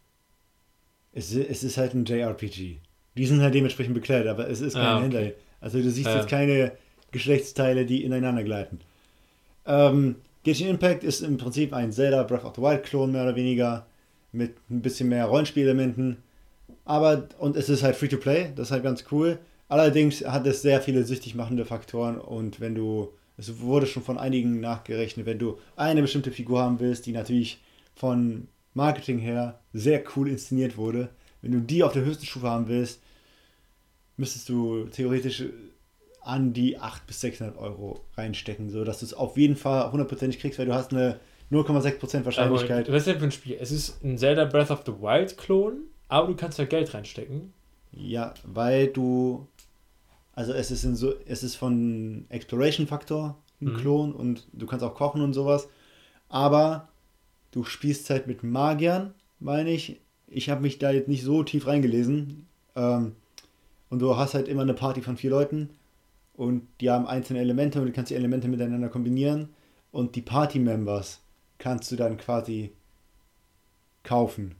Es, 1.12 1.35
es 1.35 1.64
ist 1.64 1.77
halt 1.77 1.94
ein 1.94 2.05
JRPG. 2.05 2.79
Die 3.20 3.26
sind 3.26 3.42
halt 3.42 3.54
dementsprechend 3.54 3.92
bekleidet, 3.92 4.28
aber 4.28 4.48
es 4.48 4.62
ist 4.62 4.74
kein 4.74 4.83
Ah, 4.83 4.94
okay. 4.96 5.02
Hentai. 5.04 5.35
Also 5.61 5.78
du 5.83 5.90
siehst 5.90 6.06
Ja. 6.09 6.16
jetzt 6.16 6.28
keine 6.30 6.72
Geschlechtsteile, 7.11 7.85
die 7.85 8.02
ineinander 8.02 8.42
gleiten. 8.42 8.80
Ähm, 9.66 10.16
Genshin 10.42 10.68
Impact 10.68 11.04
ist 11.04 11.20
im 11.20 11.37
Prinzip 11.37 11.74
ein 11.74 11.92
Zelda 11.92 12.22
Breath 12.22 12.44
of 12.44 12.54
the 12.56 12.62
Wild 12.62 12.83
Klon 12.85 13.12
mehr 13.12 13.24
oder 13.24 13.37
weniger 13.37 13.87
mit 14.33 14.56
ein 14.70 14.80
bisschen 14.80 15.11
mehr 15.11 15.26
Rollenspielelementen. 15.26 16.16
Aber 16.87 17.28
und 17.38 17.56
es 17.56 17.68
ist 17.68 17.83
halt 17.83 17.94
free 17.96 18.09
to 18.09 18.16
play, 18.16 18.52
das 18.56 18.68
ist 18.68 18.72
halt 18.72 18.85
ganz 18.85 19.04
cool. 19.12 19.38
Allerdings 19.68 20.24
hat 20.24 20.46
es 20.46 20.62
sehr 20.62 20.80
viele 20.80 21.04
süchtig 21.04 21.35
machende 21.35 21.64
Faktoren 21.66 22.18
und 22.18 22.59
wenn 22.61 22.74
du 22.74 23.11
es 23.37 23.61
wurde 23.61 23.87
schon 23.87 24.02
von 24.02 24.18
einigen 24.18 24.61
nachgerechnet, 24.61 25.26
wenn 25.26 25.38
du 25.38 25.59
eine 25.76 26.02
bestimmte 26.02 26.30
Figur 26.30 26.61
haben 26.61 26.80
willst, 26.80 27.04
die 27.06 27.12
natürlich 27.12 27.61
von 27.94 28.48
Marketing 28.74 29.18
her 29.18 29.61
sehr 29.72 30.02
cool 30.16 30.28
inszeniert 30.28 30.76
wurde, 30.76 31.11
wenn 31.42 31.52
du 31.52 31.61
die 31.61 31.83
auf 31.83 31.92
der 31.92 32.04
höchsten 32.04 32.26
Stufe 32.26 32.48
haben 32.48 32.68
willst, 32.68 33.00
müsstest 34.20 34.48
du 34.48 34.85
theoretisch 34.85 35.44
an 36.22 36.52
die 36.52 36.78
800 36.78 37.06
bis 37.06 37.20
600 37.22 37.56
Euro 37.56 38.04
reinstecken, 38.16 38.70
sodass 38.70 39.00
du 39.00 39.06
es 39.06 39.14
auf 39.14 39.37
jeden 39.37 39.56
Fall 39.56 39.90
hundertprozentig 39.90 40.38
kriegst, 40.38 40.59
weil 40.59 40.66
du 40.66 40.74
hast 40.74 40.92
eine 40.92 41.18
0,6% 41.50 42.24
Wahrscheinlichkeit. 42.24 42.87
Aber 42.87 42.94
was 42.94 43.06
ist 43.06 43.12
denn 43.12 43.18
für 43.18 43.24
ein 43.24 43.33
Spiel? 43.33 43.56
Es 43.59 43.72
ist 43.72 44.04
ein 44.04 44.18
Zelda 44.18 44.44
Breath 44.44 44.70
of 44.70 44.83
the 44.87 44.92
Wild 44.92 45.37
Klon, 45.38 45.80
aber 46.09 46.28
du 46.28 46.37
kannst 46.37 46.59
da 46.59 46.64
Geld 46.66 46.92
reinstecken. 46.94 47.52
Ja, 47.92 48.35
weil 48.44 48.88
du. 48.88 49.48
Also 50.33 50.52
es 50.52 50.70
ist 50.70 50.85
in 50.85 50.94
so, 50.94 51.14
es 51.26 51.42
ist 51.42 51.56
von 51.56 52.26
Exploration 52.28 52.87
Faktor 52.87 53.37
ein 53.61 53.72
Mhm. 53.72 53.76
Klon 53.76 54.12
und 54.14 54.46
du 54.52 54.66
kannst 54.66 54.85
auch 54.85 54.94
kochen 54.94 55.22
und 55.22 55.33
sowas. 55.33 55.68
Aber 56.28 56.88
du 57.50 57.64
spielst 57.64 58.09
halt 58.11 58.26
mit 58.26 58.42
Magiern, 58.42 59.14
meine 59.40 59.70
ich. 59.70 60.00
Ich 60.28 60.48
habe 60.48 60.61
mich 60.62 60.78
da 60.78 60.92
jetzt 60.92 61.09
nicht 61.09 61.24
so 61.24 61.42
tief 61.42 61.66
reingelesen. 61.66 62.46
Ähm, 62.76 63.16
und 63.90 63.98
du 63.98 64.16
hast 64.16 64.35
halt 64.35 64.48
immer 64.48 64.62
eine 64.62 64.74
Party 64.74 65.03
von 65.03 65.16
vier 65.16 65.31
Leuten 65.31 65.70
und 66.35 66.66
die 66.81 66.88
haben 66.88 67.07
einzelne 67.07 67.40
Elemente 67.40 67.81
und 67.81 67.87
du 67.87 67.92
kannst 67.92 68.11
die 68.11 68.14
Elemente 68.14 68.48
miteinander 68.48 68.88
kombinieren. 68.88 69.50
Und 69.92 70.14
die 70.14 70.22
Party-Members 70.22 71.20
kannst 71.59 71.90
du 71.90 71.96
dann 71.96 72.16
quasi 72.16 72.72
kaufen. 74.05 74.55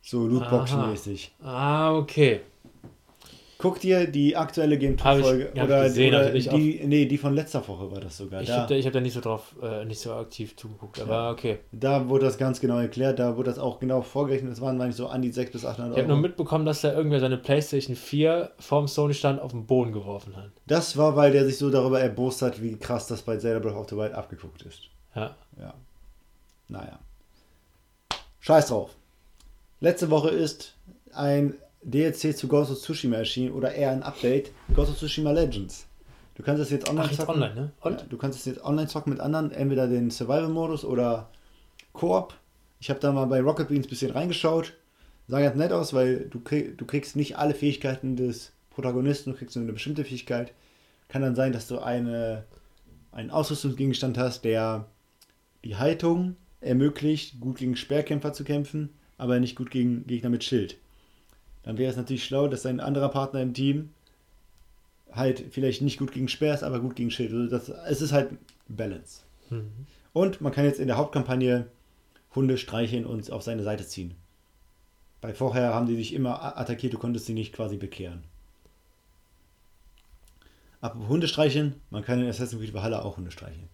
So 0.00 0.26
Lootboxen-mäßig. 0.26 1.30
Ah, 1.42 1.94
okay. 1.94 2.40
Guck 3.60 3.80
dir 3.80 4.06
die 4.06 4.36
aktuelle 4.36 4.78
Game 4.78 4.96
Hab 5.02 5.16
ich- 5.18 5.24
2 5.24 5.28
Folge 5.30 5.50
ich 5.52 5.60
oder, 5.62 5.82
gesehen, 5.82 6.14
oder 6.14 6.32
ich 6.32 6.48
die, 6.48 6.80
nee, 6.86 7.06
die 7.06 7.18
von 7.18 7.34
letzter 7.34 7.66
Woche 7.66 7.90
war 7.90 7.98
das 7.98 8.16
sogar. 8.16 8.40
Ich 8.40 8.46
Da, 8.46 8.58
habe 8.62 8.72
da, 8.80 8.86
hab 8.86 8.92
da 8.92 9.00
nicht 9.00 9.14
so 9.14 9.20
drauf, 9.20 9.56
äh, 9.60 9.84
nicht 9.84 9.98
so 9.98 10.12
aktiv 10.14 10.54
zugeguckt, 10.54 11.00
aber 11.00 11.12
Ja. 11.12 11.30
okay. 11.32 11.58
da 11.72 12.08
wurde 12.08 12.26
das 12.26 12.38
ganz 12.38 12.60
genau 12.60 12.78
erklärt, 12.78 13.18
da 13.18 13.36
wurde 13.36 13.50
das 13.50 13.58
auch 13.58 13.80
genau 13.80 14.00
vorgerechnet. 14.02 14.52
Das 14.52 14.60
waren, 14.60 14.80
ich, 14.88 14.94
so 14.94 15.08
an 15.08 15.22
die 15.22 15.32
600 15.32 15.52
bis 15.52 15.64
800 15.64 15.92
Ich 15.92 15.98
habe 15.98 16.06
nur 16.06 16.16
Euro. 16.18 16.28
mitbekommen, 16.28 16.66
dass 16.66 16.82
da 16.82 16.92
irgendwer 16.92 17.18
seine 17.18 17.36
PlayStation 17.36 17.96
4 17.96 18.52
vorm 18.60 18.86
Sony-Stand 18.86 19.40
auf 19.40 19.50
den 19.50 19.66
Boden 19.66 19.90
geworfen 19.90 20.36
hat. 20.36 20.50
Das 20.68 20.96
war, 20.96 21.16
weil 21.16 21.32
der 21.32 21.44
sich 21.44 21.58
so 21.58 21.68
darüber 21.68 22.00
erbost 22.00 22.42
hat, 22.42 22.62
wie 22.62 22.76
krass 22.76 23.08
das 23.08 23.22
bei 23.22 23.38
Zelda 23.38 23.58
Breath 23.58 23.74
of 23.76 23.88
the 23.90 23.96
Wild 23.96 24.12
abgeguckt 24.12 24.62
ist. 24.62 24.82
Ja. 25.16 25.34
Ja. 25.58 25.74
Naja. 26.68 27.00
Scheiß 28.38 28.68
drauf. 28.68 28.94
Letzte 29.80 30.10
Woche 30.10 30.28
ist 30.30 30.74
ein 31.12 31.54
DLC 31.82 32.36
zu 32.36 32.48
Ghost 32.48 32.70
of 32.70 32.80
Tsushima 32.80 33.16
erschienen 33.16 33.52
oder 33.52 33.72
eher 33.72 33.90
ein 33.90 34.02
Update. 34.02 34.52
Ghost 34.74 34.90
of 34.90 34.98
Tsushima 34.98 35.32
Legends. 35.32 35.86
Du 36.34 36.42
kannst 36.42 36.62
es 36.62 36.70
jetzt 36.70 36.88
online 36.88 37.08
Ach, 37.10 37.16
zocken. 37.16 37.34
online, 37.34 37.54
ne? 37.54 37.72
Und? 37.80 38.00
Ja, 38.00 38.06
du 38.08 38.16
kannst 38.16 38.38
es 38.38 38.44
jetzt 38.44 38.64
online 38.64 38.86
zocken 38.86 39.12
mit 39.12 39.20
anderen, 39.20 39.50
entweder 39.50 39.88
den 39.88 40.10
Survival-Modus 40.10 40.84
oder 40.84 41.30
Koop. 41.92 42.34
Ich 42.80 42.90
habe 42.90 43.00
da 43.00 43.12
mal 43.12 43.26
bei 43.26 43.40
Rocket 43.40 43.68
Beans 43.68 43.86
ein 43.86 43.90
bisschen 43.90 44.12
reingeschaut. 44.12 44.74
Sah 45.26 45.40
ganz 45.40 45.56
nett 45.56 45.72
aus, 45.72 45.92
weil 45.92 46.28
du, 46.30 46.40
krieg, 46.40 46.78
du 46.78 46.86
kriegst 46.86 47.16
nicht 47.16 47.36
alle 47.36 47.54
Fähigkeiten 47.54 48.16
des 48.16 48.52
Protagonisten, 48.70 49.32
du 49.32 49.36
kriegst 49.36 49.56
nur 49.56 49.64
eine 49.64 49.72
bestimmte 49.72 50.04
Fähigkeit. 50.04 50.52
Kann 51.08 51.22
dann 51.22 51.34
sein, 51.34 51.52
dass 51.52 51.66
du 51.66 51.80
eine, 51.80 52.44
einen 53.10 53.30
Ausrüstungsgegenstand 53.30 54.16
hast, 54.16 54.44
der 54.44 54.86
die 55.64 55.76
Haltung 55.76 56.36
ermöglicht, 56.60 57.40
gut 57.40 57.58
gegen 57.58 57.76
Speerkämpfer 57.76 58.32
zu 58.32 58.44
kämpfen, 58.44 58.90
aber 59.16 59.40
nicht 59.40 59.56
gut 59.56 59.70
gegen 59.70 60.06
Gegner 60.06 60.30
mit 60.30 60.44
Schild. 60.44 60.76
Dann 61.68 61.76
wäre 61.76 61.90
es 61.90 61.98
natürlich 61.98 62.24
schlau, 62.24 62.48
dass 62.48 62.64
ein 62.64 62.80
anderer 62.80 63.10
Partner 63.10 63.42
im 63.42 63.52
Team 63.52 63.90
halt 65.12 65.44
vielleicht 65.50 65.82
nicht 65.82 65.98
gut 65.98 66.12
gegen 66.12 66.26
Speer 66.26 66.54
ist, 66.54 66.62
aber 66.62 66.80
gut 66.80 66.96
gegen 66.96 67.10
Schild. 67.10 67.30
Also 67.30 67.46
das, 67.46 67.68
es 67.68 68.00
ist 68.00 68.12
halt 68.12 68.30
Balance. 68.68 69.20
Mhm. 69.50 69.68
Und 70.14 70.40
man 70.40 70.50
kann 70.50 70.64
jetzt 70.64 70.80
in 70.80 70.86
der 70.86 70.96
Hauptkampagne 70.96 71.66
Hunde 72.34 72.56
streicheln 72.56 73.04
und 73.04 73.30
auf 73.30 73.42
seine 73.42 73.64
Seite 73.64 73.86
ziehen. 73.86 74.14
Bei 75.20 75.34
vorher 75.34 75.74
haben 75.74 75.86
die 75.86 75.96
dich 75.96 76.14
immer 76.14 76.56
attackiert, 76.56 76.94
du 76.94 76.98
konntest 76.98 77.26
sie 77.26 77.34
nicht 77.34 77.52
quasi 77.52 77.76
bekehren. 77.76 78.22
Ab 80.80 80.96
Hunde 81.06 81.28
streicheln, 81.28 81.74
man 81.90 82.02
kann 82.02 82.18
in 82.22 82.30
Assassin's 82.30 82.62
Creed 82.62 82.72
Valhalla 82.72 83.02
auch 83.02 83.18
Hunde 83.18 83.30
streicheln. 83.30 83.68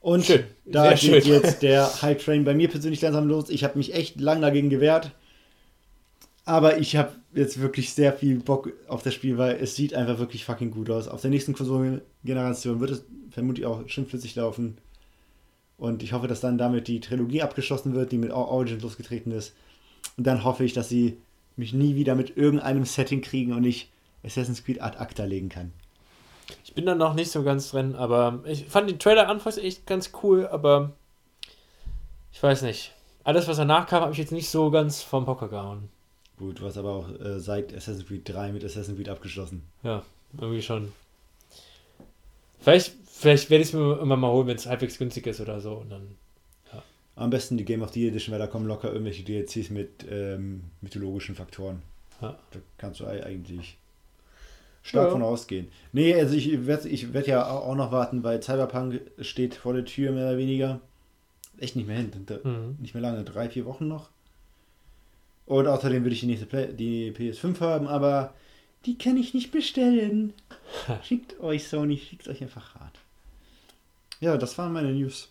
Und 0.00 0.26
Schön, 0.26 0.44
da 0.64 0.90
geht 0.90 1.24
schön. 1.24 1.24
jetzt 1.24 1.60
der 1.62 2.02
Hype 2.02 2.24
Train 2.24 2.44
bei 2.44 2.54
mir 2.54 2.68
persönlich 2.68 3.00
langsam 3.00 3.26
los. 3.26 3.50
Ich 3.50 3.64
habe 3.64 3.76
mich 3.76 3.92
echt 3.94 4.20
lang 4.20 4.40
dagegen 4.40 4.70
gewehrt. 4.70 5.10
Aber 6.44 6.78
ich 6.78 6.96
habe 6.96 7.12
jetzt 7.32 7.60
wirklich 7.60 7.94
sehr 7.94 8.12
viel 8.12 8.38
Bock 8.38 8.72
auf 8.86 9.02
das 9.02 9.14
Spiel, 9.14 9.38
weil 9.38 9.56
es 9.56 9.76
sieht 9.76 9.94
einfach 9.94 10.18
wirklich 10.18 10.44
fucking 10.44 10.70
gut 10.70 10.90
aus. 10.90 11.08
Auf 11.08 11.22
der 11.22 11.30
nächsten 11.30 11.54
Konsolengeneration 11.54 12.80
wird 12.80 12.90
es 12.90 13.04
vermutlich 13.30 13.66
auch 13.66 13.88
schön 13.88 14.06
flüssig 14.06 14.34
laufen. 14.34 14.78
Und 15.78 16.02
ich 16.02 16.12
hoffe, 16.12 16.28
dass 16.28 16.40
dann 16.40 16.58
damit 16.58 16.86
die 16.86 17.00
Trilogie 17.00 17.42
abgeschlossen 17.42 17.94
wird, 17.94 18.12
die 18.12 18.18
mit 18.18 18.30
Origins 18.30 18.82
losgetreten 18.82 19.32
ist. 19.32 19.54
Und 20.16 20.26
dann 20.26 20.44
hoffe 20.44 20.64
ich, 20.64 20.74
dass 20.74 20.88
sie 20.88 21.18
mich 21.56 21.72
nie 21.72 21.94
wieder 21.96 22.14
mit 22.14 22.36
irgendeinem 22.36 22.84
Setting 22.84 23.22
kriegen 23.22 23.52
und 23.52 23.64
ich 23.64 23.90
Assassin's 24.24 24.64
Creed 24.64 24.80
ad 24.80 24.98
acta 24.98 25.24
legen 25.24 25.48
kann. 25.48 25.72
Ich 26.64 26.74
bin 26.74 26.86
da 26.86 26.94
noch 26.94 27.14
nicht 27.14 27.30
so 27.30 27.42
ganz 27.42 27.70
drin, 27.70 27.94
aber 27.94 28.42
ich 28.44 28.66
fand 28.66 28.90
den 28.90 28.98
Trailer 28.98 29.28
anfangs 29.28 29.56
echt 29.56 29.86
ganz 29.86 30.12
cool, 30.22 30.46
aber 30.46 30.92
ich 32.32 32.42
weiß 32.42 32.62
nicht. 32.62 32.92
Alles, 33.22 33.48
was 33.48 33.56
danach 33.56 33.86
kam, 33.86 34.02
habe 34.02 34.12
ich 34.12 34.18
jetzt 34.18 34.32
nicht 34.32 34.50
so 34.50 34.70
ganz 34.70 35.02
vom 35.02 35.26
Hocker 35.26 35.48
gehauen. 35.48 35.88
Gut, 36.36 36.60
du 36.60 36.64
hast 36.66 36.76
aber 36.78 36.92
auch 36.92 37.08
äh, 37.20 37.38
seit 37.38 37.72
Assassin's 37.74 38.06
Creed 38.06 38.28
3 38.28 38.52
mit 38.52 38.64
Assassin's 38.64 38.96
Creed 38.96 39.08
abgeschlossen. 39.08 39.62
Ja, 39.82 40.02
irgendwie 40.38 40.62
schon. 40.62 40.92
Vielleicht, 42.60 42.94
vielleicht 43.06 43.50
werde 43.50 43.62
ich 43.62 43.68
es 43.68 43.74
mir 43.74 44.00
immer 44.00 44.16
mal 44.16 44.30
holen, 44.32 44.46
wenn 44.46 44.56
es 44.56 44.66
halbwegs 44.66 44.98
günstig 44.98 45.26
ist 45.26 45.40
oder 45.40 45.60
so. 45.60 45.74
Und 45.74 45.90
dann, 45.90 46.16
Am 47.16 47.30
besten 47.30 47.56
die 47.56 47.64
Game 47.64 47.82
of 47.82 47.92
the 47.92 48.08
Edition, 48.08 48.32
weil 48.32 48.40
da 48.40 48.48
kommen 48.48 48.66
locker 48.66 48.90
irgendwelche 48.90 49.22
DLCs 49.22 49.70
mit 49.70 50.04
ähm, 50.10 50.64
mythologischen 50.80 51.36
Faktoren. 51.36 51.80
ja. 52.20 52.36
Da 52.50 52.58
kannst 52.78 52.98
du 52.98 53.06
ei- 53.06 53.24
eigentlich 53.24 53.78
stark 54.82 55.06
Ja. 55.06 55.10
von 55.12 55.22
ausgehen. 55.22 55.68
Nee, 55.92 56.12
also 56.14 56.34
ich 56.34 56.66
werde 56.66 56.88
ich 56.88 57.12
werd 57.14 57.28
ja 57.28 57.48
au- 57.48 57.70
auch 57.70 57.74
noch 57.76 57.92
warten, 57.92 58.24
weil 58.24 58.42
Cyberpunk 58.42 59.00
steht 59.20 59.54
vor 59.54 59.74
der 59.74 59.84
Tür 59.84 60.10
mehr 60.10 60.26
oder 60.30 60.38
weniger. 60.38 60.80
Echt 61.58 61.76
nicht 61.76 61.86
mehr 61.86 61.98
hin. 61.98 62.10
Mhm. 62.42 62.76
Nicht 62.80 62.94
mehr 62.94 63.00
lange, 63.02 63.22
drei, 63.22 63.48
vier 63.48 63.64
Wochen 63.64 63.86
noch. 63.86 64.10
Und 65.46 65.66
außerdem 65.66 66.02
würde 66.02 66.14
ich 66.14 66.20
die 66.20 66.26
nächste 66.26 66.46
Play 66.46 66.72
die 66.72 67.12
PS5 67.12 67.60
haben, 67.60 67.86
aber 67.86 68.34
die 68.86 68.96
kann 68.96 69.16
ich 69.16 69.34
nicht 69.34 69.50
bestellen. 69.50 70.32
Schickt 71.02 71.38
euch 71.40 71.68
Sony, 71.68 71.98
schickt 71.98 72.28
euch 72.28 72.42
einfach 72.42 72.74
Rat. 72.76 72.92
Ja, 74.20 74.36
das 74.36 74.56
waren 74.56 74.72
meine 74.72 74.92
News. 74.92 75.30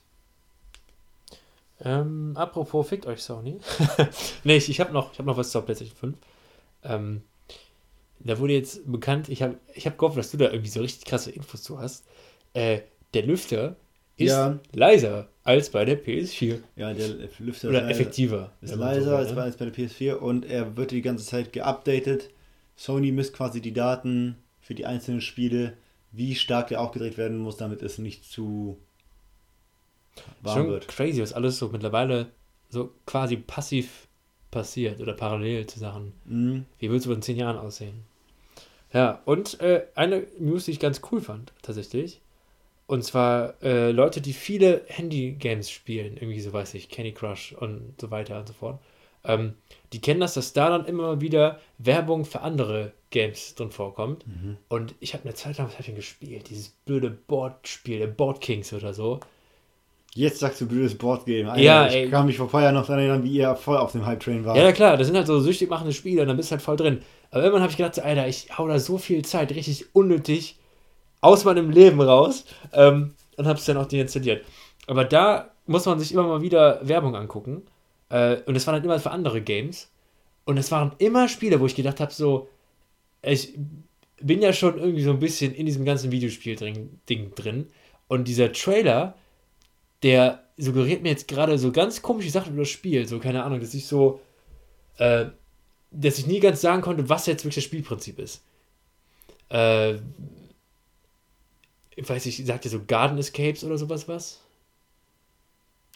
Ähm, 1.82 2.34
apropos, 2.36 2.88
fickt 2.88 3.06
euch 3.08 3.22
Sony. 3.22 3.58
nee, 4.44 4.58
ich, 4.58 4.70
ich 4.70 4.80
habe 4.80 4.94
noch, 4.94 5.12
ich 5.14 5.20
hab 5.20 5.26
noch 5.26 5.38
was 5.38 5.52
zur 5.52 5.64
PlayStation 5.64 5.96
5. 5.98 6.18
Ähm, 6.84 7.22
da 8.20 8.40
wurde 8.40 8.54
jetzt 8.54 8.90
bekannt, 8.90 9.30
ich 9.30 9.42
habe 9.42 9.58
ich 9.74 9.86
hab 9.86 9.98
gehofft, 9.98 10.18
dass 10.18 10.32
du 10.32 10.38
da 10.38 10.46
irgendwie 10.46 10.70
so 10.70 10.80
richtig 10.82 11.06
krasse 11.06 11.32
Infos 11.32 11.64
zu 11.64 11.80
hast. 11.80 12.06
Äh, 12.54 12.82
der 13.14 13.24
Lüfter 13.24 13.76
ist 14.16 14.30
Ja. 14.32 14.60
leiser 14.72 15.28
als 15.44 15.70
bei 15.70 15.84
der 15.86 16.04
PS4. 16.04 16.60
Ja, 16.76 16.94
der 16.94 17.10
Lüfter 17.40 17.70
Oder 17.70 17.82
leiser- 17.82 17.90
effektiver. 17.92 18.52
ist 18.62 18.76
leiser 18.76 19.18
als 19.18 19.30
ne? 19.30 19.36
bei, 19.36 19.42
als 19.44 19.58
bei 19.58 19.66
der 19.66 19.74
PS4 19.74 20.14
und 20.16 20.46
er 20.46 20.78
wird 20.78 20.92
die 20.92 21.02
ganze 21.02 21.26
Zeit 21.26 21.52
geupdatet. 21.54 22.30
Sony 22.76 23.12
misst 23.12 23.34
quasi 23.34 23.62
die 23.62 23.74
Daten 23.74 24.36
für 24.62 24.74
die 24.76 24.86
einzelnen 24.86 25.22
Spiele, 25.22 25.74
wie 26.12 26.36
stark 26.36 26.70
der 26.70 26.82
aufgedreht 26.82 27.18
werden 27.18 27.38
muss, 27.38 27.58
damit 27.58 27.82
es 27.82 27.98
nicht 27.98 28.24
zu 28.26 28.78
warm 30.42 30.58
Schon 30.60 30.68
wird. 30.70 30.88
crazy, 30.88 31.22
was 31.22 31.34
alles 31.34 31.58
so 31.58 31.70
mittlerweile 31.70 32.28
so 32.70 32.92
quasi 33.06 33.38
passiv 33.38 34.08
passiert 34.52 35.02
oder 35.02 35.14
parallel 35.14 35.66
zu 35.68 35.80
Sachen. 35.80 36.14
Mhm. 36.26 36.66
Wie 36.80 36.90
wird 36.90 37.02
es 37.02 37.08
wohl 37.08 37.16
in 37.16 37.22
zehn 37.22 37.38
Jahren 37.38 37.58
aussehen? 37.58 38.04
Ja, 38.94 39.22
und 39.26 39.60
äh, 39.60 39.88
eine 39.96 40.26
News, 40.40 40.66
die 40.66 40.72
ich 40.72 40.80
ganz 40.80 41.02
cool 41.12 41.20
fand, 41.20 41.52
tatsächlich. 41.64 42.22
Und 42.86 43.04
zwar 43.04 43.56
äh, 43.64 43.92
Leute, 43.92 44.22
die 44.22 44.34
viele 44.34 44.82
Handy-Games 44.88 45.70
spielen, 45.70 46.18
irgendwie 46.18 46.42
so 46.42 46.52
weiß 46.54 46.74
ich, 46.74 46.90
Candy 46.90 47.14
Crush 47.14 47.54
und 47.54 47.94
so 48.00 48.12
weiter 48.12 48.40
und 48.40 48.48
so 48.48 48.54
fort. 48.54 48.80
Ähm, 49.26 49.54
die 49.94 50.02
kennen 50.02 50.20
das, 50.20 50.34
dass 50.34 50.54
da 50.54 50.70
dann 50.70 50.86
immer 50.86 51.22
wieder 51.22 51.60
Werbung 51.78 52.26
für 52.26 52.42
andere 52.42 52.92
Games 53.10 53.56
drin 53.56 53.72
vorkommt. 53.72 54.28
Mhm. 54.28 54.58
Und 54.68 54.96
ich 55.00 55.14
habe 55.14 55.24
eine 55.24 55.34
Zeit 55.34 55.58
lang, 55.58 55.68
was 55.68 55.76
habe 55.80 55.88
ich 55.88 55.96
gespielt? 55.96 56.50
Dieses 56.50 56.70
blöde 56.70 57.10
Board-Spiel, 57.10 58.00
der 58.00 58.08
Board 58.08 58.42
Kings 58.42 58.74
oder 58.74 58.94
so. 58.94 59.20
Jetzt 60.16 60.40
sagst 60.40 60.62
du 60.62 60.68
blödes 60.68 60.96
Boardgame. 60.96 61.50
Alter, 61.50 61.64
Ja, 61.64 61.88
ich 61.88 61.96
ey. 61.96 62.10
kann 62.10 62.26
mich 62.28 62.38
vor 62.38 62.48
paar 62.50 62.62
Jahren 62.62 62.76
noch 62.76 62.86
daran 62.86 63.00
erinnern, 63.00 63.24
wie 63.24 63.32
ihr 63.32 63.56
voll 63.56 63.78
auf 63.78 63.94
dem 63.94 64.06
Hype-Train 64.06 64.46
wart. 64.46 64.58
Ja, 64.58 64.64
ja, 64.64 64.72
klar, 64.72 64.98
das 64.98 65.08
sind 65.08 65.16
halt 65.16 65.26
so 65.26 65.40
süchtig 65.40 65.70
machende 65.70 65.94
Spiele 65.94 66.22
und 66.22 66.28
dann 66.28 66.38
bist 66.38 66.52
du 66.52 66.54
halt 66.54 66.62
voll 66.62 66.76
drin. 66.78 67.02
Aber 67.32 67.42
irgendwann 67.42 67.64
habe 67.64 67.72
ich 67.72 67.78
gedacht, 67.78 68.00
Alter, 68.00 68.28
ich 68.28 68.56
hau 68.58 68.68
da 68.68 68.78
so 68.78 69.00
viel 69.00 69.24
Zeit 69.26 69.52
richtig 69.54 69.96
unnötig 69.96 70.58
aus 71.24 71.46
meinem 71.46 71.70
Leben 71.70 72.02
raus 72.02 72.46
ähm, 72.74 73.14
und 73.38 73.48
habe 73.48 73.58
es 73.58 73.66
dann 73.66 73.78
auch 73.78 73.88
deinstalliert. 73.88 74.46
Aber 74.88 75.06
da 75.06 75.52
muss 75.66 75.86
man 75.86 76.00
sich 76.00 76.12
immer 76.12 76.24
mal 76.24 76.42
wieder 76.42 76.86
Werbung 76.88 77.16
angucken. 77.16 77.64
Äh, 78.10 78.38
und 78.46 78.56
es 78.56 78.68
waren 78.68 78.76
halt 78.76 78.86
immer 78.86 79.00
für 79.00 79.12
andere 79.12 79.42
Games. 79.42 79.90
Und 80.46 80.58
es 80.58 80.72
waren 80.72 80.92
immer 80.98 81.30
Spiele, 81.30 81.60
wo 81.62 81.66
ich 81.66 81.76
gedacht 81.76 82.02
habe, 82.02 82.12
so, 82.12 82.50
ich 83.22 83.58
bin 84.22 84.42
ja 84.42 84.52
schon 84.52 84.78
irgendwie 84.78 85.04
so 85.04 85.12
ein 85.12 85.20
bisschen 85.20 85.54
in 85.56 85.66
diesem 85.66 85.86
ganzen 85.86 86.12
Videospiel-Ding 86.12 87.36
drin. 87.36 87.68
Und 88.10 88.28
dieser 88.28 88.52
Trailer, 88.52 89.16
der 90.04 90.44
suggeriert 90.58 91.02
mir 91.04 91.10
jetzt 91.10 91.30
gerade 91.30 91.58
so 91.58 91.72
ganz 91.72 92.02
komische 92.02 92.30
Sachen 92.30 92.54
über 92.54 92.64
das 92.64 92.70
Spiel. 92.70 93.08
So, 93.08 93.20
keine 93.20 93.44
Ahnung, 93.44 93.62
dass 93.62 93.74
ich 93.74 93.88
so, 93.88 94.20
äh, 94.98 95.28
dass 95.92 96.18
ich 96.18 96.28
nie 96.28 96.42
ganz 96.42 96.60
sagen 96.60 96.82
konnte, 96.82 97.08
was 97.08 97.26
jetzt 97.28 97.46
wirklich 97.46 97.56
das 97.56 97.64
Spielprinzip 97.64 98.20
ist. 98.20 98.44
Äh, 99.48 99.96
ich 101.96 102.10
weiß 102.10 102.26
nicht, 102.26 102.46
sagt 102.46 102.66
ihr 102.66 102.72
so 102.72 102.82
Garden 102.86 103.18
Escapes 103.18 103.64
oder 103.64 103.78
sowas 103.78 104.08
was? 104.08 104.42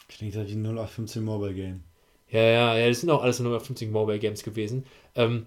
Klingt 0.08 0.36
halt 0.36 0.48
wie 0.48 0.54
ein 0.54 0.64
0815 0.64 1.22
Mobile 1.22 1.54
Game. 1.54 1.82
Ja, 2.30 2.42
ja, 2.42 2.76
ja, 2.76 2.88
das 2.88 3.00
sind 3.00 3.10
auch 3.10 3.22
alles 3.22 3.40
nur 3.40 3.58
50 3.58 3.90
Mobile 3.90 4.18
Games 4.18 4.42
gewesen. 4.42 4.84
Ähm, 5.14 5.46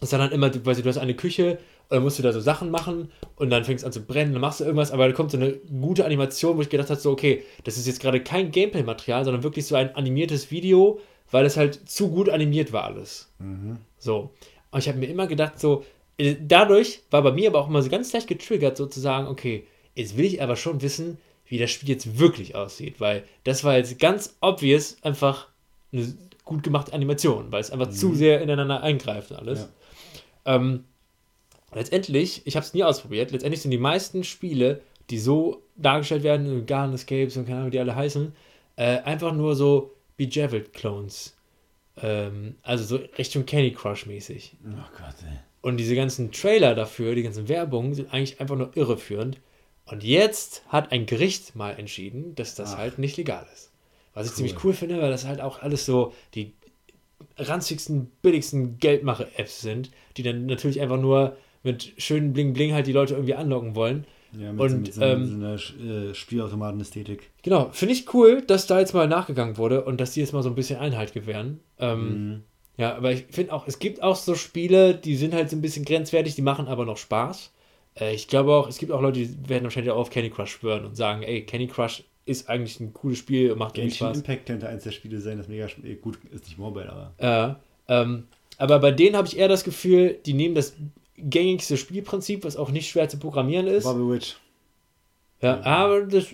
das 0.00 0.08
ist 0.08 0.12
dann 0.12 0.20
halt 0.20 0.32
immer, 0.32 0.50
du, 0.50 0.64
weißt 0.64 0.78
du, 0.78 0.82
du 0.82 0.88
hast 0.88 0.98
eine 0.98 1.14
Küche 1.14 1.58
und 1.88 1.96
dann 1.96 2.02
musst 2.02 2.18
du 2.18 2.22
da 2.22 2.32
so 2.32 2.40
Sachen 2.40 2.70
machen 2.70 3.10
und 3.36 3.50
dann 3.50 3.64
fängst 3.64 3.84
du 3.84 3.86
an 3.86 3.92
zu 3.92 4.04
brennen, 4.04 4.32
dann 4.32 4.40
machst 4.40 4.60
du 4.60 4.64
irgendwas, 4.64 4.90
aber 4.90 5.06
da 5.06 5.12
kommt 5.12 5.30
so 5.30 5.36
eine 5.36 5.52
gute 5.52 6.04
Animation, 6.04 6.56
wo 6.56 6.62
ich 6.62 6.68
gedacht 6.68 6.90
habe, 6.90 7.00
so, 7.00 7.10
okay, 7.10 7.42
das 7.64 7.76
ist 7.76 7.86
jetzt 7.86 8.00
gerade 8.00 8.22
kein 8.22 8.50
Gameplay-Material, 8.50 9.24
sondern 9.24 9.42
wirklich 9.42 9.66
so 9.66 9.74
ein 9.74 9.94
animiertes 9.94 10.50
Video, 10.50 11.00
weil 11.30 11.44
es 11.44 11.56
halt 11.56 11.88
zu 11.88 12.10
gut 12.10 12.28
animiert 12.28 12.72
war 12.72 12.84
alles. 12.84 13.32
Mhm. 13.38 13.78
So. 13.98 14.30
Und 14.70 14.78
ich 14.78 14.88
habe 14.88 14.98
mir 14.98 15.06
immer 15.06 15.26
gedacht, 15.26 15.60
so, 15.60 15.84
äh, 16.18 16.36
dadurch 16.40 17.02
war 17.10 17.22
bei 17.22 17.32
mir 17.32 17.50
aber 17.50 17.60
auch 17.60 17.68
immer 17.68 17.82
so 17.82 17.90
ganz 17.90 18.12
leicht 18.12 18.28
getriggert, 18.28 18.76
sozusagen, 18.76 19.26
okay, 19.26 19.66
jetzt 19.94 20.16
will 20.16 20.24
ich 20.24 20.42
aber 20.42 20.56
schon 20.56 20.82
wissen, 20.82 21.18
wie 21.46 21.58
das 21.58 21.70
Spiel 21.70 21.88
jetzt 21.88 22.18
wirklich 22.18 22.54
aussieht, 22.54 23.00
weil 23.00 23.24
das 23.44 23.64
war 23.64 23.76
jetzt 23.76 23.98
ganz 23.98 24.36
obvious 24.40 24.96
einfach 25.02 25.48
eine 25.92 26.14
gut 26.44 26.62
gemachte 26.62 26.92
Animation, 26.92 27.52
weil 27.52 27.60
es 27.60 27.70
einfach 27.70 27.90
zu 27.90 28.14
sehr 28.14 28.40
ineinander 28.40 28.82
eingreift 28.82 29.30
und 29.30 29.36
alles. 29.38 29.68
Ja. 30.46 30.56
Ähm, 30.56 30.84
letztendlich, 31.74 32.42
ich 32.46 32.56
habe 32.56 32.64
es 32.64 32.74
nie 32.74 32.84
ausprobiert, 32.84 33.30
letztendlich 33.30 33.62
sind 33.62 33.70
die 33.70 33.78
meisten 33.78 34.24
Spiele, 34.24 34.80
die 35.10 35.18
so 35.18 35.62
dargestellt 35.76 36.22
werden, 36.22 36.66
Garden 36.66 36.94
Escapes 36.94 37.36
und 37.36 37.44
keine 37.44 37.58
Ahnung, 37.58 37.68
wie 37.68 37.72
die 37.72 37.80
alle 37.80 37.94
heißen, 37.94 38.32
äh, 38.76 38.98
einfach 39.00 39.32
nur 39.32 39.54
so 39.54 39.94
Bejeweled-Clones. 40.16 41.36
Ähm, 42.00 42.56
also 42.62 42.84
so 42.84 43.04
Richtung 43.18 43.44
Candy 43.44 43.72
Crush 43.72 44.06
mäßig. 44.06 44.56
Oh 44.66 44.96
Gott, 44.96 45.16
ey. 45.22 45.38
Und 45.60 45.76
diese 45.76 45.94
ganzen 45.94 46.32
Trailer 46.32 46.74
dafür, 46.74 47.14
die 47.14 47.22
ganzen 47.22 47.48
Werbungen 47.48 47.94
sind 47.94 48.12
eigentlich 48.12 48.40
einfach 48.40 48.56
nur 48.56 48.76
irreführend. 48.76 49.38
Und 49.92 50.02
jetzt 50.04 50.62
hat 50.68 50.90
ein 50.90 51.04
Gericht 51.04 51.54
mal 51.54 51.72
entschieden, 51.78 52.34
dass 52.34 52.54
das 52.54 52.72
Ach. 52.72 52.78
halt 52.78 52.98
nicht 52.98 53.18
legal 53.18 53.46
ist. 53.52 53.70
Was 54.14 54.24
ich 54.26 54.32
Cool. 54.32 54.36
ziemlich 54.36 54.64
cool 54.64 54.72
finde, 54.72 55.02
weil 55.02 55.10
das 55.10 55.26
halt 55.26 55.42
auch 55.42 55.60
alles 55.60 55.84
so 55.84 56.14
die 56.34 56.54
ranzigsten, 57.36 58.10
billigsten 58.22 58.78
Geldmache-Apps 58.78 59.60
sind, 59.60 59.90
die 60.16 60.22
dann 60.22 60.46
natürlich 60.46 60.80
einfach 60.80 60.98
nur 60.98 61.36
mit 61.62 61.92
schönen 61.98 62.32
Bling-Bling 62.32 62.72
halt 62.72 62.86
die 62.86 62.92
Leute 62.92 63.12
irgendwie 63.12 63.34
anlocken 63.34 63.74
wollen. 63.74 64.06
Ja, 64.32 64.50
mit, 64.50 64.60
Und, 64.62 64.70
so, 64.70 64.76
mit 64.78 64.94
so, 64.94 65.00
ähm, 65.02 65.26
so 65.26 65.34
einer 65.84 66.08
äh, 66.10 66.14
Spielautomaten-Ästhetik. 66.14 67.28
Genau, 67.42 67.68
finde 67.72 67.92
ich 67.92 68.14
cool, 68.14 68.40
dass 68.40 68.66
da 68.66 68.80
jetzt 68.80 68.94
mal 68.94 69.06
nachgegangen 69.06 69.58
wurde 69.58 69.84
und 69.84 70.00
dass 70.00 70.12
die 70.12 70.20
jetzt 70.20 70.32
mal 70.32 70.42
so 70.42 70.48
ein 70.48 70.54
bisschen 70.54 70.78
Einhalt 70.78 71.12
gewähren. 71.12 71.60
Ähm, 71.78 72.08
Mhm. 72.08 72.42
Ja, 72.78 72.96
aber 72.96 73.12
ich 73.12 73.26
finde 73.30 73.52
auch, 73.52 73.66
es 73.68 73.78
gibt 73.78 74.02
auch 74.02 74.16
so 74.16 74.34
Spiele, 74.34 74.94
die 74.94 75.16
sind 75.16 75.34
halt 75.34 75.50
so 75.50 75.56
ein 75.56 75.60
bisschen 75.60 75.84
grenzwertig, 75.84 76.34
die 76.34 76.40
machen 76.42 76.66
aber 76.68 76.86
noch 76.86 76.96
Spaß. 76.96 77.52
Äh, 77.98 78.14
ich 78.14 78.28
glaube 78.28 78.52
auch, 78.52 78.68
es 78.68 78.78
gibt 78.78 78.92
auch 78.92 79.00
Leute, 79.00 79.20
die 79.20 79.48
werden 79.48 79.64
wahrscheinlich 79.64 79.92
auch 79.92 79.98
auf 79.98 80.10
Candy 80.10 80.30
Crush 80.30 80.52
schwören 80.52 80.84
und 80.84 80.96
sagen, 80.96 81.22
ey, 81.22 81.44
Candy 81.44 81.66
Crush 81.66 82.04
ist 82.24 82.48
eigentlich 82.48 82.78
ein 82.80 82.92
cooles 82.92 83.18
Spiel 83.18 83.50
und 83.50 83.58
macht 83.58 83.74
Genshin 83.74 84.08
Spaß. 84.08 84.18
Impact 84.18 84.46
könnte 84.46 84.68
eins 84.68 84.84
der 84.84 84.92
Spiele 84.92 85.20
sein, 85.20 85.38
das 85.38 85.48
mega 85.48 85.66
äh, 85.82 85.94
gut 85.94 86.18
ist, 86.30 86.44
nicht 86.44 86.58
Mobile, 86.58 86.90
aber. 86.90 87.12
Ja, 87.20 87.60
ähm, 87.88 88.28
aber 88.58 88.78
bei 88.78 88.92
denen 88.92 89.16
habe 89.16 89.26
ich 89.26 89.36
eher 89.36 89.48
das 89.48 89.64
Gefühl, 89.64 90.18
die 90.24 90.34
nehmen 90.34 90.54
das 90.54 90.74
gängigste 91.16 91.76
Spielprinzip, 91.76 92.44
was 92.44 92.56
auch 92.56 92.70
nicht 92.70 92.88
schwer 92.88 93.08
zu 93.08 93.18
programmieren 93.18 93.66
ist. 93.66 93.84
Bobby 93.84 94.14
Witch. 94.14 94.36
Ja, 95.40 95.60
aber 95.62 96.02
das, 96.02 96.26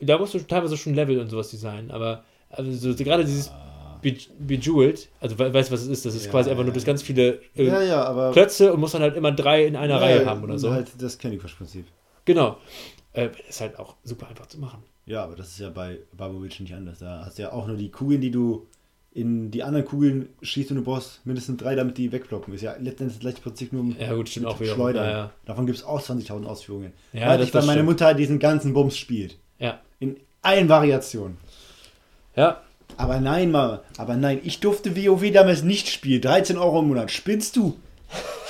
da 0.00 0.18
musst 0.18 0.34
du 0.34 0.38
teilweise 0.38 0.76
schon 0.76 0.94
Level 0.94 1.18
und 1.18 1.28
sowas 1.28 1.50
designen, 1.50 1.90
aber 1.90 2.24
also 2.48 2.70
so, 2.72 2.94
gerade 3.02 3.24
dieses 3.24 3.50
Be 4.02 4.16
Bejeweled, 4.38 5.08
also 5.20 5.38
we 5.38 5.54
weißt 5.54 5.70
du, 5.70 5.74
was 5.74 5.82
es 5.82 5.88
ist? 5.88 6.04
Das 6.04 6.14
ist 6.14 6.24
Ja, 6.26 6.30
quasi 6.30 6.50
einfach 6.50 6.64
nur, 6.64 6.74
ja. 6.74 6.82
ganz 6.82 7.02
viele 7.02 7.40
äh. 7.54 7.70
Klötze 8.32 8.72
und 8.72 8.80
muss 8.80 8.92
dann 8.92 9.02
halt 9.02 9.16
immer 9.16 9.32
drei 9.32 9.64
in 9.66 9.76
einer 9.76 10.00
Reihe 10.00 10.26
haben 10.26 10.42
oder 10.42 10.58
so. 10.58 10.70
Halt 10.72 10.88
das 10.98 11.18
Candy 11.18 11.38
Crush-Prinzip. 11.38 11.86
Genau. 12.24 12.58
Äh, 13.12 13.28
ist 13.48 13.60
halt 13.60 13.78
auch 13.78 13.94
super 14.04 14.28
einfach 14.28 14.46
zu 14.46 14.58
machen. 14.58 14.82
Ja, 15.06 15.24
aber 15.24 15.36
das 15.36 15.48
ist 15.48 15.58
ja 15.60 15.68
bei 15.70 15.98
Witch 16.18 16.60
nicht 16.60 16.74
anders. 16.74 16.98
Da 17.00 17.22
hast 17.26 17.38
du 17.38 17.42
ja 17.42 17.52
auch 17.52 17.66
nur 17.66 17.76
die 17.76 17.90
Kugeln, 17.90 18.20
die 18.20 18.30
du 18.30 18.66
in 19.14 19.50
die 19.50 19.62
anderen 19.62 19.84
Kugeln 19.84 20.30
schießt 20.40 20.70
und 20.70 20.78
du 20.78 20.82
brauchst 20.84 21.20
mindestens 21.26 21.58
drei, 21.58 21.74
damit 21.74 21.98
die 21.98 22.10
wegblocken. 22.12 22.54
Ist 22.54 22.62
ja 22.62 22.72
letztendlich 22.80 23.18
das 23.18 23.20
gleiche 23.20 23.40
Prinzip 23.42 23.72
nur 23.72 23.84
Ja, 23.98 24.14
gut, 24.14 24.28
stimmt 24.30 24.46
auch 24.46 24.58
wieder. 24.58 24.74
Schleudern. 24.74 25.04
Ja, 25.04 25.10
ja. 25.10 25.30
Davon 25.44 25.66
gibt 25.66 25.78
es 25.78 25.84
auch 25.84 26.00
20.000 26.00 26.46
Ausführungen. 26.46 26.92
Ja, 27.12 27.28
weil 27.28 27.38
das- 27.38 27.48
ich, 27.48 27.54
weil 27.54 27.66
meine. 27.66 27.82
Mutter 27.82 28.14
diesen 28.14 28.38
ganzen 28.38 28.72
Bums 28.72 28.96
spielt. 28.96 29.36
Ja. 29.58 29.80
In 30.00 30.16
allen 30.40 30.68
Variationen. 30.68 31.36
Ja, 32.34 32.62
Aber 32.96 33.20
nein, 33.20 33.50
Mama. 33.50 33.82
Aber 33.98 34.16
nein, 34.16 34.40
ich 34.44 34.60
durfte 34.60 34.96
WoW 34.96 35.30
damals 35.32 35.62
nicht 35.62 35.88
spielen. 35.88 36.20
13 36.22 36.56
Euro 36.58 36.80
im 36.80 36.88
Monat. 36.88 37.10
Spinnst 37.10 37.56
du? 37.56 37.76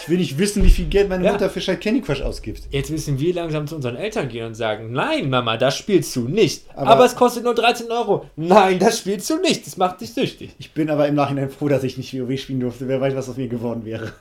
Ich 0.02 0.09
will 0.09 0.18
nicht 0.18 0.37
wissen, 0.38 0.64
wie 0.64 0.70
viel 0.70 0.87
Geld 0.87 1.09
meine 1.09 1.24
Ja. 1.24 1.31
Mutter 1.33 1.48
für 1.48 1.61
Scheiß 1.61 1.78
Candy 1.78 2.00
Crush 2.00 2.20
ausgibt. 2.22 2.62
jetzt 2.70 2.90
müssen 2.90 3.20
wir 3.20 3.33
langsam 3.35 3.68
zu 3.68 3.76
unseren 3.76 3.94
Eltern 3.94 4.28
gehen 4.28 4.46
und 4.46 4.55
sagen, 4.57 4.90
nein, 4.90 5.31
Mama, 5.31 5.57
das 5.57 5.76
spielst 5.78 6.16
du 6.16 6.22
nicht. 6.26 6.64
Aber, 6.74 6.90
Aber- 6.90 7.05
es 7.05 7.14
kostet 7.14 7.44
nur 7.44 7.55
13 7.55 7.88
Euro. 7.92 8.28
Nein, 8.35 8.81
das 8.81 8.98
spielst 8.98 9.31
du 9.31 9.37
nicht. 9.40 9.64
Das 9.64 9.76
macht 9.76 10.00
dich 10.00 10.12
süchtig. 10.12 10.50
Ich 10.59 10.72
bin 10.72 10.90
aber 10.90 11.07
im 11.07 11.14
Nachhinein 11.14 11.50
froh, 11.50 11.68
dass 11.68 11.85
ich 11.85 11.96
nicht 11.96 12.12
WoW 12.12 12.37
spielen 12.40 12.59
durfte. 12.59 12.88
Wer 12.88 13.00
weiß, 13.00 13.14
was 13.14 13.28
aus 13.28 13.37
mir 13.37 13.46
geworden 13.46 13.85
wäre. 13.85 14.12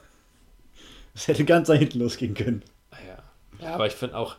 Es 1.16 1.28
hätte 1.28 1.44
ganz 1.46 1.68
nach 1.68 1.76
hinten 1.76 2.00
losgehen 2.00 2.36
können. 2.36 2.62
Ah 2.92 2.98
Ja, 3.60 3.66
ja 3.68 3.74
aber 3.74 3.88
ich 3.88 3.94
finde 3.94 4.16
auch, 4.18 4.36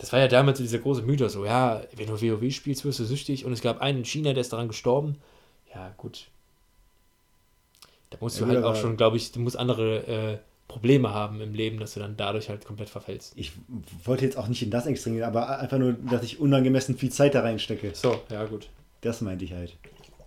das 0.00 0.12
war 0.12 0.20
ja 0.20 0.28
damals 0.28 0.58
so 0.58 0.64
dieser 0.64 0.78
große 0.80 1.02
Mythos, 1.02 1.34
so, 1.34 1.44
ja, 1.44 1.82
wenn 1.94 2.08
du 2.08 2.14
WoW 2.20 2.52
spielst, 2.52 2.84
wirst 2.84 2.98
du 3.00 3.04
süchtig. 3.04 3.44
Und 3.44 3.52
es 3.52 3.60
gab 3.62 3.80
einen 3.80 3.98
in 3.98 4.04
China, 4.04 4.32
der 4.32 4.40
ist 4.40 4.52
daran 4.52 4.68
gestorben. 4.68 5.18
Ja, 5.74 5.94
gut. 5.96 6.28
Da 8.10 8.18
musst 8.20 8.40
Ja, 8.40 8.46
du 8.46 8.52
halt 8.52 8.64
auch 8.64 8.76
schon, 8.76 8.96
glaube 8.96 9.16
ich, 9.16 9.32
du 9.32 9.40
musst 9.40 9.56
andere 9.56 10.06
äh, 10.06 10.38
Probleme 10.68 11.12
haben 11.14 11.40
im 11.40 11.54
Leben, 11.54 11.78
dass 11.78 11.94
du 11.94 12.00
dann 12.00 12.16
dadurch 12.16 12.48
halt 12.48 12.64
komplett 12.64 12.88
verfällst. 12.88 13.34
Ich 13.36 13.52
wollte 14.04 14.24
jetzt 14.24 14.36
auch 14.36 14.48
nicht 14.48 14.62
in 14.62 14.70
das 14.70 14.86
Extrem 14.86 15.14
gehen, 15.14 15.24
aber 15.24 15.58
einfach 15.58 15.78
nur, 15.78 15.92
dass 15.94 16.22
ich 16.24 16.40
unangemessen 16.40 16.96
viel 16.96 17.10
Zeit 17.10 17.34
da 17.34 17.42
reinstecke. 17.42 17.92
So, 17.94 18.20
ja 18.30 18.44
gut. 18.46 18.68
Das 19.02 19.20
meinte 19.20 19.44
ich 19.44 19.52
halt. 19.52 19.76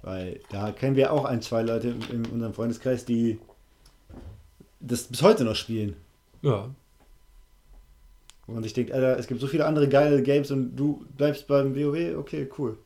Weil 0.01 0.41
da 0.49 0.71
kennen 0.71 0.95
wir 0.95 1.13
auch 1.13 1.25
ein, 1.25 1.41
zwei 1.41 1.62
Leute 1.62 1.89
in, 1.89 2.01
in 2.25 2.25
unserem 2.25 2.53
Freundeskreis, 2.53 3.05
die 3.05 3.39
das 4.79 5.03
bis 5.03 5.21
heute 5.21 5.45
noch 5.45 5.55
spielen. 5.55 5.95
Ja. 6.41 6.69
Wo 8.45 8.53
man 8.53 8.63
sich 8.63 8.73
denkt, 8.73 8.91
Alter, 8.91 9.17
es 9.17 9.27
gibt 9.27 9.39
so 9.39 9.47
viele 9.47 9.65
andere 9.65 9.88
geile 9.88 10.21
Games 10.21 10.51
und 10.51 10.75
du 10.75 11.06
bleibst 11.17 11.47
beim 11.47 11.75
WoW, 11.75 12.17
okay, 12.17 12.49
cool. 12.58 12.77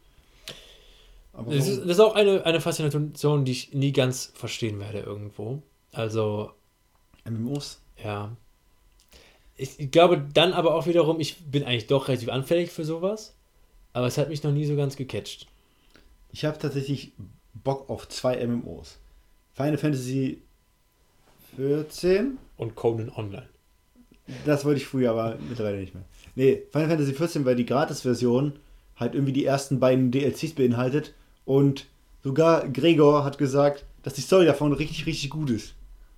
Aber 1.33 1.53
Das 1.53 1.67
ist, 1.67 1.81
das 1.81 1.91
ist 1.91 1.99
auch 1.99 2.15
eine, 2.15 2.45
eine 2.45 2.61
Faszination, 2.61 3.45
die 3.45 3.51
ich 3.51 3.73
nie 3.73 3.91
ganz 3.91 4.31
verstehen 4.35 4.79
werde 4.79 4.99
irgendwo. 4.99 5.61
Also, 5.91 6.51
MMOs? 7.25 7.79
ja. 8.03 8.35
Ich, 9.55 9.89
glaube 9.89 10.23
dann 10.33 10.53
aber 10.53 10.75
auch 10.75 10.85
wiederum, 10.85 11.19
ich 11.19 11.37
bin 11.45 11.63
eigentlich 11.63 11.87
doch 11.87 12.07
relativ 12.07 12.29
anfällig 12.29 12.71
für 12.71 12.85
sowas. 12.85 13.33
Aber 13.93 14.05
es 14.05 14.17
hat 14.19 14.29
mich 14.29 14.43
noch 14.43 14.51
nie 14.51 14.65
so 14.65 14.75
ganz 14.75 14.95
gecatcht. 14.95 15.47
Ich 16.31 16.45
habe 16.45 16.59
tatsächlich 16.59 17.13
Bock 17.55 17.89
auf 17.89 18.07
zwei 18.07 18.45
MMOs. 18.45 18.97
Final 19.55 19.79
Fantasy 19.79 20.43
14? 21.55 22.37
Und 22.57 22.75
Conan 22.75 23.09
Online. 23.09 23.49
Das 24.45 24.65
wollte 24.65 24.79
ich 24.79 24.87
früher, 24.87 25.11
aber 25.11 25.37
mittlerweile 25.47 25.77
nicht 25.77 25.93
mehr. 25.93 26.03
Nee, 26.35 26.63
Final 26.71 26.89
Fantasy 26.89 27.13
14, 27.13 27.45
weil 27.45 27.55
die 27.55 27.65
Gratis-Version 27.65 28.53
halt 28.97 29.13
irgendwie 29.13 29.33
die 29.33 29.45
ersten 29.45 29.79
beiden 29.79 30.11
DLCs 30.11 30.53
beinhaltet 30.53 31.13
und 31.45 31.85
sogar 32.23 32.67
Gregor 32.67 33.23
hat 33.23 33.37
gesagt, 33.37 33.85
dass 34.03 34.13
die 34.13 34.21
Story 34.21 34.45
davon 34.45 34.73
richtig, 34.73 35.05
richtig 35.05 35.29
gut 35.29 35.49
ist. 35.49 35.75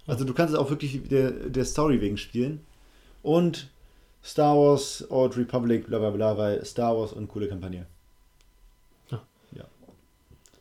Also 0.07 0.25
du 0.25 0.33
kannst 0.33 0.53
es 0.53 0.59
auch 0.59 0.69
wirklich 0.69 1.07
der, 1.07 1.31
der 1.31 1.65
Story 1.65 2.01
wegen 2.01 2.17
spielen. 2.17 2.61
Und 3.21 3.69
Star 4.23 4.55
Wars, 4.55 5.05
Old 5.09 5.37
Republic, 5.37 5.87
bla 5.87 5.99
bla 5.99 6.09
bla, 6.09 6.37
weil 6.37 6.65
Star 6.65 6.97
Wars 6.97 7.13
und 7.13 7.27
coole 7.27 7.47
Kampagne. 7.47 7.85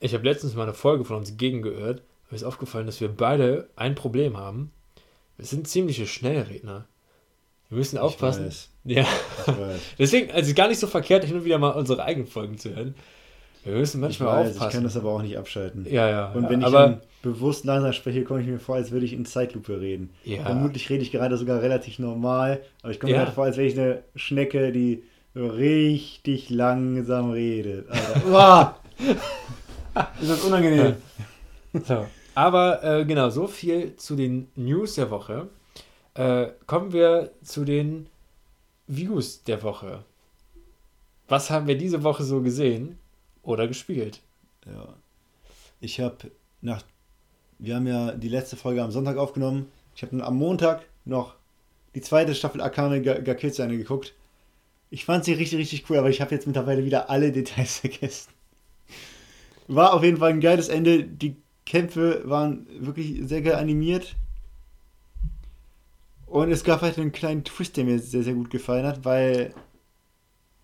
Ich 0.00 0.14
habe 0.14 0.24
letztens 0.24 0.54
mal 0.54 0.62
eine 0.62 0.74
Folge 0.74 1.04
von 1.04 1.16
uns 1.16 1.36
gegengehört. 1.36 2.02
Mir 2.30 2.36
ist 2.36 2.44
aufgefallen, 2.44 2.86
dass 2.86 3.00
wir 3.00 3.08
beide 3.08 3.68
ein 3.74 3.94
Problem 3.94 4.36
haben. 4.36 4.70
Wir 5.36 5.46
sind 5.46 5.66
ziemliche 5.66 6.06
Schnellredner. 6.06 6.86
Wir 7.68 7.78
müssen 7.78 7.98
aufpassen. 7.98 8.46
Ich 8.46 8.46
weiß, 8.46 8.68
Ja. 8.84 9.02
ich 9.46 9.46
weiß. 9.48 9.80
Deswegen, 9.98 10.30
also 10.32 10.54
gar 10.54 10.68
nicht 10.68 10.78
so 10.80 10.86
verkehrt, 10.86 11.24
hin 11.24 11.36
und 11.36 11.44
wieder 11.44 11.58
mal 11.58 11.70
unsere 11.70 12.02
eigenen 12.02 12.26
Folgen 12.26 12.56
zu 12.58 12.74
hören. 12.74 12.94
Wir 13.64 13.74
müssen 13.74 13.98
Ich 13.98 14.02
manchmal 14.02 14.44
weiß, 14.44 14.52
ich 14.52 14.58
kann 14.58 14.66
aufpassen. 14.68 14.84
das 14.84 14.96
aber 14.96 15.10
auch 15.10 15.22
nicht 15.22 15.36
abschalten. 15.36 15.86
ja, 15.90 16.08
ja. 16.08 16.32
Und 16.32 16.44
ja, 16.44 16.50
wenn 16.50 16.60
ich 16.60 16.66
aber 16.66 17.00
bewusst 17.22 17.64
langsam 17.66 17.92
spreche, 17.92 18.24
komme 18.24 18.40
ich 18.40 18.46
mir 18.46 18.58
vor, 18.58 18.76
als 18.76 18.90
würde 18.92 19.04
ich 19.04 19.12
in 19.12 19.26
Zeitlupe 19.26 19.80
reden. 19.80 20.10
Ja. 20.24 20.42
Vermutlich 20.44 20.88
rede 20.88 21.02
ich 21.02 21.10
gerade 21.10 21.36
sogar 21.36 21.60
relativ 21.60 21.98
normal, 21.98 22.62
aber 22.82 22.92
ich 22.92 23.00
komme 23.00 23.12
Ja. 23.12 23.18
mir 23.18 23.24
halt 23.26 23.34
vor, 23.34 23.44
als 23.44 23.56
wäre 23.58 23.66
ich 23.66 23.78
eine 23.78 24.02
Schnecke, 24.14 24.72
die 24.72 25.02
richtig 25.34 26.48
langsam 26.50 27.30
redet. 27.32 27.86
Uah! 28.30 28.76
ist 30.20 30.30
das 30.30 30.40
unangenehm. 30.44 30.94
So. 31.86 32.06
Aber 32.34 32.82
äh, 32.84 33.04
genau, 33.04 33.28
so 33.30 33.46
viel 33.48 33.96
zu 33.96 34.14
den 34.16 34.48
News 34.56 34.94
der 34.94 35.10
Woche. 35.10 35.48
Äh, 36.18 36.50
kommen 36.66 36.92
wir 36.92 37.30
zu 37.44 37.64
den 37.64 38.08
Views 38.88 39.44
der 39.44 39.62
Woche. 39.62 40.02
Was 41.28 41.48
haben 41.48 41.68
wir 41.68 41.78
diese 41.78 42.02
Woche 42.02 42.24
so 42.24 42.42
gesehen 42.42 42.98
oder 43.44 43.68
gespielt? 43.68 44.20
Ja. 44.66 44.94
Ich 45.80 46.00
habe 46.00 46.32
nach. 46.60 46.82
Wir 47.60 47.76
haben 47.76 47.86
ja 47.86 48.10
die 48.12 48.28
letzte 48.28 48.56
Folge 48.56 48.82
am 48.82 48.90
Sonntag 48.90 49.16
aufgenommen. 49.16 49.70
Ich 49.94 50.02
habe 50.02 50.24
am 50.24 50.36
Montag 50.36 50.84
noch 51.04 51.36
die 51.94 52.00
zweite 52.00 52.34
Staffel 52.34 52.62
Akane 52.62 53.00
Ga 53.00 53.20
Ga 53.20 53.34
Kill 53.34 53.52
zu 53.52 53.62
Ende 53.62 53.78
geguckt. 53.78 54.12
Ich 54.90 55.04
fand 55.04 55.24
sie 55.24 55.34
richtig, 55.34 55.60
richtig 55.60 55.88
cool, 55.88 55.98
aber 55.98 56.10
ich 56.10 56.20
habe 56.20 56.34
jetzt 56.34 56.48
mittlerweile 56.48 56.84
wieder 56.84 57.10
alle 57.10 57.30
Details 57.38 57.78
vergessen. 57.78 58.32
War 59.68 59.94
auf 59.94 60.02
jeden 60.02 60.16
Fall 60.16 60.30
ein 60.30 60.40
geiles 60.40 60.68
Ende. 60.68 61.04
Die 61.04 61.36
Kämpfe 61.64 62.22
waren 62.24 62.66
wirklich 62.84 63.20
sehr 63.22 63.42
geil 63.42 63.54
animiert. 63.54 64.16
Und 66.30 66.50
es 66.50 66.64
gab 66.64 66.82
halt 66.82 66.98
einen 66.98 67.12
kleinen 67.12 67.44
Twist, 67.44 67.76
der 67.76 67.84
mir 67.84 67.98
sehr, 67.98 68.22
sehr 68.22 68.34
gut 68.34 68.50
gefallen 68.50 68.86
hat, 68.86 69.04
weil. 69.04 69.54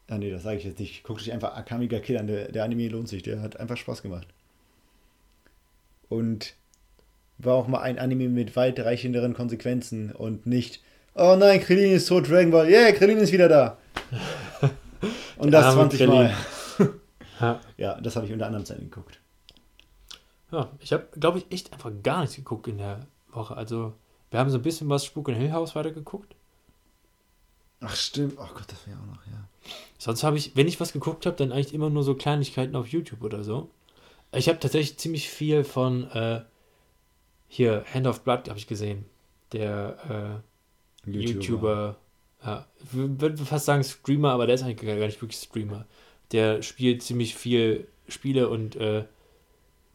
Ah, 0.08 0.18
nee, 0.18 0.30
das 0.30 0.42
sage 0.42 0.58
ich 0.58 0.64
jetzt 0.64 0.78
nicht. 0.78 1.02
Guckt 1.02 1.22
euch 1.22 1.32
einfach 1.32 1.56
Akame 1.56 1.88
ga 1.88 1.98
Kill 1.98 2.18
an. 2.18 2.26
Der, 2.26 2.52
der 2.52 2.64
Anime 2.64 2.88
lohnt 2.88 3.08
sich. 3.08 3.22
Der 3.22 3.40
hat 3.40 3.58
einfach 3.58 3.76
Spaß 3.76 4.02
gemacht. 4.02 4.28
Und 6.08 6.54
war 7.38 7.54
auch 7.54 7.68
mal 7.68 7.80
ein 7.80 7.98
Anime 7.98 8.28
mit 8.28 8.56
weitreichenderen 8.56 9.34
Konsequenzen 9.34 10.12
und 10.12 10.46
nicht, 10.46 10.80
oh 11.14 11.36
nein, 11.38 11.60
Krillin 11.60 11.92
ist 11.92 12.08
tot, 12.08 12.28
Dragon 12.28 12.50
Ball, 12.50 12.68
yeah, 12.68 12.92
Krillin 12.92 13.18
ist 13.18 13.32
wieder 13.32 13.48
da. 13.48 13.78
Und 15.36 15.50
das 15.50 15.66
arme 15.66 15.88
20 15.88 16.06
Mal. 16.06 16.34
Ja, 17.40 17.60
Ja, 17.76 18.00
das 18.00 18.14
habe 18.14 18.26
ich 18.26 18.32
unter 18.32 18.46
anderem 18.46 18.64
zu 18.64 18.74
Ende 18.74 18.86
geguckt. 18.86 19.18
ja 20.52 20.70
ich 20.78 20.92
habe, 20.92 21.08
glaube 21.18 21.38
ich, 21.38 21.50
echt 21.50 21.72
einfach 21.72 21.90
gar 22.02 22.20
nichts 22.20 22.36
geguckt 22.36 22.68
in 22.68 22.78
der 22.78 23.00
Woche. 23.32 23.56
Also, 23.56 23.94
wir 24.34 24.40
haben 24.40 24.50
so 24.50 24.58
ein 24.58 24.62
bisschen 24.62 24.88
was 24.88 25.04
Spuk 25.04 25.28
in 25.28 25.36
Hill 25.36 25.52
House 25.52 25.76
weitergeguckt. 25.76 26.34
Ach 27.78 27.94
stimmt, 27.94 28.34
oh 28.36 28.48
Gott, 28.52 28.64
das 28.66 28.84
wäre 28.84 28.98
auch 28.98 29.06
noch, 29.06 29.24
ja. 29.28 29.48
Sonst 29.96 30.24
habe 30.24 30.36
ich, 30.36 30.56
wenn 30.56 30.66
ich 30.66 30.80
was 30.80 30.92
geguckt 30.92 31.24
habe, 31.24 31.36
dann 31.36 31.52
eigentlich 31.52 31.72
immer 31.72 31.88
nur 31.88 32.02
so 32.02 32.16
Kleinigkeiten 32.16 32.74
auf 32.74 32.88
YouTube 32.88 33.22
oder 33.22 33.44
so. 33.44 33.70
Ich 34.32 34.48
habe 34.48 34.58
tatsächlich 34.58 34.98
ziemlich 34.98 35.30
viel 35.30 35.62
von 35.62 36.10
äh, 36.10 36.40
hier 37.46 37.84
Hand 37.94 38.08
of 38.08 38.22
Blood 38.22 38.48
habe 38.48 38.58
ich 38.58 38.66
gesehen. 38.66 39.04
Der 39.52 40.42
äh, 41.06 41.10
YouTuber, 41.12 41.96
ja, 42.44 42.66
ich 42.82 42.92
würde 42.92 43.36
fast 43.36 43.66
sagen 43.66 43.84
Streamer, 43.84 44.32
aber 44.32 44.46
der 44.46 44.56
ist 44.56 44.64
eigentlich 44.64 44.80
gar 44.80 44.96
nicht 44.96 45.22
wirklich 45.22 45.40
Streamer. 45.40 45.86
Der 46.32 46.60
spielt 46.62 47.04
ziemlich 47.04 47.36
viel 47.36 47.86
Spiele 48.08 48.48
und 48.48 48.74
äh, 48.74 49.04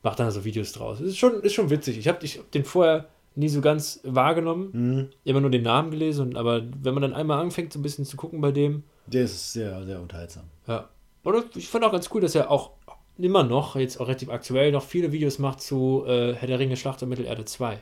macht 0.02 0.18
dann 0.18 0.32
so 0.32 0.46
Videos 0.46 0.72
draus. 0.72 1.02
Ist 1.02 1.18
schon, 1.18 1.42
ist 1.42 1.56
schon 1.56 1.70
witzig. 1.70 1.98
Ich 1.98 2.08
habe 2.08 2.24
ich 2.24 2.38
hab 2.38 2.50
den 2.52 2.64
vorher 2.64 3.10
nie 3.40 3.50
so 3.50 3.62
ganz 3.62 4.00
wahrgenommen, 4.04 4.70
Mhm. 4.74 5.10
immer 5.24 5.42
nur 5.42 5.50
den 5.50 5.64
Namen 5.64 5.92
gelesen, 5.92 6.28
und, 6.28 6.38
aber 6.38 6.62
wenn 6.84 6.94
man 6.94 7.02
dann 7.02 7.14
einmal 7.14 7.40
anfängt, 7.40 7.74
so 7.74 7.80
ein 7.80 7.84
bisschen 7.84 8.06
zu 8.06 8.18
gucken 8.18 8.42
bei 8.42 8.52
dem, 8.52 8.84
Der 9.08 9.24
ist 9.24 9.54
sehr, 9.54 9.84
sehr 9.86 10.00
unterhaltsam. 10.02 10.44
ja. 10.68 10.88
Oder 11.24 11.44
ich 11.56 11.68
fand 11.68 11.84
auch 11.84 11.92
ganz 11.92 12.10
cool, 12.14 12.22
dass 12.22 12.34
er 12.36 12.50
auch 12.50 12.72
immer 13.18 13.44
noch, 13.44 13.76
jetzt 13.76 14.00
auch 14.00 14.08
relativ 14.08 14.30
aktuell, 14.30 14.72
noch 14.72 14.84
viele 14.84 15.12
Videos 15.12 15.38
macht 15.38 15.62
zu 15.62 16.04
äh, 16.08 16.34
Herr 16.34 16.48
der 16.48 16.60
Ringe 16.60 16.78
Schlacht 16.78 17.04
um 17.04 17.10
Mittelerde 17.10 17.44
2. 17.44 17.74
Äh, 17.74 17.80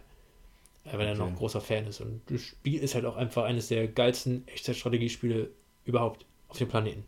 wenn 0.93 1.01
er 1.01 1.09
Okay. 1.11 1.19
noch 1.19 1.27
ein 1.27 1.35
großer 1.35 1.61
Fan 1.61 1.85
ist. 1.85 2.01
Und 2.01 2.21
das 2.31 2.41
Spiel 2.41 2.79
ist 2.81 2.95
halt 2.95 3.05
auch 3.05 3.15
einfach 3.15 3.43
eines 3.43 3.67
der 3.67 3.87
geilsten 3.87 4.47
Echtzeitstrategiespiele 4.47 5.49
überhaupt 5.85 6.25
auf 6.49 6.57
dem 6.57 6.67
Planeten. 6.67 7.03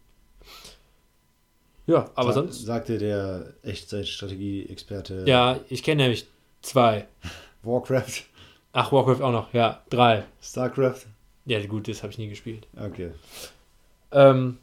Ja, 1.88 2.12
aber 2.14 2.34
Sa 2.34 2.42
sonst. 2.42 2.64
Sagte 2.66 3.00
der 3.00 3.54
Echtzeit-Strategie-Experte 3.64 5.24
Ja, 5.26 5.60
ich 5.70 5.82
kenne 5.82 6.04
nämlich 6.04 6.28
zwei. 6.62 7.08
Warcraft, 7.64 8.24
Ach, 8.72 8.92
Warcraft 8.92 9.22
auch 9.22 9.32
noch. 9.32 9.54
Ja, 9.54 9.82
drei. 9.90 10.26
Starcraft. 10.42 11.06
Ja, 11.46 11.66
gut, 11.66 11.88
das 11.88 12.04
habe 12.04 12.12
ich 12.12 12.20
nie 12.20 12.30
gespielt. 12.30 12.68
Okay. 12.78 13.12
Ähm, 14.12 14.60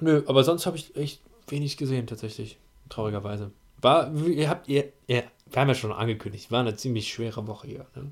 nö, 0.00 0.22
aber 0.26 0.42
sonst 0.42 0.66
habe 0.66 0.76
ich 0.76 0.96
echt 0.96 1.20
wenig 1.48 1.76
gesehen, 1.76 2.06
tatsächlich. 2.06 2.58
Traurigerweise. 2.88 3.50
War, 3.80 4.12
ihr 4.14 4.48
habt, 4.48 4.68
ihr, 4.68 4.92
ihr, 5.06 5.24
wir 5.50 5.60
haben 5.60 5.68
ja 5.68 5.74
schon 5.74 5.92
angekündigt, 5.92 6.50
war 6.50 6.60
eine 6.60 6.76
ziemlich 6.76 7.12
schwere 7.12 7.46
Woche 7.46 7.68
hier. 7.68 7.86
Ne? 7.94 8.10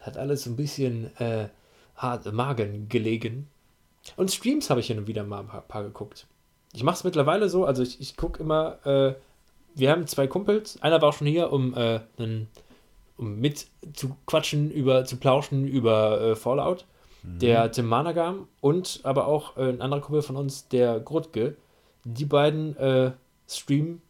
Hat 0.00 0.16
alles 0.16 0.44
so 0.44 0.50
ein 0.50 0.56
bisschen 0.56 1.16
äh, 1.18 1.48
hart 1.96 2.26
im 2.26 2.36
Magen 2.36 2.88
gelegen. 2.88 3.48
Und 4.16 4.30
Streams 4.30 4.70
habe 4.70 4.80
ich 4.80 4.88
hin 4.88 4.98
und 4.98 5.06
wieder 5.06 5.24
mal 5.24 5.40
ein 5.40 5.46
paar, 5.46 5.62
paar 5.62 5.82
geguckt. 5.82 6.26
Ich 6.72 6.82
mache 6.82 6.96
es 6.96 7.04
mittlerweile 7.04 7.48
so, 7.48 7.64
also 7.64 7.82
ich, 7.82 8.00
ich 8.00 8.16
gucke 8.16 8.42
immer, 8.42 8.84
äh, 8.84 9.14
wir 9.74 9.90
haben 9.90 10.06
zwei 10.06 10.26
Kumpels, 10.26 10.80
einer 10.82 11.00
war 11.00 11.08
auch 11.10 11.14
schon 11.14 11.26
hier, 11.26 11.52
um, 11.52 11.74
äh, 11.74 12.00
einen, 12.18 12.48
um 13.16 13.38
mit 13.38 13.66
zu 13.92 14.16
quatschen, 14.26 14.70
über, 14.70 15.04
zu 15.04 15.16
plauschen 15.16 15.66
über 15.66 16.20
äh, 16.20 16.36
Fallout 16.36 16.84
der 17.24 17.72
Tim 17.72 17.88
Managam 17.88 18.48
und 18.60 19.00
aber 19.02 19.26
auch 19.26 19.56
äh, 19.56 19.68
ein 19.68 19.80
anderer 19.80 20.00
Kumpel 20.00 20.22
von 20.22 20.36
uns, 20.36 20.68
der 20.68 21.00
Grutke. 21.00 21.56
Die 22.04 22.26
beiden 22.26 22.76
äh, 22.76 23.12
streamen 23.48 24.02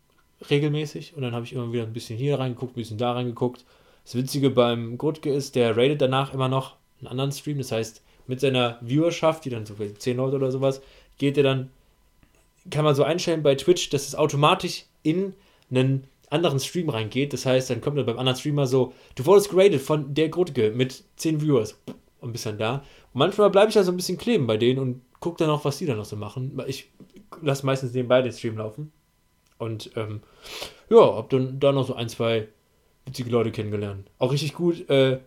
regelmäßig 0.51 1.15
und 1.17 1.23
dann 1.23 1.33
habe 1.33 1.45
ich 1.45 1.53
immer 1.53 1.73
wieder 1.73 1.85
ein 1.85 1.93
bisschen 1.93 2.19
hier 2.19 2.39
reingeguckt, 2.39 2.73
ein 2.73 2.81
bisschen 2.81 2.99
da 2.99 3.13
reingeguckt. 3.13 3.65
Das 4.05 4.17
Witzige 4.17 4.51
beim 4.51 4.99
Grutke 4.99 5.33
ist, 5.33 5.55
der 5.55 5.77
rated 5.77 6.03
danach 6.03 6.35
immer 6.35 6.49
noch 6.49 6.75
einen 6.99 7.09
anderen 7.09 7.33
Stream. 7.33 7.59
Das 7.59 7.73
heißt, 7.73 8.03
mit 8.27 8.41
seiner 8.41 8.79
Viewerschaft, 8.83 9.45
die 9.45 9.51
dann 9.51 9.65
so 9.65 9.75
vielleicht 9.75 10.03
10 10.03 10.17
Leute 10.17 10.37
oder 10.37 10.51
sowas, 10.51 10.83
geht 11.19 11.37
er 11.37 11.45
dann, 11.45 11.71
kann 12.71 12.85
man 12.85 12.95
so 12.95 13.05
einstellen 13.05 13.43
bei 13.43 13.55
Twitch, 13.55 13.91
dass 13.91 14.09
es 14.09 14.17
automatisch 14.17 14.87
in 15.03 15.35
einen 15.71 16.05
anderen 16.35 16.61
Stream 16.61 16.89
reingeht. 16.89 17.33
Das 17.33 17.47
heißt, 17.47 17.71
dann 17.71 17.81
kommt 17.81 17.99
dann 17.99 18.07
beim 18.07 18.19
anderen 18.19 18.39
Streamer 18.39 18.67
so, 18.67 18.93
du 19.15 19.25
wurdest 19.27 19.51
geradet 19.51 19.81
von 19.81 20.15
der 20.15 20.29
Grutke 20.29 20.71
mit 20.71 21.05
10 21.17 21.41
Viewers 21.41 21.81
und 22.21 22.33
bist 22.33 22.47
dann 22.47 22.59
da. 22.59 22.77
Und 23.13 23.19
manchmal 23.19 23.51
bleibe 23.51 23.69
ich 23.69 23.75
da 23.75 23.85
so 23.85 23.93
ein 23.93 23.97
bisschen 23.97 24.19
kleben 24.19 24.47
bei 24.47 24.57
denen 24.57 24.79
und 24.79 25.03
gucke 25.21 25.39
dann 25.39 25.51
auch, 25.51 25.65
was 25.65 25.79
die 25.79 25.87
dann 25.87 25.97
noch 25.97 26.05
so 26.05 26.17
machen. 26.17 26.61
Ich 26.67 26.91
lasse 27.41 27.65
meistens 27.65 27.93
nebenbei 27.93 28.23
den 28.23 28.33
Stream 28.33 28.59
laufen. 28.59 28.93
Und 29.59 29.91
ähm, 29.97 30.21
ja, 30.91 31.17
hab 31.17 31.31
dann 31.31 31.61
da 31.61 31.73
noch 31.73 31.87
so 31.87 31.95
ein, 31.95 32.09
zwei 32.09 32.49
witzige 33.07 33.31
Leute 33.31 33.53
kennengelernt. 33.53 34.11
Auch 34.19 34.33
richtig 34.33 34.55
gut. 34.55 34.89
Äh, 34.91 35.21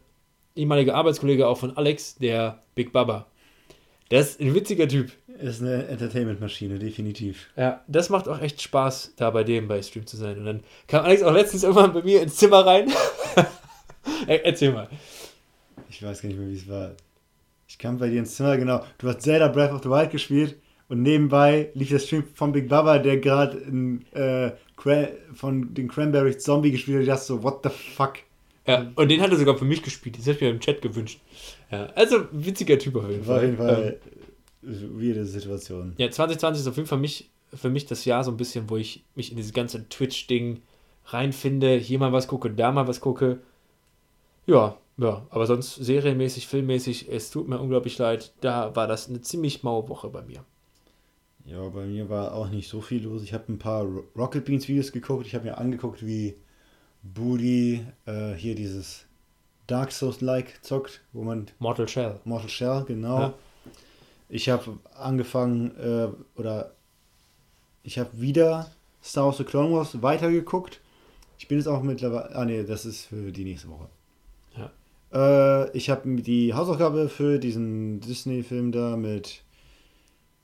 ehemaliger 0.55 0.95
Arbeitskollege 0.95 1.47
auch 1.47 1.58
von 1.58 1.78
Alex, 1.78 2.16
der 2.16 2.62
Big 2.76 2.91
Baba. 2.91 3.28
Der 4.12 4.22
ist 4.22 4.39
ein 4.39 4.53
witziger 4.53 4.88
Typ. 4.88 5.12
Ist 5.39 5.61
eine 5.61 5.88
Entertainment-Maschine, 5.88 6.79
definitiv. 6.79 7.47
Ja, 7.55 7.83
das 7.88 8.09
macht 8.09 8.27
auch 8.27 8.41
echt 8.41 8.61
Spaß, 8.61 9.13
da 9.17 9.29
bei 9.29 9.43
dem 9.43 9.67
bei 9.67 9.81
Stream 9.81 10.07
zu 10.07 10.17
sein. 10.17 10.39
Und 10.39 10.45
dann 10.45 10.63
kam 10.88 11.05
Alex 11.05 11.21
auch 11.21 11.33
letztens 11.33 11.63
irgendwann 11.63 11.93
bei 11.93 12.01
mir 12.01 12.21
ins 12.21 12.38
Zimmer 12.38 12.65
rein. 12.65 12.91
Erzähl 14.27 14.71
mal. 14.71 14.89
Ich 15.89 16.01
weiß 16.01 16.21
gar 16.21 16.29
nicht 16.29 16.39
mehr, 16.39 16.49
wie 16.49 16.55
es 16.55 16.67
war. 16.67 16.91
Ich 17.67 17.77
kam 17.77 17.97
bei 17.97 18.09
dir 18.09 18.19
ins 18.19 18.35
Zimmer, 18.35 18.57
genau. 18.57 18.83
Du 18.97 19.07
hast 19.07 19.21
Zelda 19.21 19.47
Breath 19.47 19.71
of 19.71 19.83
the 19.83 19.89
Wild 19.89 20.11
gespielt 20.11 20.55
und 20.89 21.03
nebenbei 21.03 21.69
lief 21.73 21.89
der 21.89 21.99
Stream 21.99 22.23
von 22.33 22.51
Big 22.51 22.67
Baba, 22.67 22.97
der 22.97 23.17
gerade 23.17 23.57
äh, 24.13 24.51
von 25.33 25.73
den 25.73 25.88
Cranberries 25.88 26.39
Zombie 26.39 26.71
gespielt 26.71 26.97
hat. 26.97 27.03
Ich 27.03 27.09
dachte 27.09 27.25
so, 27.25 27.43
what 27.43 27.59
the 27.63 27.69
fuck? 27.69 28.13
Ja, 28.65 28.91
und 28.95 29.09
den 29.09 29.21
hat 29.21 29.31
er 29.31 29.38
sogar 29.38 29.57
für 29.57 29.65
mich 29.65 29.81
gespielt. 29.81 30.17
Das 30.17 30.25
hätte 30.25 30.35
ich 30.38 30.41
mir 30.41 30.49
im 30.49 30.59
Chat 30.59 30.81
gewünscht. 30.81 31.21
Ja, 31.71 31.85
also 31.95 32.25
witziger 32.31 32.77
Typ 32.77 32.95
auf 32.97 33.09
jeden 33.09 33.23
Fall. 33.23 33.38
auf 33.38 33.43
jeden 33.43 33.57
Fall 33.57 33.99
ähm, 34.03 34.16
weirde 34.68 35.26
Situation. 35.26 35.93
Ja, 35.97 36.09
2020 36.09 36.61
ist 36.61 36.68
auf 36.68 36.78
jeden 36.78 36.88
Fall 36.88 36.99
mich, 36.99 37.30
für 37.53 37.70
mich 37.70 37.86
das 37.86 38.05
Jahr 38.05 38.24
so 38.24 38.32
ein 38.32 38.38
bisschen, 38.38 38.70
wo 38.70 38.78
ich 38.78 39.03
mich 39.15 39.32
in 39.32 39.38
dieses 39.38 39.53
ganze 39.53 39.88
Twitch-Ding 39.88 40.61
reinfinde. 41.05 41.76
Hier 41.78 41.99
mal 41.99 42.11
was 42.11 42.28
gucke, 42.28 42.49
da 42.51 42.72
mal 42.72 42.88
was 42.88 43.01
gucke. 43.01 43.39
Ja, 44.45 44.78
ja, 44.97 45.26
aber 45.30 45.45
sonst 45.45 45.76
serienmäßig, 45.76 46.47
filmmäßig, 46.47 47.11
es 47.11 47.30
tut 47.30 47.47
mir 47.47 47.59
unglaublich 47.59 47.97
leid. 47.97 48.34
Da 48.41 48.76
war 48.76 48.88
das 48.88 49.09
eine 49.09 49.22
ziemlich 49.22 49.63
maue 49.63 49.88
Woche 49.89 50.09
bei 50.09 50.24
mir. 50.24 50.43
Ja, 51.45 51.70
bei 51.70 51.86
mir 51.86 52.09
war 52.09 52.34
auch 52.34 52.49
nicht 52.49 52.68
so 52.68 52.82
viel 52.82 53.03
los. 53.03 53.24
Ich 53.24 53.34
habe 53.34 53.51
ein 53.51 53.59
paar 53.59 53.86
Rocket 54.18 54.43
Beans 54.43 54.68
Videos 54.68 54.91
geguckt. 54.91 55.26
Ich 55.28 55.36
habe 55.36 55.45
mir 55.45 55.57
angeguckt, 55.57 56.05
wie 56.05 56.36
Booty 57.03 57.86
äh, 58.05 58.34
hier 58.34 58.55
dieses 58.55 59.05
Dark 59.68 59.91
Souls-like 59.91 60.63
zockt, 60.63 61.01
wo 61.13 61.24
man. 61.24 61.47
Mortal 61.59 61.88
Shell. 61.88 62.20
Mortal 62.26 62.49
Shell, 62.49 62.84
genau. 62.86 63.20
Ja. 63.20 63.34
Ich 64.30 64.49
habe 64.49 64.78
angefangen, 64.95 65.75
äh, 65.78 66.09
oder 66.39 66.73
ich 67.84 67.97
habe 67.99 68.09
wieder 68.19 68.69
Star 69.03 69.25
Wars 69.25 69.38
The 69.38 69.43
Clone 69.45 69.73
Wars 69.73 70.01
weitergeguckt. 70.01 70.82
Ich 71.39 71.47
bin 71.47 71.57
jetzt 71.57 71.67
auch 71.67 71.82
mittlerweile. 71.84 72.36
Ah, 72.36 72.45
nee, 72.45 72.63
das 72.63 72.86
ist 72.86 73.05
für 73.05 73.32
die 73.32 73.43
nächste 73.45 73.69
Woche. 73.69 73.88
Ja. 74.57 74.71
Äh, 75.65 75.78
ich 75.78 75.89
habe 75.89 76.21
die 76.21 76.53
Hausaufgabe 76.53 77.07
für 77.09 77.39
diesen 77.39 78.01
Disney-Film 78.01 78.71
da 78.71 78.97
mit 78.97 79.43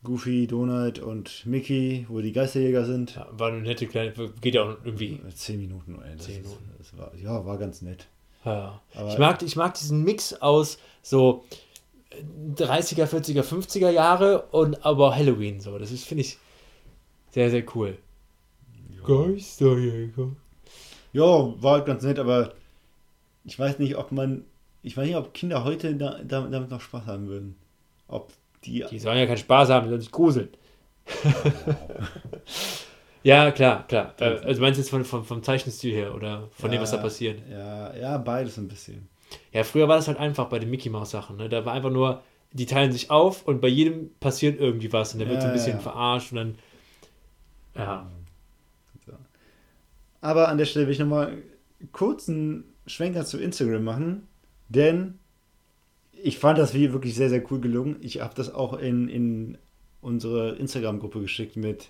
Goofy, 0.03 0.47
Donald 0.47 0.99
und 0.99 1.45
Mickey, 1.45 2.05
wo 2.09 2.21
die 2.21 2.31
Geisterjäger 2.31 2.85
sind. 2.85 3.15
Ja, 3.15 3.27
war 3.31 3.49
eine 3.49 3.61
nette 3.61 3.87
kleine, 3.87 4.13
geht 4.41 4.55
ja 4.55 4.63
auch 4.63 4.77
irgendwie. 4.83 5.19
Zehn 5.33 5.59
Minuten, 5.59 5.99
ey. 6.01 6.17
Zehn 6.17 6.41
ist- 6.41 6.43
Minuten. 6.43 6.69
Das 6.77 6.97
war, 6.97 7.11
ja, 7.15 7.45
war 7.45 7.57
ganz 7.57 7.81
nett. 7.81 8.07
Ja. 8.45 8.81
Ich, 9.09 9.17
mag, 9.17 9.41
ich 9.41 9.55
mag 9.55 9.73
diesen 9.73 10.03
Mix 10.03 10.33
aus 10.41 10.77
so 11.01 11.45
30er, 12.55 13.05
40er, 13.05 13.43
50er 13.43 13.89
Jahre 13.89 14.43
und 14.51 14.85
aber 14.85 15.15
Halloween 15.15 15.59
so. 15.59 15.77
Das 15.77 15.91
ist, 15.91 16.05
finde 16.05 16.21
ich, 16.21 16.37
sehr, 17.31 17.49
sehr 17.49 17.63
cool. 17.75 17.97
Geisterjäger. 19.05 20.31
Ja, 21.11 21.23
war 21.61 21.73
halt 21.73 21.85
ganz 21.85 22.03
nett, 22.03 22.19
aber 22.19 22.53
ich 23.43 23.57
weiß 23.57 23.79
nicht, 23.79 23.97
ob 23.97 24.11
man. 24.11 24.45
Ich 24.81 24.97
weiß 24.97 25.07
nicht, 25.07 25.15
ob 25.15 25.33
Kinder 25.33 25.63
heute 25.63 25.95
da, 25.95 26.19
da, 26.23 26.41
damit 26.41 26.69
noch 26.69 26.81
Spaß 26.81 27.05
haben 27.05 27.27
würden. 27.27 27.55
Ob 28.07 28.33
die. 28.65 28.85
Die 28.89 28.99
sollen 28.99 29.17
ja 29.17 29.25
keinen 29.25 29.37
Spaß 29.37 29.69
haben, 29.69 29.85
die 29.85 29.89
sollen 29.89 30.01
sich 30.01 30.11
gruseln. 30.11 30.49
ja, 33.23 33.51
klar, 33.51 33.87
klar. 33.87 34.13
Äh, 34.19 34.39
also 34.39 34.61
meinst 34.61 34.77
du 34.77 34.81
jetzt 34.81 34.89
von, 34.89 35.05
von, 35.05 35.23
vom 35.23 35.43
Zeichenstil 35.43 35.93
her 35.93 36.15
oder 36.15 36.49
von 36.51 36.71
dem, 36.71 36.81
was 36.81 36.91
da 36.91 36.97
passiert? 36.97 37.41
Ja, 37.49 37.95
ja, 37.95 38.17
beides 38.17 38.57
ein 38.57 38.67
bisschen. 38.67 39.07
Ja, 39.51 39.63
früher 39.63 39.87
war 39.87 39.95
das 39.97 40.07
halt 40.07 40.17
einfach 40.17 40.47
bei 40.49 40.59
den 40.59 40.69
Mickey 40.69 40.89
Mouse 40.89 41.11
Sachen. 41.11 41.37
Ne? 41.37 41.49
Da 41.49 41.65
war 41.65 41.73
einfach 41.73 41.89
nur, 41.91 42.21
die 42.51 42.65
teilen 42.65 42.91
sich 42.91 43.09
auf 43.11 43.47
und 43.47 43.61
bei 43.61 43.67
jedem 43.67 44.11
passiert 44.19 44.59
irgendwie 44.59 44.91
was 44.93 45.13
und 45.13 45.19
der 45.19 45.27
wird 45.29 45.41
so 45.41 45.47
ein 45.47 45.51
Ja, 45.51 45.57
bisschen 45.57 45.77
ja. 45.77 45.79
verarscht 45.79 46.31
und 46.31 46.37
dann. 46.37 46.55
Ja. 47.75 48.07
Aber 50.21 50.47
an 50.49 50.57
der 50.57 50.65
Stelle 50.65 50.85
will 50.85 50.93
ich 50.93 50.99
nochmal 50.99 51.37
kurz 51.91 52.29
einen 52.29 52.63
Schwenker 52.87 53.25
zu 53.25 53.37
Instagram 53.39 53.83
machen, 53.83 54.27
denn 54.69 55.19
ich 56.11 56.39
fand 56.39 56.57
das 56.57 56.73
Video 56.73 56.93
wirklich 56.93 57.15
sehr, 57.15 57.29
sehr 57.29 57.43
cool 57.51 57.59
gelungen. 57.59 57.97
Ich 58.01 58.21
habe 58.21 58.33
das 58.35 58.53
auch 58.53 58.73
in, 58.79 59.09
in 59.09 59.57
unsere 60.01 60.51
Instagram-Gruppe 60.55 61.19
geschickt 61.21 61.57
mit 61.57 61.89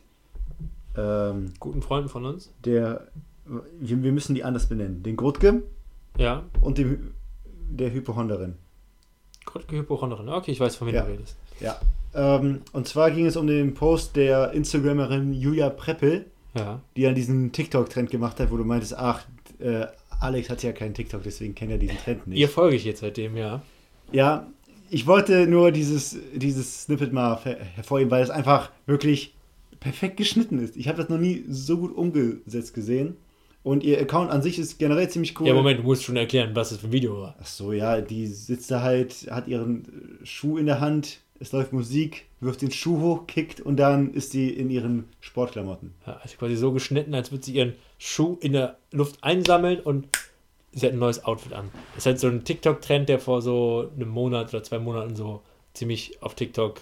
ähm, 0.98 1.54
Guten 1.60 1.82
Freunden 1.82 2.10
von 2.10 2.26
uns. 2.26 2.52
der, 2.66 3.08
wir, 3.46 4.02
wir 4.02 4.12
müssen 4.12 4.34
die 4.36 4.44
anders 4.44 4.68
benennen, 4.68 5.04
den 5.04 5.16
Grutke 5.16 5.62
Ja. 6.18 6.44
und 6.62 6.78
dem, 6.80 7.12
der 7.78 7.92
Hypochonderin. 7.94 8.56
Krotke 9.46 9.76
Hypochondrin. 9.78 10.30
Okay, 10.30 10.52
ich 10.52 10.60
weiß, 10.60 10.76
von 10.76 10.88
wem 10.88 10.96
Ja. 10.96 11.02
du 11.04 11.12
redest. 11.12 11.36
Ja. 11.60 11.80
Ähm, 12.16 12.62
und 12.72 12.88
zwar 12.88 13.12
ging 13.12 13.26
es 13.26 13.36
um 13.36 13.48
den 13.48 13.74
Post 13.74 14.16
der 14.16 14.52
Instagramerin 14.52 15.34
Julia 15.34 15.70
Preppel, 15.70 16.26
Ja. 16.56 16.80
die 16.96 17.08
an 17.08 17.16
diesen 17.16 17.52
TikTok-Trend 17.52 18.10
gemacht 18.10 18.40
hat, 18.40 18.52
wo 18.52 18.58
du 18.58 18.64
meintest, 18.64 18.96
ach, 18.98 19.26
äh, 19.60 19.86
Alex 20.20 20.50
hat 20.50 20.64
ja 20.64 20.72
keinen 20.72 20.94
TikTok, 20.94 21.24
deswegen 21.24 21.56
kennt 21.56 21.72
er 21.72 21.78
diesen 21.78 21.98
Trend 21.98 22.28
nicht. 22.28 22.40
Ihr 22.40 22.48
folge 22.48 22.76
ich 22.78 22.86
jetzt 22.86 23.02
seitdem, 23.02 23.36
ja. 23.36 23.62
Ja, 24.12 24.48
ich 24.90 25.08
wollte 25.08 25.48
nur 25.48 25.72
dieses, 25.72 26.18
dieses 26.34 26.84
Snippet 26.84 27.12
mal 27.12 27.40
her- 27.44 27.58
hervorheben, 27.76 28.12
weil 28.12 28.24
es 28.24 28.30
einfach 28.30 28.72
wirklich 28.86 29.34
perfekt 29.80 30.16
geschnitten 30.18 30.60
ist. 30.60 30.78
Ich 30.78 30.88
habe 30.88 30.98
das 31.00 31.10
noch 31.10 31.18
nie 31.18 31.44
so 31.50 31.78
gut 31.78 31.94
umgesetzt 31.96 32.74
gesehen. 32.74 33.18
Und 33.64 33.84
ihr 33.84 34.00
Account 34.00 34.30
an 34.30 34.42
sich 34.42 34.60
ist 34.60 34.78
generell 34.78 35.10
ziemlich 35.10 35.40
cool. 35.40 35.48
Ja, 35.48 35.54
Moment, 35.54 35.80
du 35.80 35.84
musst 35.84 36.04
schon 36.04 36.18
erklären, 36.18 36.52
was 36.54 36.70
das 36.70 36.80
für 36.80 36.88
ein 36.88 36.92
Video 36.92 37.22
war. 37.22 37.36
Ach 37.42 37.46
so, 37.46 37.72
ja, 37.72 38.02
die 38.02 38.28
sitzt 38.28 38.70
da 38.70 38.82
halt, 38.82 39.28
hat 39.32 39.48
ihren 39.48 40.20
äh, 40.22 40.26
Schuh 40.26 40.58
in 40.58 40.66
der 40.66 40.82
Hand, 40.82 41.20
es 41.40 41.54
läuft 41.54 41.72
Musik, 41.72 42.26
wirft 42.42 42.62
den 42.62 42.72
Schuh 42.72 43.00
hoch, 43.00 43.28
kickt 43.28 43.62
und 43.62 43.78
dann 43.78 44.14
ist 44.14 44.32
sie 44.32 44.50
in 44.50 44.70
ihren 44.70 45.06
Sportklamotten. 45.22 45.94
Ja, 46.06 46.20
also 46.22 46.36
quasi 46.38 46.58
so 46.58 46.74
geschnitten, 46.74 47.16
als 47.16 47.32
würde 47.32 47.46
sie 47.46 47.54
ihren 47.54 47.74
Schuh 47.98 48.38
in 48.42 48.52
der 48.52 48.78
Luft 48.92 49.24
einsammeln 49.24 49.80
und 49.80 50.10
sie 50.74 50.86
hat 50.86 50.94
ein 50.94 51.00
neues 51.00 51.24
Outfit 51.24 51.54
an. 51.54 51.70
Das 51.96 52.00
ist 52.00 52.06
halt 52.06 52.20
so 52.20 52.28
ein 52.28 52.44
TikTok-Trend, 52.44 53.08
der 53.08 53.20
vor 53.20 53.42
so 53.42 53.90
einem 53.96 54.10
Monat 54.10 54.54
oder 54.54 54.64
zwei 54.64 54.80
Monaten 54.80 55.16
so 55.16 55.42
ziemlich 55.74 56.22
auf 56.22 56.36
TikTok 56.36 56.82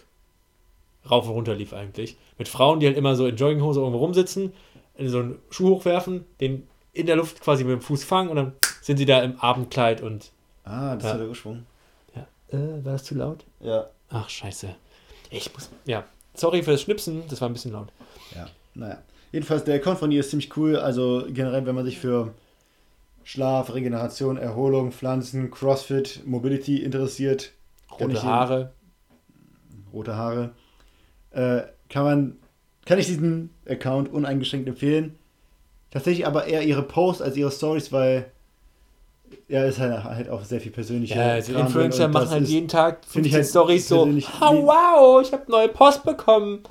rauf 1.09 1.27
und 1.27 1.33
runter 1.33 1.55
lief 1.55 1.73
eigentlich. 1.73 2.17
Mit 2.37 2.47
Frauen, 2.47 2.79
die 2.79 2.87
halt 2.87 2.97
immer 2.97 3.15
so 3.15 3.27
in 3.27 3.35
Jogginghose 3.35 3.79
irgendwo 3.79 3.99
rumsitzen, 3.99 4.51
so 4.99 5.19
einen 5.19 5.39
Schuh 5.49 5.69
hochwerfen, 5.69 6.25
den 6.39 6.67
in 6.93 7.05
der 7.05 7.15
Luft 7.15 7.41
quasi 7.41 7.63
mit 7.63 7.73
dem 7.73 7.81
Fuß 7.81 8.03
fangen 8.03 8.29
und 8.29 8.35
dann 8.35 8.53
sind 8.81 8.97
sie 8.97 9.05
da 9.05 9.21
im 9.21 9.39
Abendkleid 9.39 10.01
und. 10.01 10.31
Ah, 10.63 10.95
das 10.95 11.03
Ja. 11.05 11.09
war 11.11 11.17
der 11.19 11.27
Ursprung. 11.29 11.65
Ja. 12.15 12.27
Äh, 12.49 12.83
war 12.85 12.93
das 12.93 13.03
zu 13.03 13.15
laut? 13.15 13.45
Ja. 13.59 13.87
Ach, 14.09 14.29
scheiße. 14.29 14.75
Ich 15.29 15.53
muss. 15.53 15.69
Ja. 15.85 16.03
Sorry 16.33 16.63
für 16.63 16.71
das 16.71 16.81
Schnipsen, 16.81 17.23
das 17.29 17.41
war 17.41 17.49
ein 17.49 17.53
bisschen 17.53 17.71
laut. 17.73 17.89
Ja, 18.35 18.47
naja. 18.73 19.01
Jedenfalls, 19.31 19.63
der 19.63 19.75
Account 19.75 19.99
von 19.99 20.11
ihr 20.11 20.19
ist 20.19 20.29
ziemlich 20.29 20.55
cool. 20.57 20.75
Also 20.77 21.25
generell, 21.29 21.65
wenn 21.65 21.75
man 21.75 21.85
sich 21.85 21.99
für 21.99 22.33
Schlaf, 23.23 23.73
Regeneration, 23.73 24.37
Erholung, 24.37 24.91
Pflanzen, 24.91 25.51
Crossfit, 25.51 26.21
Mobility 26.25 26.77
interessiert, 26.83 27.51
Rote 27.99 28.23
Haare. 28.23 28.71
rote 29.93 30.15
Haare, 30.15 30.51
äh, 31.31 31.61
kann 31.89 32.03
man, 32.03 32.37
kann 32.85 32.99
ich 32.99 33.05
diesen 33.07 33.51
Account 33.67 34.09
uneingeschränkt 34.11 34.67
empfehlen. 34.67 35.17
Tatsächlich 35.91 36.25
aber 36.25 36.47
eher 36.47 36.63
ihre 36.63 36.83
Posts 36.83 37.21
als 37.21 37.37
ihre 37.37 37.51
Stories, 37.51 37.91
weil 37.91 38.31
ja, 39.47 39.65
ist 39.65 39.79
halt, 39.79 40.03
halt 40.03 40.29
auch 40.29 40.43
sehr 40.43 40.61
viel 40.61 40.71
persönlicher. 40.71 41.15
Ja, 41.15 41.33
also 41.33 41.53
Influencer 41.53 42.07
machen 42.07 42.29
halt 42.29 42.47
jeden 42.47 42.67
Tag 42.67 43.05
finde 43.05 43.29
15 43.29 43.29
ich 43.29 43.33
halt 43.33 43.47
Stories 43.47 43.87
so, 43.87 44.03
oh, 44.03 44.65
wow, 44.65 45.21
ich 45.21 45.31
habe 45.33 45.43
neue 45.49 45.67
Post 45.67 46.03
bekommen. 46.03 46.63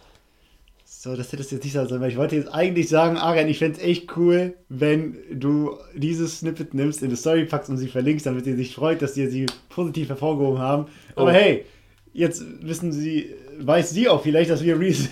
So, 0.85 1.16
das 1.16 1.33
hättest 1.33 1.51
du 1.51 1.55
jetzt 1.57 1.64
nicht 1.64 1.73
sagen 1.73 1.89
sollen, 1.89 2.03
weil 2.03 2.11
ich 2.11 2.18
wollte 2.18 2.37
jetzt 2.37 2.53
eigentlich 2.53 2.89
sagen, 2.89 3.16
Arian, 3.16 3.49
ich 3.49 3.59
fände 3.59 3.79
es 3.79 3.85
echt 3.85 4.14
cool, 4.16 4.55
wenn 4.68 5.16
du 5.33 5.79
dieses 5.95 6.41
Snippet 6.41 6.75
nimmst, 6.75 7.03
in 7.03 7.09
die 7.09 7.16
Story 7.16 7.47
packst 7.47 7.71
und 7.71 7.79
sie 7.79 7.89
verlinkst, 7.89 8.27
damit 8.27 8.45
sie 8.45 8.55
sich 8.55 8.75
freut, 8.75 9.01
dass 9.01 9.16
wir 9.16 9.31
sie 9.31 9.47
positiv 9.71 10.11
hervorgehoben 10.11 10.59
haben. 10.59 10.87
Aber 11.16 11.31
Oh. 11.31 11.35
hey, 11.35 11.64
jetzt 12.12 12.43
wissen 12.62 12.93
sie, 12.93 13.35
weiß 13.59 13.91
sie 13.91 14.09
auch 14.09 14.23
vielleicht, 14.23 14.51
dass 14.51 14.62
wir 14.62 14.79
Real 14.79 14.93
sind. 14.93 15.11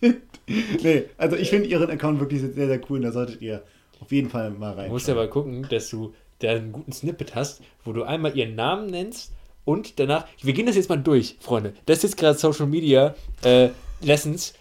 nee, 0.82 1.04
also 1.16 1.36
ich 1.36 1.50
finde 1.50 1.68
ihren 1.68 1.90
Account 1.90 2.20
wirklich 2.20 2.40
sehr, 2.40 2.66
sehr 2.66 2.80
cool 2.88 2.98
und 2.98 3.02
da 3.02 3.12
solltet 3.12 3.40
ihr 3.42 3.62
auf 4.00 4.10
jeden 4.12 4.30
Fall 4.30 4.50
mal 4.50 4.72
rein. 4.72 4.86
Du 4.86 4.92
musst 4.92 5.08
ja 5.08 5.14
aber 5.14 5.28
gucken, 5.28 5.66
dass 5.70 5.90
du 5.90 6.14
da 6.38 6.50
einen 6.50 6.72
guten 6.72 6.92
Snippet 6.92 7.34
hast, 7.34 7.62
wo 7.84 7.92
du 7.92 8.02
einmal 8.02 8.36
ihren 8.36 8.54
Namen 8.54 8.86
nennst 8.86 9.32
und 9.64 9.98
danach, 9.98 10.26
wir 10.42 10.52
gehen 10.52 10.66
das 10.66 10.76
jetzt 10.76 10.88
mal 10.88 10.96
durch, 10.96 11.36
Freunde. 11.40 11.74
Das 11.86 11.98
ist 11.98 12.02
jetzt 12.04 12.16
gerade 12.16 12.38
Social 12.38 12.66
Media 12.66 13.14
äh, 13.42 13.68
Lessons 14.00 14.54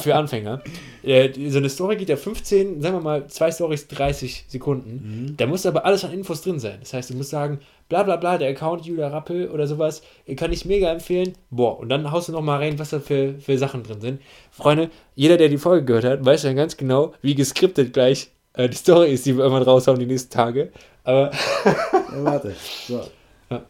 für 0.00 0.14
Anfänger. 0.14 0.62
Äh, 1.04 1.50
so 1.50 1.58
eine 1.58 1.68
Story 1.68 1.96
geht 1.96 2.08
ja 2.08 2.16
15, 2.16 2.80
sagen 2.80 2.96
wir 2.96 3.00
mal, 3.02 3.26
zwei 3.26 3.52
Stories 3.52 3.88
30 3.88 4.46
Sekunden. 4.48 5.34
Da 5.36 5.46
muss 5.46 5.66
aber 5.66 5.84
alles 5.84 6.02
an 6.02 6.14
Infos 6.14 6.40
drin 6.40 6.58
sein. 6.58 6.78
Das 6.80 6.94
heißt, 6.94 7.10
du 7.10 7.14
musst 7.14 7.28
sagen, 7.28 7.58
bla 7.88 8.02
bla 8.02 8.16
bla, 8.16 8.38
der 8.38 8.50
Account 8.50 8.84
Julia 8.86 9.08
Rappel 9.08 9.48
oder 9.48 9.66
sowas, 9.66 10.02
äh, 10.26 10.34
kann 10.34 10.52
ich 10.52 10.64
mega 10.64 10.90
empfehlen. 10.90 11.32
Boah, 11.50 11.78
und 11.78 11.88
dann 11.88 12.10
haust 12.10 12.28
du 12.28 12.32
noch 12.32 12.42
mal 12.42 12.58
rein, 12.58 12.78
was 12.78 12.90
da 12.90 13.00
für, 13.00 13.34
für 13.38 13.58
Sachen 13.58 13.82
drin 13.82 14.00
sind. 14.00 14.20
Freunde, 14.50 14.90
jeder, 15.14 15.36
der 15.36 15.48
die 15.48 15.58
Folge 15.58 15.84
gehört 15.84 16.04
hat, 16.04 16.24
weiß 16.24 16.44
ja 16.44 16.52
ganz 16.52 16.76
genau, 16.76 17.14
wie 17.22 17.34
geskriptet 17.34 17.92
gleich 17.92 18.30
äh, 18.54 18.68
die 18.68 18.76
Story 18.76 19.12
ist, 19.12 19.26
die 19.26 19.36
wir 19.36 19.44
irgendwann 19.44 19.64
raushauen 19.64 19.98
die 19.98 20.06
nächsten 20.06 20.30
Tage. 20.30 20.72
Aber 21.04 21.30
Ja, 21.64 22.24
warte. 22.24 22.54
So. 22.88 23.02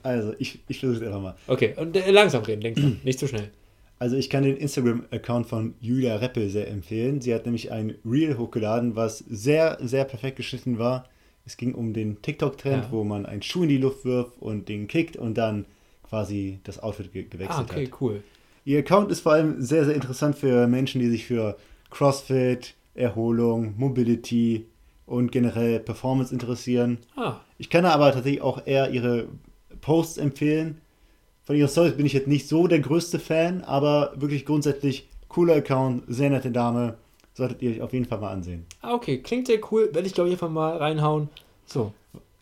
Also, 0.02 0.34
ich, 0.38 0.60
ich 0.68 0.78
versuche 0.78 1.00
es 1.00 1.06
einfach 1.06 1.20
mal. 1.20 1.34
Okay, 1.46 1.74
und 1.76 1.96
äh, 1.96 2.10
langsam 2.10 2.42
reden, 2.44 2.62
langsam, 2.62 3.00
nicht 3.04 3.18
zu 3.18 3.26
schnell. 3.28 3.50
Also 3.98 4.16
ich 4.16 4.28
kann 4.28 4.42
den 4.42 4.56
Instagram-Account 4.56 5.46
von 5.46 5.74
Julia 5.80 6.16
Reppel 6.16 6.50
sehr 6.50 6.68
empfehlen. 6.68 7.20
Sie 7.20 7.34
hat 7.34 7.44
nämlich 7.44 7.70
ein 7.70 7.94
Reel 8.04 8.36
hochgeladen, 8.36 8.96
was 8.96 9.18
sehr, 9.18 9.78
sehr 9.80 10.04
perfekt 10.04 10.36
geschnitten 10.36 10.78
war. 10.78 11.08
Es 11.46 11.56
ging 11.56 11.74
um 11.74 11.92
den 11.92 12.22
TikTok-Trend, 12.22 12.84
Ja. 12.84 12.92
wo 12.92 13.04
man 13.04 13.26
einen 13.26 13.42
Schuh 13.42 13.64
in 13.64 13.68
die 13.68 13.76
Luft 13.78 14.04
wirft 14.04 14.40
und 14.40 14.68
den 14.68 14.88
kickt 14.88 15.16
und 15.16 15.36
dann 15.36 15.66
quasi 16.08 16.60
das 16.64 16.78
Outfit 16.82 17.12
ge 17.12 17.24
Ah, 17.24 17.28
gewechselt 17.30 17.70
okay, 17.70 17.86
hat. 17.86 18.00
cool. 18.00 18.22
Ihr 18.64 18.78
Account 18.78 19.10
ist 19.10 19.20
vor 19.20 19.32
allem 19.32 19.60
sehr, 19.60 19.84
sehr 19.84 19.94
interessant 19.94 20.36
für 20.36 20.66
Menschen, 20.66 21.00
die 21.00 21.08
sich 21.10 21.26
für 21.26 21.56
CrossFit, 21.90 22.74
Erholung, 22.94 23.74
Mobility 23.76 24.66
und 25.06 25.32
generell 25.32 25.80
Performance 25.80 26.32
interessieren. 26.32 26.98
Ah, 27.16 27.36
Ich 27.58 27.68
kann 27.70 27.84
aber 27.84 28.12
tatsächlich 28.12 28.40
auch 28.42 28.66
eher 28.66 28.90
ihre 28.90 29.28
Posts 29.80 30.18
empfehlen. 30.18 30.80
Von 31.44 31.56
ihren 31.56 31.68
Stories 31.68 31.96
bin 31.96 32.06
ich 32.06 32.14
jetzt 32.14 32.26
nicht 32.26 32.48
so 32.48 32.66
der 32.66 32.78
größte 32.80 33.18
Fan, 33.18 33.62
aber 33.62 34.14
wirklich 34.16 34.46
grundsätzlich 34.46 35.08
cooler 35.28 35.56
Account, 35.56 36.04
sehr 36.08 36.30
nette 36.30 36.50
Dame. 36.50 36.96
Solltet 37.34 37.60
ihr 37.62 37.72
euch 37.72 37.80
auf 37.82 37.92
jeden 37.92 38.04
Fall 38.04 38.18
mal 38.18 38.30
ansehen. 38.30 38.64
ah, 38.80 38.94
okay, 38.94 39.18
klingt 39.18 39.46
sehr 39.48 39.58
cool. 39.72 39.90
Werde 39.92 40.06
ich, 40.06 40.14
glaube 40.14 40.28
ich, 40.28 40.34
einfach 40.34 40.48
mal 40.50 40.76
reinhauen. 40.76 41.28
So. 41.66 41.92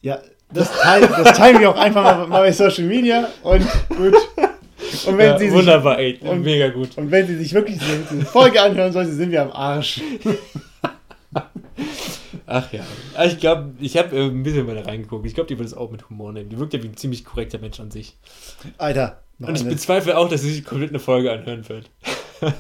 Ja, 0.03 0.21
das 0.53 0.71
teilen, 0.81 1.09
das 1.11 1.37
teilen 1.37 1.61
wir 1.61 1.71
auch 1.71 1.77
einfach 1.79 2.03
mal, 2.05 2.27
mal 2.27 2.41
bei 2.43 2.53
Social 2.53 2.85
Media 2.85 3.29
und 3.43 3.67
gut. 3.89 4.15
Und 5.07 5.17
wenn, 5.17 5.27
Ja, 5.31 5.39
sie 5.39 5.47
sich, 5.49 5.55
wunderbar, 5.57 5.99
ey. 5.99 6.19
und- 6.21 6.43
mega 6.43 6.69
gut. 6.69 6.91
und 6.99 7.11
wenn 7.11 7.27
sie 7.27 7.37
sich 7.37 7.55
wirklich 7.55 7.79
diese 7.79 8.27
Folge 8.27 8.61
anhören 8.61 8.93
sollte, 8.93 9.13
sind 9.13 9.31
wir 9.31 9.41
am 9.43 9.51
Arsch. 9.53 10.03
Ach 12.47 12.71
ja. 12.73 12.83
Ah, 13.15 13.25
Ich 13.25 13.39
glaube, 13.39 13.71
ich 13.81 13.97
habe 13.97 14.15
äh, 14.17 14.27
ein 14.27 14.43
bisschen 14.43 14.67
mal 14.67 14.75
da 14.75 14.83
reingeguckt. 14.83 15.25
Ich 15.25 15.35
glaube, 15.35 15.49
die 15.49 15.57
wird 15.59 15.69
es 15.69 15.75
auch 15.75 15.91
mit 15.91 16.11
Humor 16.11 16.33
nehmen. 16.33 16.51
Die 16.51 16.59
wirkt 16.59 16.75
ja 16.75 16.83
wie 16.83 16.89
ein 16.89 16.97
ziemlich 16.97 17.25
korrekter 17.25 17.59
Mensch 17.59 17.81
an 17.81 17.91
sich. 17.91 18.17
Alter, 18.77 19.23
Und 19.39 19.55
ich 19.55 19.63
eine, 19.63 19.71
bezweifle 19.71 20.19
auch, 20.19 20.29
dass 20.29 20.43
sie 20.43 20.53
sich 20.53 20.65
komplett 20.65 20.91
eine 20.91 20.99
Folge 20.99 21.33
anhören 21.33 21.67
wird. 21.69 21.89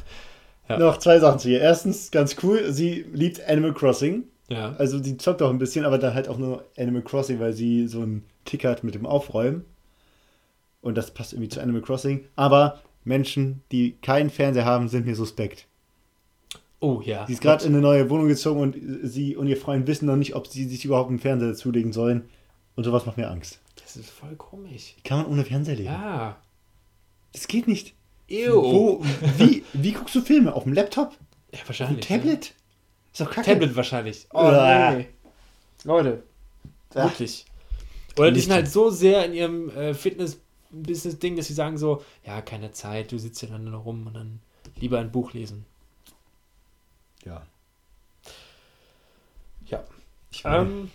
ja. 0.69 0.79
noch 0.79 0.99
zwei 0.99 1.19
Sachen 1.19 1.39
zu 1.39 1.49
ihr. 1.51 1.61
Erstens, 1.61 2.11
ganz 2.11 2.37
cool, 2.43 2.73
sie 2.73 3.05
liebt 3.13 3.47
Animal 3.49 3.75
Crossing. 3.75 4.25
Ja. 4.49 4.75
Also 4.79 5.03
sie 5.03 5.17
zockt 5.17 5.43
auch 5.43 5.51
ein 5.51 5.59
bisschen, 5.59 5.85
aber 5.85 5.99
dann 5.99 6.15
halt 6.15 6.29
auch 6.29 6.39
nur 6.39 6.65
Animal 6.77 7.03
Crossing, 7.03 7.41
weil 7.41 7.53
sie 7.53 7.87
so 7.89 8.03
einen 8.03 8.25
Tick 8.45 8.65
hat 8.65 8.85
mit 8.85 8.95
dem 8.95 9.07
Aufräumen. 9.07 9.65
Und 10.81 10.97
das 10.97 11.13
passt 11.13 11.33
irgendwie 11.33 11.49
zu 11.49 11.61
Animal 11.61 11.83
Crossing. 11.83 12.25
Aber 12.37 12.81
Menschen, 13.05 13.63
die 13.71 13.97
keinen 14.03 14.31
Fernseher 14.31 14.65
haben, 14.65 14.89
sind 14.89 15.07
mir 15.07 15.15
suspekt. 15.15 15.67
Oh 16.81 17.01
ja. 17.05 17.27
Sie 17.27 17.35
ist 17.35 17.43
gerade 17.43 17.65
in 17.65 17.73
eine 17.73 17.81
neue 17.81 18.11
Wohnung 18.11 18.27
gezogen 18.27 18.61
und 18.61 18.77
sie 19.05 19.37
und 19.37 19.47
ihr 19.47 19.57
Freund 19.57 19.87
wissen 19.87 20.07
noch 20.07 20.17
nicht, 20.17 20.35
ob 20.35 20.49
sie 20.49 20.65
sich 20.65 20.85
überhaupt 20.85 21.11
einen 21.11 21.21
Fernseher 21.21 21.55
zulegen 21.55 21.93
sollen. 21.93 22.29
Und 22.75 22.85
sowas 22.85 23.07
macht 23.07 23.19
mir 23.19 23.31
Angst. 23.31 23.61
Das 23.77 23.97
ist 23.97 24.11
voll 24.11 24.35
komisch. 24.37 24.95
Wie 24.97 25.03
kann 25.03 25.19
man 25.19 25.27
ohne 25.27 25.45
Fernseher 25.45 25.77
leben? 25.77 25.93
Ja. 25.93 26.37
Das 27.33 27.47
geht 27.47 27.69
nicht. 27.69 27.95
Ew. 28.33 28.63
Wo, 28.63 29.05
wie, 29.37 29.65
wie 29.73 29.93
guckst 29.93 30.15
du 30.15 30.23
Filme? 30.23 30.55
Auf 30.55 30.65
dem 30.65 30.73
Laptop? 30.73 31.11
Ja, 31.53 31.59
Auf 31.59 31.61
dem 31.65 31.69
wahrscheinlich. 31.69 32.07
Tablet? 32.07 32.55
Ist 33.13 33.21
doch 33.21 33.27
Ja. 33.29 33.33
kacke. 33.35 33.47
Tablet 33.51 33.77
wahrscheinlich. 33.77 34.27
Oh, 34.33 34.39
Uah. 34.39 34.93
nee. 34.93 35.09
Leute. 35.85 36.23
Ah. 36.95 37.05
Wirklich. 37.05 37.45
Oder 38.19 38.31
die 38.31 38.41
sind 38.41 38.53
halt 38.53 38.69
so 38.69 38.91
sehr 38.91 39.25
in 39.27 39.35
ihrem 39.35 39.71
äh, 39.71 39.95
Fitness-Business-Ding, 39.95 41.37
dass 41.37 41.47
sie 41.47 41.55
sagen 41.55 41.79
so, 41.79 42.03
ja, 42.27 42.41
keine 42.43 42.73
Zeit, 42.73 43.11
du 43.13 43.19
sitzt 43.19 43.43
ja 43.43 43.49
dann 43.49 43.65
nur 43.65 43.81
rum 43.81 44.07
und 44.07 44.15
dann 44.15 44.41
lieber 44.77 44.99
ein 44.99 45.11
Buch 45.11 45.33
lesen. 45.33 45.65
Ja. 47.25 47.43
Ja. 49.67 49.83
Ähm, 50.45 50.91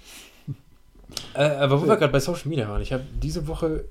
äh, 1.33 1.41
aber 1.43 1.81
wo 1.81 1.85
wir 1.87 1.95
gerade 1.97 2.11
bei 2.11 2.19
Social 2.19 2.47
Media 2.49 2.67
waren, 2.67 2.81
ich 2.81 2.93
habe 2.93 3.03
diese 3.21 3.47
Woche 3.47 3.85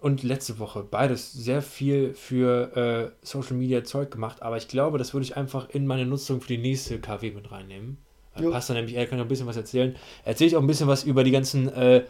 und 0.00 0.22
letzte 0.22 0.58
Woche 0.58 0.82
beides 0.82 1.32
sehr 1.32 1.62
viel 1.62 2.14
für 2.14 3.12
äh, 3.22 3.26
Social 3.26 3.56
Media 3.56 3.84
Zeug 3.84 4.10
gemacht, 4.10 4.42
aber 4.42 4.56
ich 4.56 4.68
glaube, 4.68 4.98
das 4.98 5.12
würde 5.12 5.24
ich 5.24 5.36
einfach 5.36 5.68
in 5.70 5.86
meine 5.86 6.06
Nutzung 6.06 6.40
für 6.40 6.48
die 6.48 6.58
nächste 6.58 6.98
KW 6.98 7.32
mit 7.32 7.50
reinnehmen. 7.52 7.98
Jo. 8.38 8.50
passt 8.50 8.70
dann 8.70 8.76
nämlich, 8.76 8.96
er 8.96 9.06
kann 9.06 9.18
noch 9.18 9.24
ein 9.24 9.28
bisschen 9.28 9.46
was 9.46 9.56
erzählen. 9.56 9.96
Erzähle 10.24 10.48
ich 10.48 10.56
auch 10.56 10.60
ein 10.60 10.66
bisschen 10.66 10.88
was 10.88 11.04
über 11.04 11.24
die 11.24 11.30
ganzen 11.30 11.68
äh, 11.72 12.04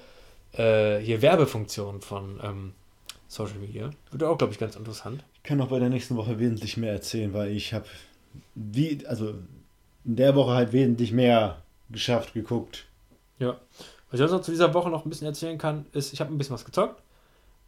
äh, 0.52 1.00
hier 1.00 1.22
Werbefunktionen 1.22 2.00
von 2.00 2.38
ähm, 2.42 2.72
Social 3.26 3.58
Media. 3.58 3.90
Wird 4.10 4.22
auch, 4.22 4.38
glaube 4.38 4.52
ich, 4.52 4.58
ganz 4.58 4.76
interessant. 4.76 5.24
Ich 5.36 5.42
kann 5.42 5.58
noch 5.58 5.68
bei 5.68 5.78
der 5.78 5.88
nächsten 5.88 6.16
Woche 6.16 6.38
wesentlich 6.38 6.76
mehr 6.76 6.92
erzählen, 6.92 7.32
weil 7.32 7.50
ich 7.50 7.72
habe 7.72 7.86
wie, 8.54 9.04
also 9.06 9.34
in 10.04 10.16
der 10.16 10.34
Woche 10.34 10.52
halt 10.52 10.72
wesentlich 10.72 11.12
mehr 11.12 11.62
geschafft, 11.90 12.34
geguckt. 12.34 12.84
Ja. 13.38 13.58
Was 14.10 14.20
ich 14.20 14.30
noch 14.30 14.42
zu 14.42 14.50
dieser 14.50 14.74
Woche 14.74 14.90
noch 14.90 15.04
ein 15.04 15.08
bisschen 15.08 15.26
erzählen 15.26 15.58
kann, 15.58 15.86
ist, 15.92 16.12
ich 16.12 16.20
habe 16.20 16.32
ein 16.32 16.38
bisschen 16.38 16.54
was 16.54 16.64
gezockt. 16.64 17.00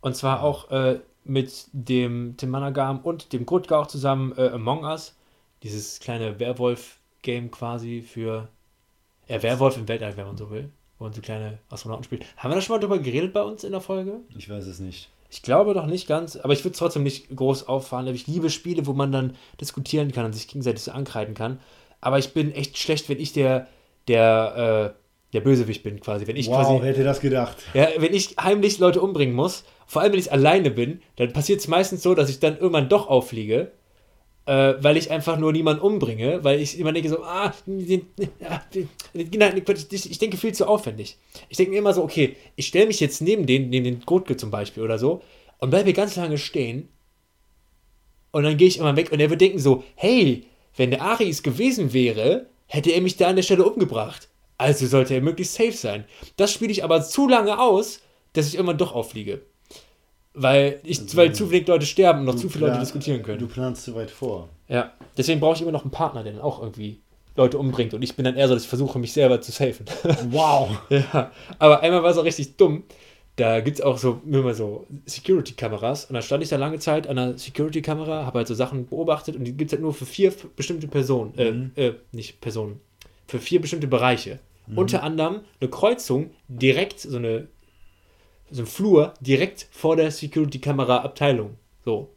Und 0.03 0.14
zwar 0.14 0.42
auch 0.42 0.70
äh, 0.70 1.00
mit 1.24 1.68
dem 1.72 2.36
Tim 2.36 2.50
Managam 2.50 3.00
und 3.00 3.32
dem 3.32 3.46
Grutger 3.46 3.78
auch 3.78 3.86
zusammen 3.86 4.34
äh, 4.36 4.48
Among 4.48 4.84
Us. 4.84 5.16
Dieses 5.62 6.00
kleine 6.00 6.38
Werwolf-Game 6.38 7.50
quasi 7.50 8.03
für. 8.03 8.48
Äh, 9.28 9.42
Werwolf 9.42 9.76
im 9.78 9.88
Weltall, 9.88 10.16
wenn 10.16 10.26
man 10.26 10.36
so 10.36 10.50
will. 10.50 10.70
Wo 10.98 11.05
man 11.05 11.12
so 11.12 11.22
kleine 11.22 11.59
Astronauten 11.70 12.05
spielt. 12.05 12.26
Haben 12.36 12.50
wir 12.50 12.57
da 12.57 12.61
schon 12.61 12.76
mal 12.76 12.80
drüber 12.80 12.98
geredet 12.98 13.32
bei 13.32 13.42
uns 13.42 13.64
in 13.64 13.72
der 13.72 13.80
Folge? 13.80 14.20
Ich 14.36 14.50
weiß 14.50 14.66
es 14.66 14.80
nicht. 14.80 15.09
Ich 15.30 15.40
glaube 15.42 15.72
doch 15.72 15.86
nicht 15.86 16.07
ganz, 16.07 16.36
aber 16.36 16.53
ich 16.53 16.62
würde 16.62 16.72
es 16.72 16.78
trotzdem 16.78 17.05
nicht 17.05 17.34
groß 17.34 17.66
auffahren. 17.66 18.07
Ich 18.09 18.26
liebe 18.26 18.50
Spiele, 18.50 18.86
wo 18.86 18.92
man 18.92 19.12
dann 19.12 19.34
diskutieren 19.61 20.12
kann 20.12 20.26
und 20.26 20.34
sich 20.34 20.46
gegenseitig 20.46 20.82
so 20.82 20.90
ankreiden 20.90 21.34
kann. 21.34 21.59
Aber 22.03 22.18
ich 22.18 22.34
bin 22.34 22.53
echt 22.53 22.76
schlecht, 22.76 23.09
wenn 23.09 23.18
ich 23.18 23.32
der, 23.32 23.68
der, 24.09 24.94
äh, 24.94 25.32
der 25.32 25.40
Bösewicht 25.40 25.84
bin, 25.84 26.00
quasi. 26.00 26.26
Wenn 26.26 26.36
ich 26.36 26.48
wow, 26.48 26.57
quasi. 26.57 26.82
wer 26.82 26.90
hätte 26.90 27.05
das 27.05 27.20
gedacht? 27.20 27.57
Ja, 27.72 27.88
wenn 27.96 28.12
ich 28.12 28.36
heimlich 28.38 28.78
Leute 28.78 29.00
umbringen 29.00 29.34
muss, 29.34 29.64
vor 29.87 30.03
allem 30.03 30.12
wenn 30.12 30.20
ich 30.20 30.33
alleine 30.33 30.70
bin, 30.70 31.03
dann 31.16 31.33
passiert 31.33 31.61
es 31.61 31.68
meistens 31.68 32.03
so, 32.03 32.14
dass 32.14 32.30
ich 32.30 32.41
dann 32.41 32.59
irgendwann 32.59 32.89
doch 32.89 33.09
auffliege, 33.09 33.72
äh, 34.47 34.74
weil 34.78 34.97
ich 34.97 35.11
einfach 35.11 35.39
nur 35.39 35.53
niemanden 35.53 35.83
umbringe, 35.83 36.43
weil 36.45 36.61
ich 36.61 36.78
immer 36.78 36.93
denke 36.93 37.09
so, 37.09 37.22
ah, 37.22 37.53
ich, 37.66 38.03
denke 40.18 40.37
viel 40.37 40.53
zu 40.53 40.66
aufwendig. 40.66 41.18
Ich 41.49 41.57
denke 41.57 41.72
mir 41.72 41.78
immer 41.78 41.95
so, 41.95 42.03
okay, 42.03 42.37
ich 42.57 42.66
stelle 42.66 42.87
mich 42.87 43.01
jetzt 43.01 43.22
neben 43.22 43.47
den, 43.47 43.70
neben 43.70 43.85
den 43.85 44.01
Grotke 44.01 44.37
zum 44.37 44.51
Beispiel 44.51 44.83
oder 44.83 44.99
so 44.99 45.22
und 45.59 45.70
bleibe 45.70 45.93
ganz 45.93 46.16
lange 46.16 46.39
stehen 46.39 46.89
und 48.33 48.43
dann 48.45 48.57
gehe 48.57 48.68
ich 48.68 48.78
immer 48.78 48.97
weg 48.97 49.12
und 49.12 49.20
er 49.20 49.30
wird 49.30 49.41
denken 49.41 49.59
so, 49.59 49.85
hey, 49.95 50.45
wenn 50.76 50.91
der 50.91 51.03
Ari 51.03 51.28
es 51.28 51.43
gewesen 51.43 51.93
wäre, 51.93 52.47
hätte 52.66 52.91
er 52.91 53.01
mich 53.03 53.16
da 53.16 53.28
an 53.28 53.37
der 53.37 53.43
Stelle 53.43 53.64
umgebracht. 53.64 54.28
Also 54.59 54.87
sollte 54.87 55.14
er 55.14 55.20
möglichst 55.20 55.55
safe 55.55 55.72
sein. 55.72 56.05
Das 56.37 56.53
spiele 56.53 56.72
ich 56.72 56.83
aber 56.83 57.03
zu 57.03 57.28
lange 57.28 57.61
aus, 57.61 58.01
dass 58.33 58.49
ich 58.49 58.55
irgendwann 58.55 58.78
doch 58.78 58.95
auffliege. 58.95 59.43
Weil, 60.35 60.80
ich, 60.83 61.01
Also, 61.01 61.16
weil 61.16 61.35
zu 61.35 61.47
viele 61.49 61.66
Leute 61.66 61.85
sterben 61.87 62.20
und 62.20 62.24
noch 62.26 62.37
zu 62.37 62.49
viele 62.49 62.66
Leute 62.66 62.80
diskutieren 62.80 63.22
können. 63.22 63.39
Du 63.39 63.47
planst 63.47 63.85
zu 63.85 63.95
weit 63.95 64.11
vor. 64.11 64.49
Ja, 64.68 64.93
deswegen 65.16 65.41
brauche 65.41 65.57
ich 65.57 65.62
immer 65.62 65.72
noch 65.72 65.83
einen 65.83 65.91
Partner, 65.91 66.22
der 66.22 66.33
dann 66.33 66.41
auch 66.41 66.62
irgendwie 66.62 67.01
Leute 67.37 67.59
umbringt. 67.59 67.93
Und 67.95 68.03
ich 68.03 68.16
bin 68.16 68.24
dann 68.24 68.37
eher 68.37 68.49
so, 68.49 68.55
dass 68.55 68.62
ich 68.62 68.68
versuche, 68.68 68.99
mich 68.99 69.12
selber 69.12 69.41
zu 69.41 69.53
safen. 69.53 69.87
Wow. 70.30 70.70
ja, 70.89 71.30
aber 71.59 71.80
einmal 71.80 72.03
war 72.03 72.11
es 72.11 72.18
auch 72.18 72.24
richtig 72.24 72.57
dumm. 72.57 72.85
Da 73.37 73.61
gibt 73.61 73.78
es 73.78 73.85
auch 73.85 73.97
so, 73.97 74.20
mal 74.24 74.55
so 74.55 74.87
Security-Kameras. 75.07 76.07
Und 76.07 76.14
da 76.14 76.22
stand 76.22 76.43
ich 76.43 76.51
da 76.51 76.57
lange 76.57 76.78
Zeit 76.78 77.07
an 77.07 77.18
einer 77.18 77.39
Security-Kamera, 77.39 78.26
habe 78.26 78.39
halt 78.39 78.49
so 78.49 78.55
Sachen 78.55 78.87
beobachtet 78.87 79.37
und 79.37 79.45
die 79.45 79.53
gibt 79.53 79.70
es 79.70 79.72
halt 79.72 79.83
nur 79.83 79.95
für 79.95 80.05
vier 80.05 80.33
bestimmte 80.55 80.87
Personen. 80.89 81.33
Mhm. 81.37 81.70
Äh, 81.76 81.89
äh, 81.89 81.95
nicht 82.12 82.41
Personen. 82.41 82.80
Für 83.26 83.39
vier 83.39 83.61
bestimmte 83.61 83.87
Bereiche. 83.87 84.39
Unter 84.74 85.03
anderem 85.03 85.41
eine 85.61 85.70
Kreuzung 85.70 86.30
direkt, 86.49 87.01
so 87.01 87.16
eine 87.16 87.49
so 88.53 88.62
ein 88.62 88.66
Flur 88.66 89.14
direkt 89.20 89.66
vor 89.70 89.96
der 89.96 90.11
Security-Kamera-Abteilung. 90.11 91.57
So. 91.84 92.11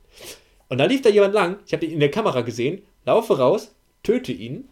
Und 0.69 0.77
da 0.77 0.85
lief 0.85 1.01
da 1.01 1.09
jemand 1.09 1.33
lang, 1.33 1.57
ich 1.65 1.73
habe 1.73 1.85
ihn 1.85 1.93
in 1.93 1.99
der 1.99 2.11
Kamera 2.11 2.41
gesehen, 2.41 2.81
laufe 3.05 3.37
raus, 3.37 3.73
töte 4.03 4.31
ihn, 4.31 4.69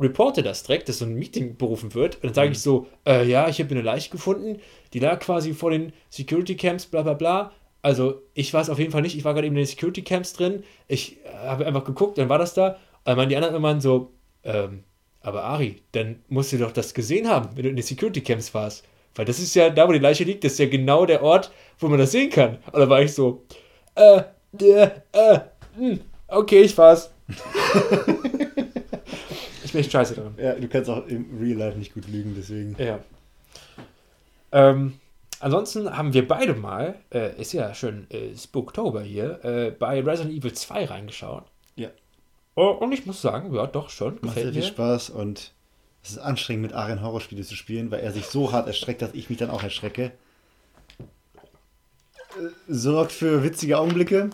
reporte 0.00 0.42
das 0.42 0.62
direkt, 0.62 0.88
dass 0.88 0.98
so 0.98 1.04
ein 1.04 1.14
Meeting 1.14 1.56
berufen 1.56 1.94
wird. 1.94 2.16
Und 2.16 2.24
dann 2.24 2.34
sage 2.34 2.52
ich 2.52 2.60
so, 2.60 2.86
äh, 3.06 3.26
ja, 3.26 3.48
ich 3.48 3.60
habe 3.60 3.70
eine 3.70 3.82
Leiche 3.82 4.10
gefunden, 4.10 4.60
die 4.92 4.98
lag 4.98 5.20
quasi 5.20 5.54
vor 5.54 5.70
den 5.70 5.92
Security-Camps, 6.10 6.86
bla 6.86 7.02
bla 7.02 7.14
bla. 7.14 7.52
Also 7.82 8.22
ich 8.32 8.52
war 8.54 8.62
es 8.62 8.70
auf 8.70 8.78
jeden 8.78 8.92
Fall 8.92 9.02
nicht, 9.02 9.16
ich 9.16 9.24
war 9.24 9.34
gerade 9.34 9.46
eben 9.46 9.56
in 9.56 9.62
den 9.62 9.66
Security-Camps 9.66 10.32
drin, 10.32 10.64
ich 10.88 11.18
äh, 11.24 11.28
habe 11.46 11.66
einfach 11.66 11.84
geguckt, 11.84 12.18
dann 12.18 12.28
war 12.28 12.38
das 12.38 12.54
da. 12.54 12.68
Und 12.70 12.78
dann 13.04 13.16
waren 13.16 13.28
die 13.28 13.36
anderen 13.36 13.54
immer 13.54 13.80
so, 13.80 14.12
ähm, 14.42 14.84
aber 15.20 15.44
Ari, 15.44 15.82
dann 15.92 16.22
musst 16.28 16.52
du 16.52 16.58
doch 16.58 16.72
das 16.72 16.94
gesehen 16.94 17.28
haben, 17.28 17.50
wenn 17.54 17.62
du 17.62 17.68
in 17.70 17.76
den 17.76 17.84
Security-Camps 17.84 18.54
warst. 18.54 18.84
Weil 19.14 19.24
das 19.24 19.38
ist 19.38 19.54
ja, 19.54 19.70
da 19.70 19.88
wo 19.88 19.92
die 19.92 19.98
Leiche 19.98 20.24
liegt, 20.24 20.44
das 20.44 20.52
ist 20.52 20.58
ja 20.58 20.66
genau 20.66 21.06
der 21.06 21.22
Ort, 21.22 21.50
wo 21.78 21.88
man 21.88 21.98
das 21.98 22.12
sehen 22.12 22.30
kann. 22.30 22.58
Und 22.72 22.80
da 22.80 22.88
war 22.88 23.02
ich 23.02 23.12
so, 23.14 23.44
äh, 23.94 24.22
der, 24.52 25.02
äh, 25.12 25.40
hm, 25.76 26.00
okay, 26.28 26.62
ich 26.62 26.76
war's. 26.76 27.12
ich 29.64 29.72
bin 29.72 29.80
echt 29.80 29.92
scheiße 29.92 30.14
dran. 30.14 30.34
Ja, 30.36 30.54
du 30.54 30.68
kannst 30.68 30.90
auch 30.90 31.06
im 31.06 31.38
Real 31.40 31.58
Life 31.58 31.78
nicht 31.78 31.94
gut 31.94 32.08
lügen, 32.08 32.34
deswegen. 32.36 32.76
Ja. 32.78 32.98
Ähm, 34.52 34.94
ansonsten 35.40 35.96
haben 35.96 36.12
wir 36.12 36.26
beide 36.26 36.54
mal, 36.54 36.96
äh, 37.12 37.40
ist 37.40 37.52
ja 37.52 37.74
schon 37.74 38.08
äh, 38.10 38.36
Spooktober 38.36 39.02
hier, 39.02 39.44
äh, 39.44 39.70
bei 39.70 40.00
Resident 40.00 40.34
Evil 40.36 40.52
2 40.52 40.86
reingeschaut. 40.86 41.44
Ja. 41.76 41.88
Oh, 42.56 42.76
und 42.80 42.92
ich 42.92 43.06
muss 43.06 43.20
sagen, 43.20 43.54
ja, 43.54 43.66
doch 43.66 43.90
schon. 43.90 44.18
Macht 44.22 44.34
sehr 44.34 44.52
viel. 44.52 44.62
Spaß 44.62 45.10
und 45.10 45.52
es 46.04 46.10
ist 46.10 46.18
anstrengend, 46.18 46.62
mit 46.62 46.72
Arian 46.74 47.02
Horrorspiele 47.02 47.42
zu 47.42 47.56
spielen, 47.56 47.90
weil 47.90 48.00
er 48.00 48.12
sich 48.12 48.26
so 48.26 48.52
hart 48.52 48.66
erschreckt, 48.66 49.00
dass 49.00 49.14
ich 49.14 49.30
mich 49.30 49.38
dann 49.38 49.50
auch 49.50 49.62
erschrecke. 49.62 50.12
sorgt 52.68 53.12
für 53.12 53.42
witzige 53.42 53.78
Augenblicke. 53.78 54.30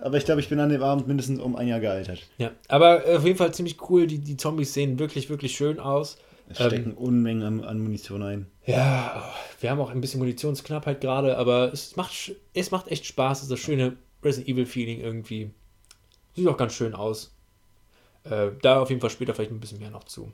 Aber 0.00 0.16
ich 0.16 0.24
glaube, 0.24 0.40
ich 0.40 0.48
bin 0.48 0.60
an 0.60 0.68
dem 0.68 0.82
Abend 0.82 1.08
mindestens 1.08 1.40
um 1.40 1.56
ein 1.56 1.68
Jahr 1.68 1.80
gealtert. 1.80 2.28
Ja, 2.38 2.52
aber 2.68 3.02
auf 3.16 3.24
jeden 3.24 3.38
Fall 3.38 3.52
ziemlich 3.52 3.88
cool. 3.88 4.06
Die, 4.06 4.18
die 4.18 4.36
Zombies 4.36 4.72
sehen 4.72 4.98
wirklich, 4.98 5.30
wirklich 5.30 5.56
schön 5.56 5.80
aus. 5.80 6.18
Es 6.48 6.58
stecken 6.58 6.90
ähm, 6.90 6.98
Unmengen 6.98 7.42
an, 7.42 7.64
an, 7.64 7.80
Munition 7.80 8.22
ein. 8.22 8.46
Ja, 8.66 9.32
wir 9.60 9.70
haben 9.70 9.80
auch 9.80 9.90
ein 9.90 10.00
bisschen 10.00 10.18
Munitionsknappheit 10.18 11.00
gerade, 11.00 11.38
aber 11.38 11.72
es 11.72 11.96
macht, 11.96 12.32
es 12.52 12.70
macht 12.70 12.88
echt 12.88 13.06
Spaß. 13.06 13.38
Es 13.38 13.42
ist 13.44 13.52
das 13.52 13.60
schöne 13.60 13.96
Resident 14.22 14.48
Evil 14.48 14.66
Feeling 14.66 15.00
irgendwie. 15.00 15.50
Sieht 16.34 16.46
auch 16.46 16.56
ganz 16.56 16.74
schön 16.74 16.94
aus. 16.94 17.32
Äh, 18.24 18.50
da 18.60 18.80
auf 18.80 18.90
jeden 18.90 19.00
Fall 19.00 19.10
später 19.10 19.34
vielleicht 19.34 19.50
ein 19.50 19.60
bisschen 19.60 19.78
mehr 19.78 19.90
noch 19.90 20.04
zu. 20.04 20.32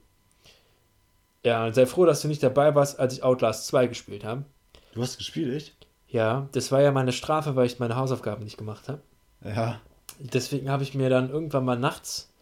Ja, 1.44 1.72
sei 1.72 1.86
froh, 1.86 2.04
dass 2.04 2.22
du 2.22 2.28
nicht 2.28 2.42
dabei 2.42 2.74
warst, 2.74 2.98
als 2.98 3.14
ich 3.14 3.22
Outlast 3.22 3.66
2 3.68 3.86
gespielt 3.86 4.24
habe. 4.24 4.44
Du 4.92 5.02
hast 5.02 5.18
gespielt, 5.18 5.54
echt? 5.54 5.76
Ja, 6.08 6.48
das 6.52 6.72
war 6.72 6.80
ja 6.80 6.90
meine 6.90 7.12
Strafe, 7.12 7.54
weil 7.54 7.66
ich 7.66 7.78
meine 7.78 7.96
Hausaufgaben 7.96 8.44
nicht 8.44 8.56
gemacht 8.56 8.88
habe. 8.88 9.00
Ja. 9.44 9.80
Deswegen 10.18 10.70
habe 10.70 10.82
ich 10.82 10.94
mir 10.94 11.10
dann 11.10 11.30
irgendwann 11.30 11.64
mal 11.64 11.78
nachts 11.78 12.32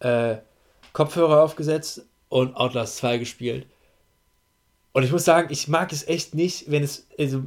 äh, 0.00 0.36
Kopfhörer 0.92 1.42
aufgesetzt 1.42 2.02
und 2.28 2.56
Outlast 2.56 2.96
2 2.98 3.18
gespielt. 3.18 3.66
Und 4.92 5.02
ich 5.02 5.12
muss 5.12 5.24
sagen, 5.24 5.48
ich 5.50 5.68
mag 5.68 5.92
es 5.92 6.06
echt 6.06 6.34
nicht, 6.34 6.70
wenn 6.70 6.82
es. 6.82 7.06
Also, 7.18 7.42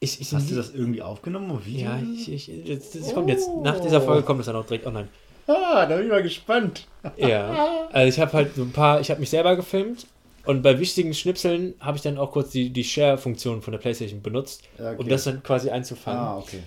ich, 0.00 0.20
ich, 0.20 0.32
Hast 0.32 0.48
du 0.50 0.54
das 0.54 0.70
irgendwie 0.70 1.02
aufgenommen 1.02 1.50
auf 1.50 1.66
Video? 1.66 1.86
Ja, 1.86 2.00
ich, 2.00 2.30
ich, 2.30 2.78
das, 2.78 2.92
das 2.92 3.10
oh. 3.10 3.14
kommt 3.14 3.28
jetzt, 3.28 3.48
nach 3.62 3.80
dieser 3.80 4.00
Folge 4.00 4.22
kommt 4.22 4.40
es 4.40 4.46
dann 4.46 4.54
auch 4.54 4.66
direkt 4.66 4.86
online. 4.86 5.08
Ah, 5.70 5.86
da 5.86 5.96
bin 5.96 6.04
ich 6.04 6.10
mal 6.10 6.22
gespannt. 6.22 6.86
Ja, 7.16 7.88
also 7.92 8.08
ich 8.08 8.20
habe 8.20 8.32
halt 8.34 8.54
so 8.54 8.62
ein 8.62 8.72
paar, 8.72 9.00
ich 9.00 9.10
habe 9.10 9.20
mich 9.20 9.30
selber 9.30 9.56
gefilmt 9.56 10.06
und 10.44 10.62
bei 10.62 10.78
wichtigen 10.78 11.14
Schnipseln 11.14 11.74
habe 11.80 11.96
ich 11.96 12.02
dann 12.02 12.18
auch 12.18 12.32
kurz 12.32 12.50
die, 12.50 12.70
die 12.70 12.84
Share-Funktion 12.84 13.62
von 13.62 13.72
der 13.72 13.78
Playstation 13.78 14.22
benutzt, 14.22 14.62
okay. 14.78 14.96
um 14.98 15.08
das 15.08 15.24
dann 15.24 15.42
quasi 15.42 15.70
einzufangen. 15.70 16.20
Ah, 16.20 16.38
okay. 16.38 16.60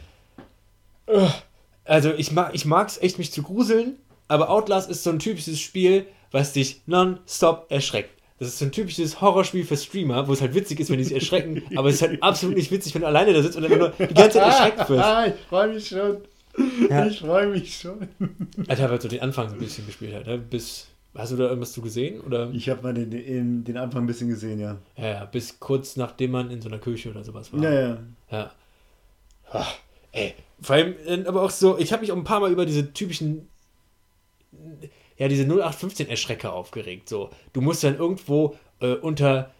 Also 1.85 2.11
ich 2.13 2.31
mag 2.31 2.55
ich 2.55 2.65
es 2.65 3.01
echt, 3.01 3.17
mich 3.17 3.31
zu 3.31 3.43
gruseln, 3.43 3.97
aber 4.27 4.49
Outlast 4.49 4.89
ist 4.89 5.03
so 5.03 5.09
ein 5.09 5.19
typisches 5.19 5.59
Spiel, 5.59 6.07
was 6.31 6.53
dich 6.53 6.81
non-stop 6.85 7.67
erschreckt. 7.69 8.21
Das 8.39 8.47
ist 8.47 8.57
so 8.57 8.65
ein 8.65 8.71
typisches 8.71 9.21
Horrorspiel 9.21 9.65
für 9.65 9.77
Streamer, 9.77 10.27
wo 10.27 10.33
es 10.33 10.41
halt 10.41 10.55
witzig 10.55 10.79
ist, 10.79 10.89
wenn 10.89 10.97
die 10.97 11.03
sich 11.03 11.13
erschrecken, 11.13 11.61
aber 11.75 11.89
es 11.89 11.95
ist 11.95 12.01
halt 12.01 12.23
absolut 12.23 12.55
nicht 12.55 12.71
witzig, 12.71 12.95
wenn 12.95 13.01
du 13.01 13.07
alleine 13.07 13.33
da 13.33 13.41
sitzt 13.43 13.55
und 13.55 13.63
dann 13.69 13.77
nur 13.77 13.89
die 13.89 14.13
ganze 14.13 14.39
Zeit 14.39 14.47
erschreckt 14.47 14.89
wirst. 14.89 15.03
Ah, 15.03 15.27
ich 15.27 15.33
freue 15.47 15.67
mich 15.67 15.87
schon. 15.87 16.17
Ja. 16.89 17.05
Ich 17.05 17.19
freue 17.19 17.47
mich 17.47 17.77
schon. 17.77 18.07
Habe 18.69 18.89
halt 18.89 19.01
so 19.01 19.07
den 19.07 19.21
Anfang 19.21 19.49
so 19.49 19.55
ein 19.55 19.59
bisschen 19.59 19.85
gespielt 19.85 20.13
halt, 20.13 20.27
ne? 20.27 20.37
Bis. 20.37 20.87
Hast 21.13 21.33
du 21.33 21.35
da 21.35 21.43
irgendwas 21.49 21.73
zu 21.73 21.81
gesehen? 21.81 22.21
Oder? 22.21 22.49
Ich 22.51 22.69
habe 22.69 22.83
mal 22.83 22.93
den, 22.93 23.11
den, 23.11 23.65
den 23.65 23.77
Anfang 23.77 24.03
ein 24.03 24.07
bisschen 24.07 24.29
gesehen, 24.29 24.59
ja. 24.59 24.77
ja. 24.95 25.07
Ja, 25.07 25.25
bis 25.25 25.59
kurz 25.59 25.97
nachdem 25.97 26.31
man 26.31 26.49
in 26.49 26.61
so 26.61 26.69
einer 26.69 26.79
Küche 26.79 27.09
oder 27.09 27.23
sowas 27.23 27.51
war. 27.51 27.61
Ja, 27.61 27.71
ja. 27.71 27.97
Ja. 28.31 28.51
Ach, 29.51 29.75
ey, 30.13 30.33
vor 30.61 30.75
allem, 30.75 30.95
äh, 31.05 31.25
aber 31.25 31.41
auch 31.41 31.49
so, 31.49 31.77
ich 31.77 31.91
habe 31.91 32.01
mich 32.01 32.11
auch 32.13 32.17
ein 32.17 32.23
paar 32.23 32.39
Mal 32.39 32.51
über 32.51 32.65
diese 32.65 32.93
typischen, 32.93 33.49
ja, 35.17 35.27
diese 35.27 35.43
0815-Erschrecker 35.43 36.53
aufgeregt. 36.53 37.09
So, 37.09 37.29
du 37.51 37.61
musst 37.61 37.83
dann 37.83 37.97
irgendwo 37.97 38.55
äh, 38.79 38.93
unter, 38.93 39.51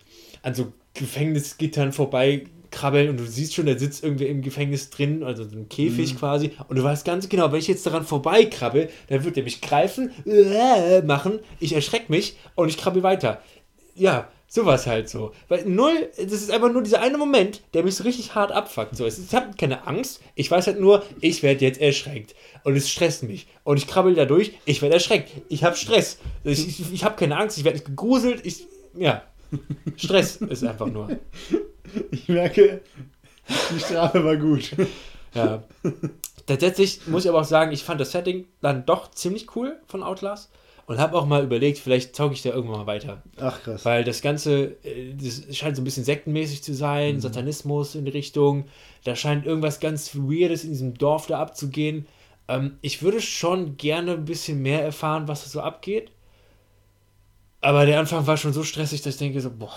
an 0.44 0.54
so 0.54 0.72
Gefängnisgittern 0.94 1.92
vorbei 1.92 2.46
krabbeln 2.72 3.09
und 3.09 3.17
du 3.17 3.26
siehst 3.26 3.53
schon, 3.53 3.65
der 3.65 3.78
sitzt 3.78 4.03
irgendwie 4.03 4.26
im 4.26 4.41
Gefängnis 4.41 4.89
drin, 4.89 5.24
also 5.24 5.43
so 5.43 5.55
ein 5.55 5.69
Käfig 5.69 6.13
mhm. 6.13 6.17
quasi, 6.17 6.51
und 6.67 6.78
du 6.78 6.84
weißt 6.84 7.05
ganz 7.05 7.30
genau, 7.30 7.51
wenn 7.51 7.59
ich 7.59 7.67
jetzt 7.67 7.86
daran 7.86 8.05
vorbeikrabbel, 8.05 8.89
dann 9.07 9.24
wird 9.24 9.38
er 9.38 9.43
mich 9.43 9.61
greifen, 9.61 10.11
äh, 10.26 11.01
machen, 11.01 11.39
ich 11.59 11.74
erschrecke 11.74 12.11
mich 12.11 12.38
und 12.55 12.69
ich 12.69 12.78
krabbel 12.78 13.03
weiter. 13.03 13.41
Ja, 13.95 14.30
Sowas 14.53 14.86
halt 14.86 15.07
so. 15.07 15.32
Weil 15.47 15.63
null, 15.63 16.09
das 16.17 16.34
ist 16.34 16.51
einfach 16.51 16.69
nur 16.69 16.84
dieser 16.84 16.99
eine 16.99 17.17
Moment, 17.17 17.61
der 17.74 17.86
mich 17.86 17.95
so 17.95 18.03
richtig 18.03 18.36
hart 18.36 18.51
abfuckt. 18.51 18.97
So, 18.97 19.07
ich 19.07 19.34
habe 19.34 19.55
keine 19.57 19.88
Angst, 19.88 20.19
ich 20.36 20.51
weiß 20.51 20.67
halt 20.67 20.78
nur, 20.78 21.05
ich 21.22 21.41
werde 21.41 21.63
jetzt 21.63 21.80
erschreckt. 21.80 22.36
Und 22.65 22.76
es 22.76 22.89
stresst 22.89 23.24
mich. 23.24 23.47
Und 23.63 23.78
ich 23.78 23.88
krabbel 23.88 24.13
da 24.13 24.26
durch, 24.26 24.51
ich 24.65 24.82
werde 24.82 24.95
erschreckt. 24.95 25.30
Ich 25.47 25.63
habe 25.63 25.78
Stress. 25.78 26.19
Ich, 26.43 26.67
ich, 26.67 26.91
ich 26.91 27.03
habe 27.05 27.15
keine 27.15 27.38
Angst, 27.38 27.57
ich 27.59 27.63
werde 27.63 27.78
nicht 27.78 27.88
gegruselt. 27.88 28.45
Ich, 28.45 28.67
ja. 28.93 29.24
Stress 29.97 30.38
ist 30.38 30.64
einfach 30.64 30.88
nur. 30.88 31.10
Ich 32.12 32.30
merke, 32.30 32.82
die 33.47 33.80
Strafe 33.80 34.24
war 34.24 34.38
gut. 34.38 34.72
Ja. 35.34 35.64
Tatsächlich 36.45 37.08
muss 37.08 37.26
ich 37.26 37.30
aber 37.30 37.41
auch 37.41 37.45
sagen, 37.45 37.72
ich 37.72 37.84
fand 37.84 38.02
das 38.02 38.12
Setting 38.12 38.45
dann 38.62 38.86
doch 38.86 39.12
ziemlich 39.12 39.56
cool 39.56 39.78
von 39.88 40.04
Outlast 40.04 40.52
und 40.86 40.99
habe 40.99 41.18
auch 41.18 41.26
mal 41.26 41.43
überlegt, 41.43 41.78
vielleicht 41.78 42.16
tauge 42.16 42.34
ich 42.34 42.41
da 42.41 42.49
irgendwann 42.49 42.80
mal 42.80 42.88
weiter. 42.88 43.22
Ach 43.39 43.62
krass. 43.64 43.86
Weil 43.86 44.04
das 44.04 44.22
Ganze, 44.22 44.76
äh, 44.84 45.14
das 45.16 45.56
scheint 45.56 45.76
so 45.76 45.82
ein 45.82 45.86
bisschen 45.86 46.04
sektenmäßig 46.04 46.64
zu 46.64 46.74
sein, 46.74 47.16
mhm. 47.16 47.22
Satanismus 47.22 47.95
in 47.95 48.06
die 48.06 48.12
Richtung. 48.12 48.66
Da 49.04 49.16
scheint 49.16 49.45
irgendwas 49.45 49.80
ganz 49.80 50.16
Weirdes 50.16 50.64
in 50.64 50.72
diesem 50.72 50.93
Dorf 50.95 51.28
da 51.28 51.39
abzugehen. 51.39 52.08
Ähm, 52.47 52.78
ich 52.82 53.02
würde 53.02 53.22
schon 53.22 53.78
gerne 53.78 54.14
ein 54.14 54.26
bisschen 54.26 54.62
mehr 54.62 54.84
erfahren, 54.84 55.28
was 55.28 55.43
da 55.43 55.49
so 55.49 55.62
abgeht. 55.62 56.12
Aber 57.62 57.86
der 57.86 57.99
Anfang 57.99 58.26
war 58.26 58.38
schon 58.38 58.53
so 58.53 58.64
stressig, 58.64 59.01
dass 59.01 59.14
ich 59.14 59.20
denke 59.20 59.39
so, 59.39 59.51
boah, 59.51 59.74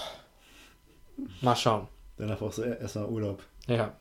mal 1.42 1.54
schauen. 1.54 1.86
Danach 2.16 2.38
brauchst 2.38 2.58
du 2.58 2.62
erstmal 2.62 3.06
Urlaub. 3.06 3.42
Ja. 3.66 3.92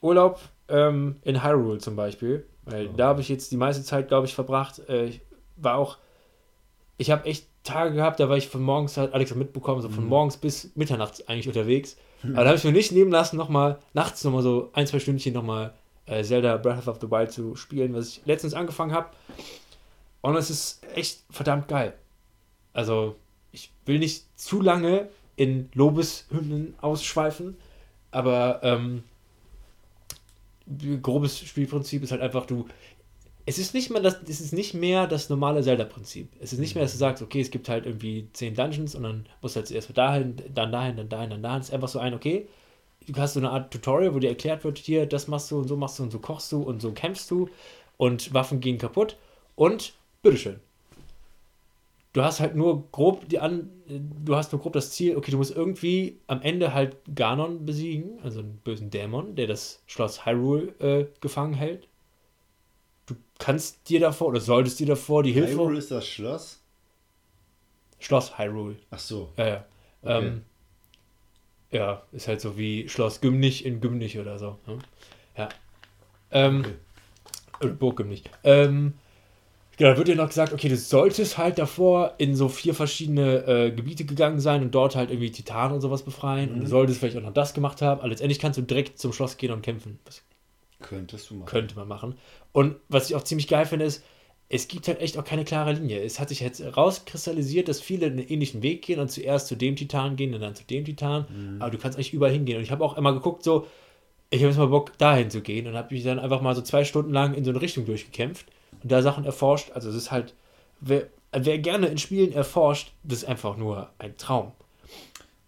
Urlaub 0.00 0.40
ähm, 0.68 1.16
in 1.22 1.42
Hyrule 1.42 1.78
zum 1.78 1.96
Beispiel. 1.96 2.46
Weil 2.64 2.88
oh. 2.88 2.92
da 2.96 3.08
habe 3.08 3.20
ich 3.20 3.28
jetzt 3.28 3.50
die 3.52 3.56
meiste 3.56 3.82
Zeit, 3.82 4.08
glaube 4.08 4.26
ich, 4.26 4.34
verbracht. 4.34 4.78
Äh, 4.88 5.20
war 5.56 5.76
auch, 5.76 5.98
ich 6.96 7.10
habe 7.10 7.26
echt 7.26 7.46
Tage 7.64 7.94
gehabt, 7.94 8.18
da 8.20 8.28
war 8.28 8.36
ich 8.36 8.48
von 8.48 8.62
morgens, 8.62 8.96
hat 8.96 9.12
Alex 9.12 9.34
mitbekommen, 9.34 9.82
so 9.82 9.88
von 9.88 10.04
mhm. 10.04 10.10
morgens 10.10 10.36
bis 10.36 10.74
mitternachts 10.74 11.28
eigentlich 11.28 11.48
unterwegs. 11.48 11.96
Aber 12.22 12.42
da 12.42 12.46
habe 12.46 12.56
ich 12.56 12.64
mir 12.64 12.72
nicht 12.72 12.92
nehmen 12.92 13.10
lassen, 13.10 13.36
nochmal 13.36 13.78
nachts 13.92 14.24
nochmal 14.24 14.42
so 14.42 14.70
ein, 14.72 14.86
zwei 14.86 14.98
Stündchen 14.98 15.34
nochmal 15.34 15.74
äh, 16.06 16.22
Zelda 16.24 16.56
Breath 16.56 16.88
of 16.88 16.98
the 17.00 17.10
Wild 17.10 17.30
zu 17.30 17.54
spielen, 17.56 17.94
was 17.94 18.08
ich 18.08 18.22
letztens 18.24 18.54
angefangen 18.54 18.92
habe. 18.92 19.08
Und 20.20 20.34
es 20.36 20.50
ist 20.50 20.80
echt 20.94 21.22
verdammt 21.30 21.68
geil. 21.68 21.94
Also, 22.78 23.16
ich 23.50 23.72
will 23.86 23.98
nicht 23.98 24.26
zu 24.38 24.60
lange 24.60 25.08
in 25.34 25.68
Lobeshymnen 25.74 26.76
ausschweifen, 26.80 27.56
aber 28.12 28.60
ähm, 28.62 29.02
grobes 31.02 31.40
Spielprinzip 31.40 32.04
ist 32.04 32.12
halt 32.12 32.20
einfach, 32.20 32.46
du 32.46 32.68
es 33.46 33.58
ist 33.58 33.74
nicht 33.74 33.90
mehr 33.90 34.00
das, 34.00 34.18
es 34.28 34.40
ist 34.40 34.52
nicht 34.52 34.74
mehr 34.74 35.08
das 35.08 35.28
normale 35.28 35.60
Zelda-Prinzip. 35.60 36.28
Es 36.38 36.52
ist 36.52 36.60
nicht 36.60 36.76
mehr, 36.76 36.84
dass 36.84 36.92
du 36.92 36.98
sagst, 36.98 37.20
okay, 37.20 37.40
es 37.40 37.50
gibt 37.50 37.68
halt 37.68 37.84
irgendwie 37.84 38.28
zehn 38.32 38.54
Dungeons 38.54 38.94
und 38.94 39.02
dann 39.02 39.26
musst 39.42 39.56
du 39.56 39.58
halt 39.58 39.66
zuerst 39.66 39.98
dahin, 39.98 40.36
dann 40.54 40.70
dahin, 40.70 40.96
dann 40.98 41.08
dahin, 41.08 41.30
dann 41.30 41.42
dahin. 41.42 41.60
Es 41.60 41.70
ist 41.70 41.74
einfach 41.74 41.88
so 41.88 41.98
ein, 41.98 42.14
okay, 42.14 42.46
du 43.08 43.20
hast 43.20 43.34
so 43.34 43.40
eine 43.40 43.50
Art 43.50 43.72
Tutorial, 43.72 44.14
wo 44.14 44.20
dir 44.20 44.28
erklärt 44.28 44.62
wird, 44.62 44.78
hier, 44.78 45.04
das 45.04 45.26
machst 45.26 45.50
du 45.50 45.58
und 45.58 45.66
so 45.66 45.76
machst 45.76 45.98
du 45.98 46.04
und 46.04 46.12
so 46.12 46.20
kochst 46.20 46.52
du 46.52 46.62
und 46.62 46.80
so 46.80 46.92
kämpfst 46.92 47.28
du 47.28 47.48
und 47.96 48.32
Waffen 48.32 48.60
gehen 48.60 48.78
kaputt 48.78 49.16
und 49.56 49.94
bitteschön. 50.22 50.60
Du 52.12 52.22
hast 52.22 52.40
halt 52.40 52.56
nur 52.56 52.90
grob 52.90 53.28
die 53.28 53.38
an, 53.38 53.70
du 53.86 54.34
hast 54.34 54.52
nur 54.52 54.60
grob 54.60 54.72
das 54.72 54.92
Ziel, 54.92 55.16
okay, 55.16 55.30
du 55.30 55.36
musst 55.36 55.54
irgendwie 55.54 56.20
am 56.26 56.40
Ende 56.42 56.72
halt 56.74 56.96
Ganon 57.14 57.66
besiegen, 57.66 58.18
also 58.22 58.40
einen 58.40 58.58
bösen 58.64 58.90
Dämon, 58.90 59.36
der 59.36 59.46
das 59.46 59.82
Schloss 59.86 60.24
Hyrule 60.24 60.68
äh, 60.80 61.06
gefangen 61.20 61.54
hält 61.54 61.88
du 63.08 63.16
kannst 63.38 63.88
dir 63.88 64.00
davor 64.00 64.28
oder 64.28 64.40
solltest 64.40 64.78
dir 64.80 64.86
davor 64.86 65.22
die 65.22 65.32
Hilfe. 65.32 65.54
Hyrule 65.54 65.78
ist 65.78 65.90
das 65.90 66.06
Schloss? 66.06 66.60
Schloss 67.98 68.38
Hyrule. 68.38 68.76
Ach 68.90 68.98
so. 68.98 69.32
Ja, 69.36 69.46
ja. 69.46 69.64
Okay. 70.02 70.26
Ähm, 70.26 70.44
ja, 71.70 72.02
ist 72.12 72.28
halt 72.28 72.40
so 72.40 72.56
wie 72.56 72.88
Schloss 72.88 73.20
Gümnich 73.20 73.64
in 73.64 73.80
Gümnich 73.80 74.18
oder 74.18 74.38
so. 74.38 74.58
Ne? 74.66 74.78
Ja. 75.36 75.48
Ähm, 76.30 76.64
okay. 77.60 77.72
Burg 77.72 77.96
Gümnich. 77.96 78.24
Ähm, 78.44 78.94
genau, 79.78 79.90
da 79.90 79.96
wird 79.96 80.08
dir 80.08 80.16
noch 80.16 80.28
gesagt, 80.28 80.52
okay, 80.52 80.68
du 80.68 80.76
solltest 80.76 81.38
halt 81.38 81.58
davor 81.58 82.14
in 82.18 82.36
so 82.36 82.48
vier 82.48 82.74
verschiedene 82.74 83.46
äh, 83.46 83.70
Gebiete 83.70 84.04
gegangen 84.04 84.40
sein 84.40 84.62
und 84.62 84.74
dort 84.74 84.96
halt 84.96 85.10
irgendwie 85.10 85.30
Titan 85.30 85.72
und 85.72 85.80
sowas 85.80 86.02
befreien. 86.02 86.50
Mhm. 86.50 86.54
Und 86.56 86.60
du 86.62 86.66
solltest 86.66 87.00
vielleicht 87.00 87.16
auch 87.16 87.22
noch 87.22 87.32
das 87.32 87.54
gemacht 87.54 87.80
haben. 87.80 88.00
Aber 88.00 88.08
letztendlich 88.08 88.38
kannst 88.38 88.58
du 88.58 88.62
direkt 88.62 88.98
zum 88.98 89.12
Schloss 89.12 89.38
gehen 89.38 89.52
und 89.52 89.62
kämpfen. 89.62 89.98
Das 90.04 90.22
Könntest 90.80 91.30
du 91.30 91.34
machen. 91.34 91.46
Könnte 91.46 91.76
man 91.76 91.88
machen. 91.88 92.14
Und 92.52 92.76
was 92.88 93.08
ich 93.08 93.16
auch 93.16 93.24
ziemlich 93.24 93.48
geil 93.48 93.66
finde, 93.66 93.84
ist, 93.84 94.04
es 94.48 94.68
gibt 94.68 94.88
halt 94.88 95.00
echt 95.00 95.18
auch 95.18 95.24
keine 95.24 95.44
klare 95.44 95.72
Linie. 95.72 96.00
Es 96.02 96.20
hat 96.20 96.30
sich 96.30 96.40
jetzt 96.40 96.62
rauskristallisiert, 96.76 97.68
dass 97.68 97.80
viele 97.80 98.06
einen 98.06 98.18
ähnlichen 98.18 98.62
Weg 98.62 98.82
gehen 98.82 98.98
und 98.98 99.10
zuerst 99.10 99.48
zu 99.48 99.56
dem 99.56 99.76
Titan 99.76 100.16
gehen 100.16 100.34
und 100.34 100.40
dann 100.40 100.54
zu 100.54 100.64
dem 100.64 100.84
Titan. 100.84 101.26
Mhm. 101.28 101.62
Aber 101.62 101.70
du 101.70 101.78
kannst 101.78 101.98
eigentlich 101.98 102.12
überall 102.12 102.32
hingehen. 102.32 102.58
Und 102.58 102.62
ich 102.62 102.70
habe 102.70 102.84
auch 102.84 102.96
immer 102.96 103.12
geguckt, 103.12 103.42
so, 103.42 103.66
ich 104.30 104.40
habe 104.40 104.50
jetzt 104.50 104.58
mal 104.58 104.68
Bock, 104.68 104.96
dahin 104.98 105.30
zu 105.30 105.40
gehen. 105.40 105.66
Und 105.66 105.74
habe 105.74 105.92
mich 105.92 106.04
dann 106.04 106.18
einfach 106.18 106.40
mal 106.40 106.54
so 106.54 106.62
zwei 106.62 106.84
Stunden 106.84 107.12
lang 107.12 107.34
in 107.34 107.44
so 107.44 107.50
eine 107.50 107.60
Richtung 107.60 107.84
durchgekämpft 107.84 108.46
und 108.82 108.90
da 108.92 109.02
Sachen 109.02 109.24
erforscht. 109.24 109.70
Also 109.72 109.88
es 109.88 109.94
ist 109.94 110.10
halt, 110.10 110.34
wer, 110.80 111.06
wer 111.32 111.58
gerne 111.58 111.88
in 111.88 111.98
Spielen 111.98 112.32
erforscht, 112.32 112.92
das 113.02 113.18
ist 113.22 113.28
einfach 113.28 113.56
nur 113.56 113.90
ein 113.98 114.16
Traum. 114.16 114.52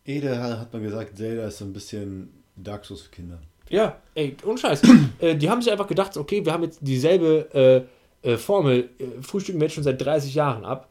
Ede 0.05 0.41
hat 0.41 0.72
man 0.72 0.83
gesagt, 0.83 1.16
Zelda 1.16 1.47
ist 1.47 1.59
so 1.59 1.64
ein 1.64 1.72
bisschen 1.72 2.33
Dark 2.57 2.85
Souls 2.85 3.03
für 3.03 3.11
Kinder. 3.11 3.39
Ja, 3.68 3.99
ey, 4.14 4.37
unscheiß. 4.43 4.83
äh, 5.20 5.37
die 5.37 5.49
haben 5.49 5.62
sich 5.62 5.70
einfach 5.70 5.87
gedacht, 5.87 6.16
okay, 6.16 6.45
wir 6.45 6.53
haben 6.53 6.64
jetzt 6.64 6.81
dieselbe 6.83 7.87
äh, 8.24 8.31
äh, 8.33 8.37
Formel, 8.37 8.91
äh, 8.99 9.22
frühstücken 9.22 9.61
wir 9.61 9.66
jetzt 9.66 9.74
schon 9.74 9.85
seit 9.85 10.01
30 10.01 10.35
Jahren 10.35 10.64
ab. 10.64 10.89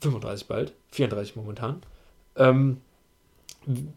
35 0.00 0.46
bald, 0.46 0.72
34 0.90 1.36
momentan. 1.36 1.82
Ähm, 2.36 2.80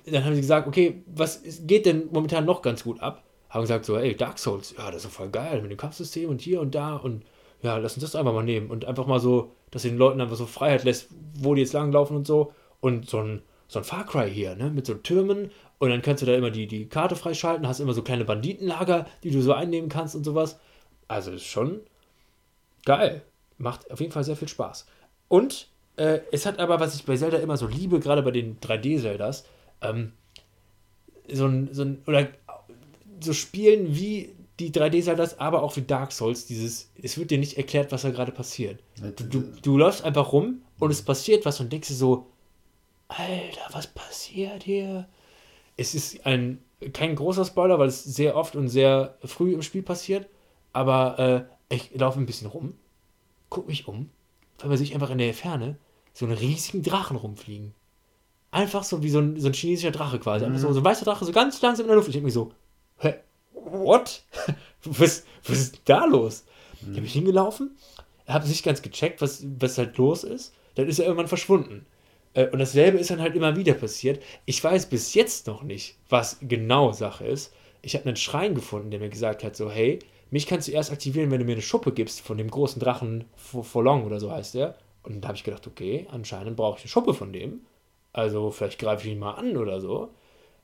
dann 0.05 0.23
haben 0.23 0.35
sie 0.35 0.41
gesagt, 0.41 0.67
okay, 0.67 1.01
was 1.07 1.41
geht 1.65 1.85
denn 1.85 2.07
momentan 2.11 2.45
noch 2.45 2.61
ganz 2.61 2.83
gut 2.83 3.01
ab? 3.01 3.23
Haben 3.49 3.61
gesagt 3.61 3.85
so, 3.85 3.97
ey, 3.97 4.15
Dark 4.15 4.39
Souls, 4.39 4.73
ja, 4.77 4.89
das 4.91 5.05
ist 5.05 5.13
voll 5.13 5.29
geil 5.29 5.61
mit 5.61 5.71
dem 5.71 5.77
Kampfsystem 5.77 6.29
und 6.29 6.41
hier 6.41 6.61
und 6.61 6.73
da 6.75 6.95
und 6.95 7.23
ja, 7.61 7.77
lass 7.77 7.95
uns 7.95 8.03
das 8.03 8.15
einfach 8.15 8.33
mal 8.33 8.43
nehmen 8.43 8.69
und 8.69 8.85
einfach 8.85 9.07
mal 9.07 9.19
so, 9.19 9.51
dass 9.71 9.81
den 9.81 9.97
Leuten 9.97 10.21
einfach 10.21 10.35
so 10.35 10.45
Freiheit 10.45 10.83
lässt, 10.83 11.09
wo 11.35 11.55
die 11.55 11.61
jetzt 11.61 11.73
langlaufen 11.73 12.15
und 12.15 12.27
so 12.27 12.53
und 12.79 13.09
so 13.09 13.19
ein, 13.19 13.41
so 13.67 13.79
ein 13.79 13.85
Far 13.85 14.05
Cry 14.05 14.29
hier, 14.29 14.55
ne, 14.55 14.69
mit 14.69 14.85
so 14.85 14.93
Türmen 14.93 15.51
und 15.79 15.89
dann 15.89 16.01
kannst 16.01 16.21
du 16.21 16.25
da 16.25 16.35
immer 16.35 16.51
die, 16.51 16.67
die 16.67 16.87
Karte 16.87 17.15
freischalten, 17.15 17.67
hast 17.67 17.79
immer 17.79 17.93
so 17.93 18.01
kleine 18.01 18.25
Banditenlager, 18.25 19.05
die 19.23 19.31
du 19.31 19.41
so 19.41 19.53
einnehmen 19.53 19.89
kannst 19.89 20.15
und 20.15 20.23
sowas. 20.23 20.59
Also 21.07 21.31
ist 21.31 21.45
schon 21.45 21.81
geil. 22.85 23.23
Macht 23.57 23.89
auf 23.91 23.99
jeden 23.99 24.11
Fall 24.11 24.23
sehr 24.23 24.35
viel 24.35 24.47
Spaß. 24.47 24.87
Und 25.27 25.69
äh, 25.97 26.19
es 26.31 26.45
hat 26.45 26.59
aber, 26.59 26.79
was 26.79 26.95
ich 26.95 27.05
bei 27.05 27.15
Zelda 27.15 27.37
immer 27.37 27.57
so 27.57 27.67
liebe, 27.67 27.99
gerade 27.99 28.23
bei 28.23 28.31
den 28.31 28.59
3D-Zeldas, 28.59 29.45
ähm, 29.81 30.13
so 31.31 31.45
ein, 31.45 31.69
so 31.73 31.83
ein, 31.83 32.01
oder 32.07 32.27
so 33.19 33.33
Spielen 33.33 33.95
wie 33.95 34.33
die 34.59 34.71
3D-Zeldas, 34.71 35.39
aber 35.39 35.61
auch 35.61 35.75
wie 35.75 35.81
Dark 35.81 36.11
Souls, 36.11 36.45
dieses, 36.45 36.89
es 37.01 37.17
wird 37.17 37.31
dir 37.31 37.37
nicht 37.37 37.57
erklärt, 37.57 37.91
was 37.91 38.01
da 38.01 38.09
gerade 38.09 38.31
passiert. 38.31 38.81
Du, 39.15 39.23
du, 39.23 39.41
du 39.61 39.77
läufst 39.77 40.03
einfach 40.03 40.31
rum 40.31 40.61
und 40.79 40.91
es 40.91 41.01
passiert 41.01 41.45
was 41.45 41.59
und 41.59 41.71
denkst 41.71 41.89
dir 41.89 41.93
so, 41.93 42.27
Alter, 43.07 43.61
was 43.71 43.87
passiert 43.87 44.63
hier? 44.63 45.07
Es 45.77 45.93
ist 45.93 46.25
ein, 46.25 46.59
kein 46.93 47.15
großer 47.15 47.45
Spoiler, 47.45 47.77
weil 47.79 47.87
es 47.87 48.03
sehr 48.03 48.35
oft 48.35 48.55
und 48.55 48.67
sehr 48.67 49.17
früh 49.23 49.53
im 49.53 49.61
Spiel 49.61 49.83
passiert, 49.83 50.27
aber 50.73 51.47
äh, 51.69 51.75
ich 51.75 51.95
laufe 51.95 52.19
ein 52.19 52.25
bisschen 52.25 52.47
rum, 52.47 52.73
guck 53.49 53.67
mich 53.67 53.87
um, 53.87 54.09
weil 54.59 54.69
man 54.69 54.77
sich 54.77 54.93
einfach 54.93 55.11
in 55.11 55.19
der 55.19 55.33
Ferne 55.33 55.77
so 56.13 56.25
einen 56.25 56.37
riesigen 56.37 56.81
Drachen 56.81 57.15
rumfliegen. 57.15 57.73
Einfach 58.49 58.83
so 58.83 59.03
wie 59.03 59.09
so 59.09 59.19
ein, 59.19 59.39
so 59.39 59.47
ein 59.47 59.53
chinesischer 59.53 59.91
Drache 59.91 60.19
quasi. 60.19 60.45
Einfach 60.45 60.59
so, 60.59 60.73
so 60.73 60.79
ein 60.79 60.85
weißer 60.85 61.05
Drache, 61.05 61.25
so 61.25 61.31
ganz 61.31 61.61
langsam 61.61 61.85
in 61.85 61.89
der 61.89 61.97
Luft. 61.97 62.07
Ich 62.07 62.13
denke 62.13 62.25
mir 62.25 62.31
so, 62.31 62.53
hä, 62.97 63.15
what? 63.71 64.23
was, 64.83 65.25
was 65.45 65.57
ist 65.57 65.81
da 65.85 66.05
los? 66.05 66.45
Mhm. 66.81 66.91
Ich 66.91 66.97
habe 66.97 67.01
mich 67.01 67.13
hingelaufen, 67.13 67.77
habe 68.27 68.47
nicht 68.47 68.63
ganz 68.63 68.81
gecheckt, 68.81 69.21
was, 69.21 69.45
was 69.59 69.77
halt 69.77 69.97
los 69.97 70.23
ist. 70.23 70.53
Dann 70.75 70.87
ist 70.87 70.99
er 70.99 71.05
irgendwann 71.05 71.27
verschwunden. 71.27 71.85
Äh, 72.33 72.47
und 72.49 72.59
dasselbe 72.59 72.97
ist 72.97 73.09
dann 73.09 73.21
halt 73.21 73.35
immer 73.35 73.55
wieder 73.55 73.73
passiert. 73.73 74.21
Ich 74.45 74.63
weiß 74.63 74.87
bis 74.87 75.13
jetzt 75.13 75.47
noch 75.47 75.63
nicht, 75.63 75.97
was 76.09 76.37
genau 76.41 76.91
Sache 76.91 77.25
ist. 77.25 77.53
Ich 77.81 77.95
habe 77.95 78.05
einen 78.05 78.15
Schrein 78.15 78.55
gefunden, 78.55 78.91
der 78.91 78.99
mir 78.99 79.09
gesagt 79.09 79.43
hat, 79.43 79.55
so, 79.55 79.71
hey, 79.71 79.99
mich 80.29 80.45
kannst 80.45 80.67
du 80.67 80.71
erst 80.71 80.91
aktivieren, 80.91 81.31
wenn 81.31 81.39
du 81.39 81.45
mir 81.45 81.53
eine 81.53 81.61
Schuppe 81.61 81.91
gibst 81.91 82.21
von 82.21 82.37
dem 82.37 82.51
großen 82.51 82.81
Drachen 82.81 83.25
Forlong 83.35 84.05
oder 84.05 84.19
so 84.19 84.31
heißt 84.31 84.55
der. 84.55 84.75
Und 85.03 85.21
da 85.21 85.29
habe 85.29 85.37
ich 85.37 85.43
gedacht, 85.43 85.65
okay, 85.67 86.05
anscheinend 86.11 86.57
brauche 86.57 86.77
ich 86.77 86.83
eine 86.83 86.89
Schuppe 86.89 87.13
von 87.13 87.31
dem. 87.31 87.61
Also 88.13 88.51
vielleicht 88.51 88.79
greife 88.79 89.07
ich 89.07 89.13
ihn 89.13 89.19
mal 89.19 89.35
an 89.35 89.55
oder 89.57 89.79
so. 89.79 90.09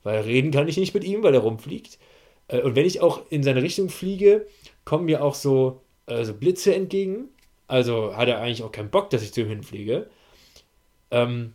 Weil 0.02 0.20
reden 0.20 0.50
kann 0.50 0.68
ich 0.68 0.76
nicht 0.76 0.92
mit 0.92 1.04
ihm, 1.04 1.22
weil 1.22 1.34
er 1.34 1.40
rumfliegt. 1.40 1.98
Äh, 2.48 2.62
und 2.62 2.76
wenn 2.76 2.86
ich 2.86 3.00
auch 3.00 3.22
in 3.30 3.42
seine 3.42 3.62
Richtung 3.62 3.88
fliege, 3.88 4.46
kommen 4.84 5.06
mir 5.06 5.24
auch 5.24 5.34
so, 5.34 5.80
äh, 6.06 6.24
so 6.24 6.34
Blitze 6.34 6.74
entgegen. 6.74 7.28
Also 7.66 8.16
hat 8.16 8.28
er 8.28 8.40
eigentlich 8.40 8.62
auch 8.62 8.72
keinen 8.72 8.90
Bock, 8.90 9.10
dass 9.10 9.22
ich 9.22 9.32
zu 9.32 9.42
ihm 9.42 9.48
hinfliege. 9.48 10.08
Ähm, 11.10 11.54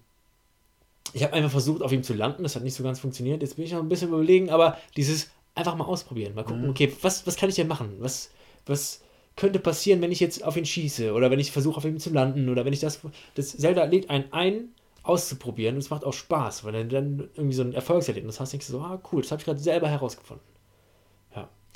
ich 1.13 1.23
habe 1.23 1.33
einfach 1.33 1.51
versucht, 1.51 1.81
auf 1.81 1.91
ihm 1.91 2.03
zu 2.03 2.13
landen. 2.13 2.43
Das 2.43 2.55
hat 2.55 2.63
nicht 2.63 2.75
so 2.75 2.83
ganz 2.83 2.99
funktioniert. 2.99 3.41
Jetzt 3.41 3.55
bin 3.55 3.65
ich 3.65 3.71
noch 3.71 3.79
ein 3.79 3.89
bisschen 3.89 4.09
überlegen, 4.09 4.49
aber 4.49 4.77
dieses 4.95 5.31
einfach 5.55 5.75
mal 5.75 5.85
ausprobieren. 5.85 6.35
Mal 6.35 6.43
gucken, 6.43 6.63
mhm. 6.63 6.69
okay, 6.69 6.91
was, 7.01 7.25
was 7.25 7.35
kann 7.35 7.49
ich 7.49 7.55
denn 7.55 7.67
machen? 7.67 7.95
Was, 7.99 8.31
was, 8.65 9.01
könnte 9.39 9.59
passieren, 9.59 10.01
wenn 10.01 10.11
ich 10.11 10.19
jetzt 10.19 10.43
auf 10.43 10.57
ihn 10.57 10.65
schieße 10.65 11.13
oder 11.13 11.31
wenn 11.31 11.39
ich 11.39 11.51
versuche, 11.51 11.77
auf 11.77 11.85
ihn 11.85 11.97
zu 11.97 12.09
landen 12.09 12.49
oder 12.49 12.65
wenn 12.65 12.73
ich 12.73 12.81
das. 12.81 12.99
Das 13.35 13.55
Zelda 13.57 13.85
lädt 13.85 14.09
einen 14.09 14.25
ein, 14.31 14.69
auszuprobieren 15.03 15.75
und 15.75 15.79
es 15.79 15.89
macht 15.89 16.03
auch 16.03 16.13
Spaß, 16.13 16.65
weil 16.65 16.73
du 16.73 16.85
dann 16.85 17.29
irgendwie 17.35 17.55
so 17.55 17.63
ein 17.63 17.73
Erfolgserlebnis 17.73 18.39
hast, 18.39 18.51
denkst 18.51 18.67
du 18.67 18.73
so, 18.73 18.79
ah, 18.81 19.01
cool, 19.11 19.21
das 19.21 19.31
habe 19.31 19.39
ich 19.39 19.45
gerade 19.45 19.59
selber 19.59 19.87
herausgefunden. 19.87 20.45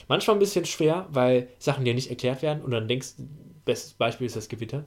Manchmal 0.07 0.35
ein 0.35 0.39
bisschen 0.39 0.65
schwer, 0.65 1.07
weil 1.09 1.49
Sachen 1.59 1.85
dir 1.85 1.93
nicht 1.93 2.09
erklärt 2.09 2.41
werden 2.41 2.63
und 2.63 2.71
dann 2.71 2.87
denkst, 2.87 3.13
bestes 3.65 3.93
Beispiel 3.93 4.27
ist 4.27 4.35
das 4.35 4.49
Gewitter. 4.49 4.85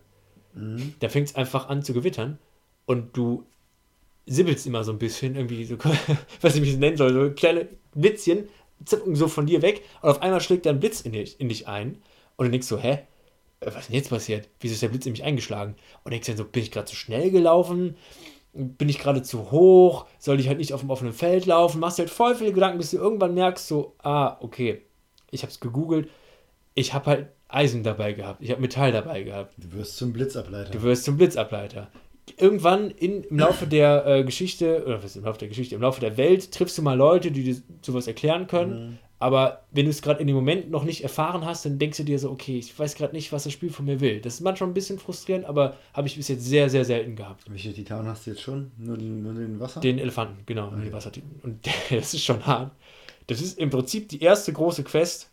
Mhm. 0.55 0.95
Da 1.01 1.09
fängt 1.09 1.29
es 1.29 1.35
einfach 1.35 1.69
an 1.69 1.83
zu 1.83 1.93
gewittern 1.93 2.39
und 2.87 3.17
du 3.17 3.47
sibbelst 4.27 4.67
immer 4.67 4.85
so 4.85 4.93
ein 4.93 4.99
bisschen, 4.99 5.37
irgendwie 5.37 5.65
so, 5.65 5.77
was 6.41 6.55
ich 6.55 6.61
mich 6.61 6.77
nennen 6.77 6.97
soll, 6.97 7.13
so 7.13 7.35
kleine 7.35 7.69
Blitzchen 7.95 8.49
zippen 8.85 9.15
so 9.15 9.29
von 9.29 9.47
dir 9.47 9.63
weg 9.63 9.83
und 10.03 10.11
auf 10.11 10.23
einmal 10.23 10.41
schlägt 10.41 10.67
ein 10.67 10.81
Blitz 10.81 11.01
in 11.01 11.13
dich, 11.13 11.41
in 11.41 11.49
dich 11.49 11.67
ein 11.67 12.03
und 12.37 12.47
du 12.47 12.51
denkst 12.51 12.67
so, 12.67 12.79
hä? 12.79 13.01
Was 13.61 13.75
ist 13.77 13.89
denn 13.89 13.97
jetzt 13.97 14.11
passiert? 14.11 14.49
Wieso 14.61 14.75
ist 14.75 14.83
der 14.83 14.89
Blitz 14.89 15.07
in 15.07 15.13
mich 15.13 15.25
eingeschlagen? 15.25 15.77
Und 16.05 16.13
denkst 16.13 16.29
dann 16.29 16.37
so, 16.37 16.45
bin 16.45 16.63
ich 16.63 16.71
gerade 16.71 16.87
zu 16.87 16.95
schnell 16.95 17.31
gelaufen? 17.31 17.97
Bin 18.53 18.91
ich 18.91 18.99
gerade 18.99 19.23
zu 19.23 19.51
hoch? 19.51 20.07
Soll 20.19 20.41
ich 20.41 20.49
halt 20.49 20.59
nicht 20.59 20.75
auf 20.75 20.81
dem 20.81 20.91
offenen 20.91 21.15
Feld 21.15 21.47
laufen? 21.47 21.81
Machst 21.81 21.99
halt 21.99 22.11
voll 22.11 22.35
viele 22.35 22.53
Gedanken, 22.53 22.77
bis 22.79 22.91
du 22.91 22.99
irgendwann 22.99 23.33
merkst, 23.33 23.67
so, 23.67 23.95
ah, 24.03 24.37
okay, 24.41 24.83
ich 25.31 25.43
habe 25.43 25.51
es 25.51 25.61
gegoogelt. 25.61 26.09
Ich 26.75 26.93
habe 26.95 27.07
halt 27.07 27.27
Eisen 27.49 27.83
dabei 27.83 28.13
gehabt. 28.13 28.43
Ich 28.43 28.51
habe 28.51 28.61
Metall 28.61 28.93
dabei 28.93 29.23
gehabt. 29.23 29.55
Du 29.57 29.73
wirst 29.73 29.97
zum 29.97 30.13
Blitzableiter. 30.13 30.71
Du 30.71 30.83
wirst 30.83 31.05
zum 31.05 31.17
Blitzableiter. 31.17 31.89
Irgendwann 32.39 32.91
in, 32.91 33.23
im 33.25 33.39
Laufe 33.39 33.67
der 33.69 34.07
äh, 34.07 34.25
Geschichte, 34.25 34.85
oder 34.85 34.99
was 34.99 35.11
ist 35.11 35.17
im 35.17 35.25
Laufe 35.25 35.39
der 35.39 35.49
Geschichte, 35.49 35.75
im 35.75 35.81
Laufe 35.81 36.01
der 36.01 36.17
Welt 36.17 36.53
triffst 36.53 36.77
du 36.77 36.83
mal 36.83 36.97
Leute, 36.97 37.31
die 37.31 37.45
dir 37.45 37.57
sowas 37.83 38.07
erklären 38.07 38.47
können. 38.47 38.89
Mhm. 38.89 38.99
Aber 39.19 39.63
wenn 39.71 39.87
du 39.87 39.91
es 39.91 40.03
gerade 40.03 40.21
in 40.21 40.27
dem 40.27 40.37
Moment 40.37 40.71
noch 40.71 40.85
nicht 40.85 41.03
erfahren 41.03 41.47
hast, 41.47 41.65
dann 41.65 41.79
denkst 41.79 41.97
du 41.97 42.05
dir 42.05 42.19
so, 42.19 42.31
okay, 42.31 42.59
ich 42.59 42.79
weiß 42.79 42.97
gerade 42.97 43.15
nicht, 43.15 43.33
was 43.33 43.45
das 43.45 43.53
Spiel 43.53 43.71
von 43.71 43.87
mir 43.87 44.01
will. 44.01 44.21
Das 44.21 44.35
ist 44.35 44.41
manchmal 44.43 44.69
ein 44.69 44.75
bisschen 44.75 44.99
frustrierend, 44.99 45.47
aber 45.47 45.77
habe 45.95 46.07
ich 46.07 46.17
bis 46.17 46.29
jetzt 46.29 46.45
sehr, 46.45 46.69
sehr 46.69 46.85
selten 46.85 47.17
gehabt. 47.17 47.45
Welche 47.49 47.73
Titan 47.73 48.07
hast 48.07 48.27
du 48.27 48.33
jetzt 48.33 48.43
schon? 48.43 48.73
Nur 48.77 48.99
den, 48.99 49.23
nur 49.23 49.33
den 49.33 49.59
Wasser? 49.59 49.81
Den 49.81 49.99
Elefanten, 49.99 50.43
genau, 50.45 50.67
okay. 50.67 50.83
den 50.83 50.93
Wassertitan. 50.93 51.31
Und 51.43 51.67
das 51.91 52.13
ist 52.13 52.25
schon 52.25 52.45
hart. 52.45 52.73
Das 53.27 53.41
ist 53.41 53.59
im 53.59 53.71
Prinzip 53.71 54.09
die 54.09 54.23
erste 54.23 54.53
große 54.53 54.85
Quest, 54.85 55.31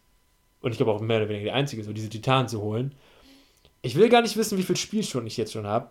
und 0.61 0.71
ich 0.71 0.77
glaube 0.77 0.91
auch 0.91 1.01
mehr 1.01 1.17
oder 1.17 1.29
weniger 1.29 1.45
die 1.45 1.51
einzige, 1.51 1.83
so 1.83 1.93
diese 1.93 2.09
Titanen 2.09 2.47
zu 2.47 2.61
holen. 2.61 2.93
Ich 3.81 3.95
will 3.95 4.09
gar 4.09 4.21
nicht 4.21 4.37
wissen, 4.37 4.57
wie 4.57 4.63
viele 4.63 4.77
Spielstunden 4.77 5.27
ich 5.27 5.37
jetzt 5.37 5.51
schon 5.51 5.67
habe. 5.67 5.89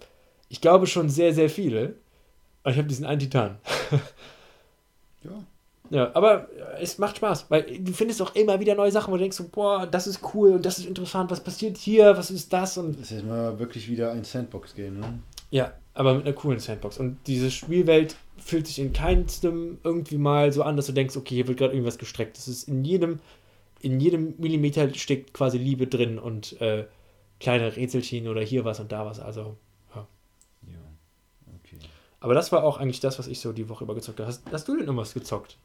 Ich 0.48 0.60
glaube 0.60 0.86
schon 0.86 1.10
sehr, 1.10 1.34
sehr 1.34 1.50
viele. 1.50 1.94
Und 2.64 2.72
ich 2.72 2.78
habe 2.78 2.88
diesen 2.88 3.04
einen 3.04 3.20
Titan. 3.20 3.58
ja. 5.24 5.30
Ja, 5.90 6.10
aber 6.14 6.48
es 6.80 6.96
macht 6.96 7.18
Spaß, 7.18 7.50
weil 7.50 7.64
du 7.80 7.92
findest 7.92 8.22
auch 8.22 8.34
immer 8.34 8.58
wieder 8.58 8.74
neue 8.74 8.90
Sachen, 8.90 9.12
wo 9.12 9.16
du 9.16 9.20
denkst, 9.20 9.36
so, 9.36 9.46
boah, 9.52 9.86
das 9.86 10.06
ist 10.06 10.20
cool 10.32 10.52
und 10.52 10.64
das 10.64 10.78
ist 10.78 10.86
interessant, 10.86 11.30
was 11.30 11.44
passiert 11.44 11.76
hier, 11.76 12.16
was 12.16 12.30
ist 12.30 12.50
das? 12.50 12.78
Und 12.78 12.98
das 12.98 13.12
ist 13.12 13.26
mal 13.26 13.58
wirklich 13.58 13.90
wieder 13.90 14.10
ein 14.10 14.24
Sandbox-Game, 14.24 15.00
ne? 15.00 15.18
Ja, 15.50 15.74
aber 15.92 16.14
mit 16.14 16.24
einer 16.24 16.34
coolen 16.34 16.60
Sandbox. 16.60 16.96
Und 16.96 17.18
diese 17.26 17.50
Spielwelt 17.50 18.16
fühlt 18.44 18.66
sich 18.66 18.78
in 18.78 18.92
keinstem 18.92 19.78
irgendwie 19.84 20.18
mal 20.18 20.52
so 20.52 20.62
an, 20.62 20.76
dass 20.76 20.86
du 20.86 20.92
denkst, 20.92 21.16
okay, 21.16 21.34
hier 21.36 21.48
wird 21.48 21.58
gerade 21.58 21.72
irgendwas 21.72 21.98
gestreckt. 21.98 22.36
Das 22.36 22.48
ist 22.48 22.68
in 22.68 22.84
jedem, 22.84 23.20
in 23.80 24.00
jedem 24.00 24.34
Millimeter 24.38 24.92
steckt 24.94 25.32
quasi 25.32 25.58
Liebe 25.58 25.86
drin 25.86 26.18
und 26.18 26.60
äh, 26.60 26.86
kleine 27.40 27.74
Rätselchen 27.76 28.28
oder 28.28 28.40
hier 28.40 28.64
was 28.64 28.80
und 28.80 28.92
da 28.92 29.06
was. 29.06 29.20
Also, 29.20 29.56
ja. 29.94 30.06
Ja, 30.68 30.78
okay. 31.58 31.78
Aber 32.20 32.34
das 32.34 32.52
war 32.52 32.64
auch 32.64 32.78
eigentlich 32.78 33.00
das, 33.00 33.18
was 33.18 33.26
ich 33.26 33.40
so 33.40 33.52
die 33.52 33.68
Woche 33.68 33.84
über 33.84 33.94
gezockt 33.94 34.20
habe. 34.20 34.28
Hast, 34.28 34.42
hast 34.50 34.68
du 34.68 34.76
denn 34.76 34.86
irgendwas 34.86 35.14
gezockt? 35.14 35.56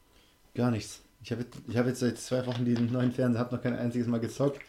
Gar 0.54 0.70
nichts. 0.70 1.00
Ich 1.22 1.32
habe 1.32 1.44
ich 1.68 1.76
hab 1.76 1.86
jetzt 1.86 2.00
seit 2.00 2.18
zwei 2.18 2.46
Wochen 2.46 2.64
den 2.64 2.92
neuen 2.92 3.12
Fernseher, 3.12 3.40
habe 3.40 3.54
noch 3.54 3.62
kein 3.62 3.76
einziges 3.76 4.06
Mal 4.06 4.20
gezockt. 4.20 4.60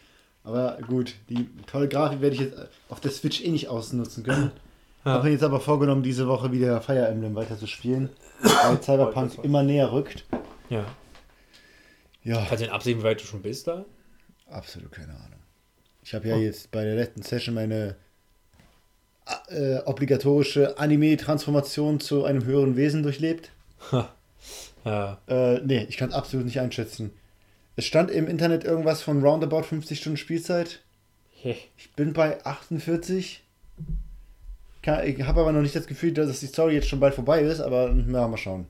Aber 0.43 0.78
gut, 0.88 1.16
die 1.30 1.47
tolle 1.68 1.88
Grafik 1.88 2.22
werde 2.22 2.36
ich 2.36 2.41
jetzt 2.41 2.57
auf 2.89 2.99
der 2.99 3.12
Switch 3.12 3.43
eh 3.43 3.51
nicht 3.51 3.68
ausnutzen 3.68 4.24
können. 4.24 4.51
Ja. 5.06 5.14
Habe 5.14 5.26
mir 5.26 5.32
jetzt 5.32 5.43
aber 5.43 5.60
vorgenommen, 5.60 6.04
diese 6.04 6.28
Woche 6.28 6.52
wieder 6.52 6.82
Fire 6.82 7.08
Emblem 7.08 7.36
weiter 7.36 7.58
zu 7.58 7.68
spielen, 7.68 8.10
weil 8.41 8.82
Cyberpunk 8.82 9.43
immer 9.43 9.64
näher 9.64 9.91
rückt. 9.91 10.26
Ja. 10.70 10.86
Ja. 12.24 12.38
Kannst 12.38 12.52
du 12.52 12.66
denn 12.66 12.70
absehen, 12.74 13.00
wie 13.00 13.04
weit 13.04 13.22
du 13.22 13.26
schon 13.26 13.41
bist 13.41 13.68
da? 13.68 13.86
Absolut 14.50 14.91
keine 14.91 15.14
Ahnung. 15.14 15.39
Ich 16.04 16.14
habe 16.14 16.28
ja 16.28 16.36
oh. 16.36 16.39
jetzt 16.39 16.72
bei 16.72 16.84
der 16.84 16.95
letzten 16.95 17.22
Session 17.22 17.56
meine 17.56 17.95
äh, 19.47 19.78
obligatorische 19.86 20.78
Anime-Transformation 20.78 22.00
zu 22.00 22.26
einem 22.26 22.45
höheren 22.45 22.76
Wesen 22.76 23.04
durchlebt. 23.04 23.52
Ha. 23.91 24.14
Ja. 24.86 25.20
Äh, 25.28 25.60
nee, 25.62 25.86
ich 25.89 25.97
kann 25.97 26.10
es 26.10 26.16
absolut 26.16 26.45
nicht 26.45 26.60
einschätzen. 26.60 27.12
Es 27.76 27.86
stand 27.86 28.12
im 28.12 28.28
Internet 28.28 28.64
irgendwas 28.64 29.02
von 29.02 29.24
roundabout 29.24 29.64
50 29.64 30.00
Stunden 30.00 30.18
Spielzeit. 30.18 30.82
Ich 31.43 31.93
bin 31.95 32.12
bei 32.14 32.43
48. 32.43 33.43
ich 34.82 35.22
habe 35.22 35.42
aber 35.42 35.52
noch 35.52 35.62
nicht 35.62 35.76
das 35.76 35.88
Gefühl, 35.88 36.14
dass 36.14 36.40
die 36.40 36.48
Story 36.48 36.76
jetzt 36.76 36.88
schon 36.88 37.00
bald 37.00 37.14
vorbei 37.14 37.42
ist, 37.42 37.60
aber 37.60 37.92
ja, 37.92 38.28
mal 38.28 38.38
schauen. 38.38 38.66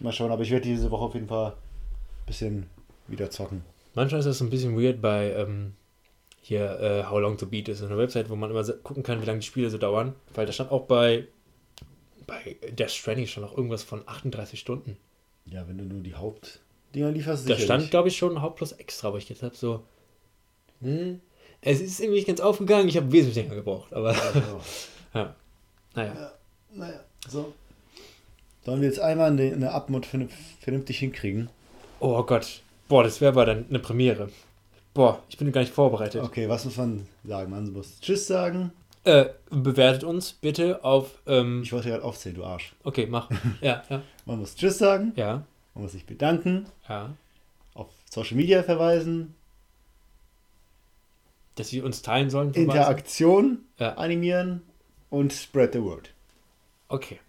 Mal 0.00 0.12
schauen, 0.12 0.30
aber 0.30 0.42
ich 0.42 0.50
werde 0.50 0.66
diese 0.66 0.90
Woche 0.90 1.04
auf 1.04 1.14
jeden 1.14 1.28
Fall 1.28 1.52
ein 1.52 2.26
bisschen 2.26 2.66
wieder 3.08 3.30
zocken. 3.30 3.62
Manchmal 3.94 4.20
ist 4.20 4.26
das 4.26 4.40
ein 4.40 4.50
bisschen 4.50 4.80
weird 4.80 5.00
bei 5.00 5.32
ähm, 5.32 5.74
hier 6.40 6.80
äh, 6.80 7.04
How 7.04 7.20
Long 7.20 7.36
to 7.36 7.46
Beat 7.46 7.68
ist 7.68 7.82
eine 7.82 7.98
Website, 7.98 8.30
wo 8.30 8.36
man 8.36 8.50
immer 8.50 8.64
gucken 8.64 9.02
kann, 9.02 9.20
wie 9.20 9.26
lange 9.26 9.40
die 9.40 9.46
Spiele 9.46 9.70
so 9.70 9.78
dauern. 9.78 10.14
Weil 10.34 10.46
da 10.46 10.52
stand 10.52 10.70
auch 10.70 10.86
bei, 10.86 11.26
bei 12.26 12.56
Death 12.70 12.90
Stranding 12.90 13.26
schon 13.26 13.42
noch 13.42 13.56
irgendwas 13.56 13.82
von 13.82 14.02
38 14.06 14.58
Stunden. 14.58 14.96
Ja, 15.46 15.66
wenn 15.68 15.78
du 15.78 15.84
nur 15.84 16.02
die 16.02 16.14
Hauptdinger 16.14 17.10
lieferst. 17.10 17.48
Da 17.48 17.58
stand, 17.58 17.90
glaube 17.90 18.08
ich, 18.08 18.16
schon 18.16 18.40
Haupt 18.40 18.56
plus 18.56 18.72
extra, 18.72 19.08
aber 19.08 19.18
ich 19.18 19.28
jetzt 19.28 19.42
habe 19.42 19.56
so. 19.56 19.84
Hm, 20.80 21.20
es 21.60 21.80
ist 21.80 22.00
irgendwie 22.00 22.18
nicht 22.18 22.28
ganz 22.28 22.40
aufgegangen. 22.40 22.88
Ich 22.88 22.96
habe 22.96 23.10
wesentlich 23.10 23.36
länger 23.36 23.56
gebraucht, 23.56 23.92
aber. 23.92 24.12
Ja. 24.12 24.20
ja. 25.14 25.34
Naja. 25.94 26.14
Ja, 26.14 26.32
naja, 26.74 27.00
so. 27.28 27.52
Sollen 28.64 28.80
wir 28.80 28.88
jetzt 28.88 29.00
einmal 29.00 29.30
eine, 29.30 29.52
eine 29.52 29.72
Abmod 29.72 30.06
vernünftig 30.06 30.98
hinkriegen? 30.98 31.48
Oh 32.00 32.22
Gott. 32.22 32.60
Boah, 32.88 33.02
das 33.02 33.20
wäre 33.20 33.32
aber 33.32 33.46
dann 33.46 33.66
eine 33.68 33.78
Premiere. 33.78 34.30
Boah, 34.94 35.22
ich 35.28 35.36
bin 35.38 35.50
gar 35.52 35.60
nicht 35.62 35.72
vorbereitet. 35.72 36.22
Okay, 36.22 36.48
was 36.48 36.64
muss 36.64 36.76
man 36.76 37.06
sagen? 37.24 37.50
Man 37.50 37.72
muss 37.72 38.00
Tschüss 38.00 38.26
sagen. 38.26 38.72
Äh, 39.04 39.26
bewertet 39.50 40.04
uns 40.04 40.32
bitte 40.32 40.84
auf. 40.84 41.18
Ähm, 41.26 41.62
ich 41.62 41.72
wollte 41.72 41.88
gerade 41.88 42.04
aufzählen, 42.04 42.36
du 42.36 42.44
Arsch. 42.44 42.74
Okay, 42.84 43.06
mach. 43.06 43.30
ja, 43.60 43.82
ja. 43.88 44.02
Man 44.26 44.38
muss 44.38 44.54
Tschüss 44.54 44.78
sagen. 44.78 45.12
Ja. 45.16 45.44
Man 45.74 45.84
muss 45.84 45.92
sich 45.92 46.04
bedanken. 46.04 46.66
Ja. 46.88 47.14
Auf 47.74 47.88
Social 48.10 48.36
Media 48.36 48.62
verweisen. 48.62 49.34
Dass 51.54 51.68
sie 51.68 51.80
uns 51.80 52.02
teilen 52.02 52.30
sollen. 52.30 52.52
Interaktion 52.52 53.60
ja. 53.78 53.94
animieren 53.94 54.62
und 55.10 55.32
spread 55.32 55.72
the 55.72 55.82
word. 55.82 56.10
Okay. 56.88 57.20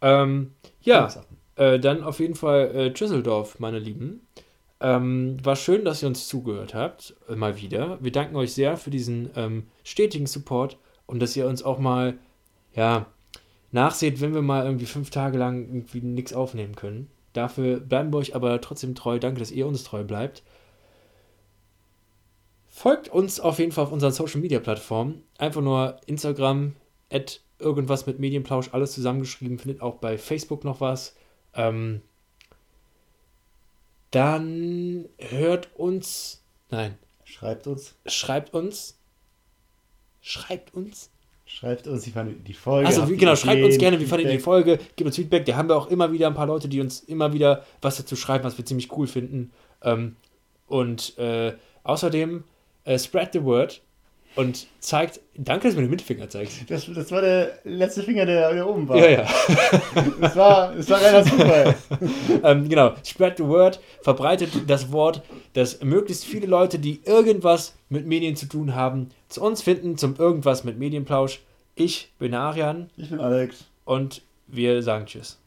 Ähm, 0.00 0.52
ja, 0.82 1.08
äh, 1.56 1.78
dann 1.78 2.02
auf 2.02 2.20
jeden 2.20 2.34
Fall 2.34 2.74
äh, 2.74 2.90
Düsseldorf, 2.90 3.58
meine 3.58 3.78
Lieben. 3.78 4.26
Ähm, 4.78 5.38
war 5.42 5.56
schön, 5.56 5.84
dass 5.84 6.02
ihr 6.02 6.08
uns 6.08 6.28
zugehört 6.28 6.74
habt, 6.74 7.14
äh, 7.28 7.34
mal 7.34 7.60
wieder. 7.60 7.98
Wir 8.02 8.12
danken 8.12 8.36
euch 8.36 8.52
sehr 8.52 8.76
für 8.76 8.90
diesen 8.90 9.30
ähm, 9.34 9.64
stetigen 9.84 10.26
Support 10.26 10.76
und 11.06 11.20
dass 11.20 11.34
ihr 11.36 11.46
uns 11.46 11.62
auch 11.62 11.78
mal, 11.78 12.18
ja, 12.74 13.06
nachseht, 13.72 14.20
wenn 14.20 14.34
wir 14.34 14.42
mal 14.42 14.64
irgendwie 14.66 14.86
fünf 14.86 15.10
Tage 15.10 15.38
lang 15.38 15.66
irgendwie 15.66 16.00
nichts 16.00 16.34
aufnehmen 16.34 16.76
können. 16.76 17.10
Dafür 17.32 17.80
bleiben 17.80 18.12
wir 18.12 18.18
euch 18.18 18.34
aber 18.34 18.60
trotzdem 18.60 18.94
treu. 18.94 19.18
Danke, 19.18 19.40
dass 19.40 19.50
ihr 19.50 19.66
uns 19.66 19.82
treu 19.82 20.04
bleibt. 20.04 20.42
Folgt 22.76 23.08
uns 23.08 23.40
auf 23.40 23.58
jeden 23.58 23.72
Fall 23.72 23.84
auf 23.84 23.92
unseren 23.92 24.12
Social 24.12 24.38
Media 24.38 24.60
Plattformen. 24.60 25.22
Einfach 25.38 25.62
nur 25.62 25.98
Instagram, 26.04 26.76
at 27.10 27.40
irgendwas 27.58 28.04
mit 28.04 28.18
Medienplausch, 28.18 28.68
alles 28.72 28.92
zusammengeschrieben. 28.92 29.58
Findet 29.58 29.80
auch 29.80 29.94
bei 29.94 30.18
Facebook 30.18 30.62
noch 30.62 30.82
was. 30.82 31.16
Ähm, 31.54 32.02
dann 34.10 35.08
hört 35.16 35.70
uns. 35.74 36.42
Nein. 36.68 36.98
Schreibt 37.24 37.66
uns. 37.66 37.94
Schreibt 38.04 38.52
uns. 38.52 38.98
Schreibt 40.20 40.74
uns. 40.74 41.08
Schreibt 41.46 41.86
uns, 41.86 42.06
wie 42.06 42.10
fandet 42.10 42.46
die 42.46 42.52
Folge. 42.52 42.88
Also 42.88 43.06
genau, 43.06 43.36
schreibt 43.36 43.64
uns 43.64 43.78
gerne, 43.78 43.98
wie 44.00 44.04
fandet 44.04 44.26
ihr 44.26 44.34
die 44.34 44.38
Folge. 44.38 44.78
Gebt 44.96 45.06
uns 45.06 45.16
Feedback. 45.16 45.46
Da 45.46 45.56
haben 45.56 45.70
wir 45.70 45.76
auch 45.76 45.86
immer 45.86 46.12
wieder 46.12 46.26
ein 46.26 46.34
paar 46.34 46.46
Leute, 46.46 46.68
die 46.68 46.82
uns 46.82 47.00
immer 47.00 47.32
wieder 47.32 47.64
was 47.80 47.96
dazu 47.96 48.16
schreiben, 48.16 48.44
was 48.44 48.58
wir 48.58 48.66
ziemlich 48.66 48.92
cool 48.92 49.06
finden. 49.06 49.50
Ähm, 49.80 50.16
und 50.66 51.16
äh, 51.16 51.54
außerdem 51.82 52.44
äh, 52.86 52.98
spread 52.98 53.32
the 53.34 53.44
word 53.44 53.82
und 54.36 54.66
zeigt, 54.80 55.20
danke, 55.34 55.66
dass 55.66 55.74
du 55.74 55.80
mir 55.80 55.86
den 55.86 55.90
Mittelfinger 55.90 56.28
zeigst. 56.28 56.70
Das, 56.70 56.86
das 56.92 57.10
war 57.10 57.22
der 57.22 57.58
letzte 57.64 58.02
Finger, 58.02 58.26
der, 58.26 58.52
der 58.52 58.68
oben 58.68 58.88
war. 58.88 58.96
Ja, 58.98 59.08
ja. 59.08 59.28
das 60.20 60.36
war, 60.36 60.74
das 60.74 60.88
war 60.90 61.02
reiner 61.02 61.24
Zufall. 61.24 61.74
ähm, 62.44 62.68
genau, 62.68 62.94
spread 63.04 63.38
the 63.38 63.44
word, 63.44 63.80
verbreitet 64.02 64.50
das 64.66 64.92
Wort, 64.92 65.22
dass 65.54 65.82
möglichst 65.82 66.24
viele 66.24 66.46
Leute, 66.46 66.78
die 66.78 67.00
irgendwas 67.04 67.74
mit 67.88 68.06
Medien 68.06 68.36
zu 68.36 68.46
tun 68.46 68.74
haben, 68.74 69.10
zu 69.28 69.42
uns 69.42 69.62
finden, 69.62 69.96
zum 69.96 70.16
irgendwas 70.16 70.64
mit 70.64 70.78
Medienplausch. 70.78 71.40
Ich 71.74 72.12
bin 72.18 72.34
Arian. 72.34 72.90
Ich 72.96 73.10
bin 73.10 73.20
Alex. 73.20 73.64
Und 73.84 74.22
wir 74.46 74.82
sagen 74.82 75.06
Tschüss. 75.06 75.38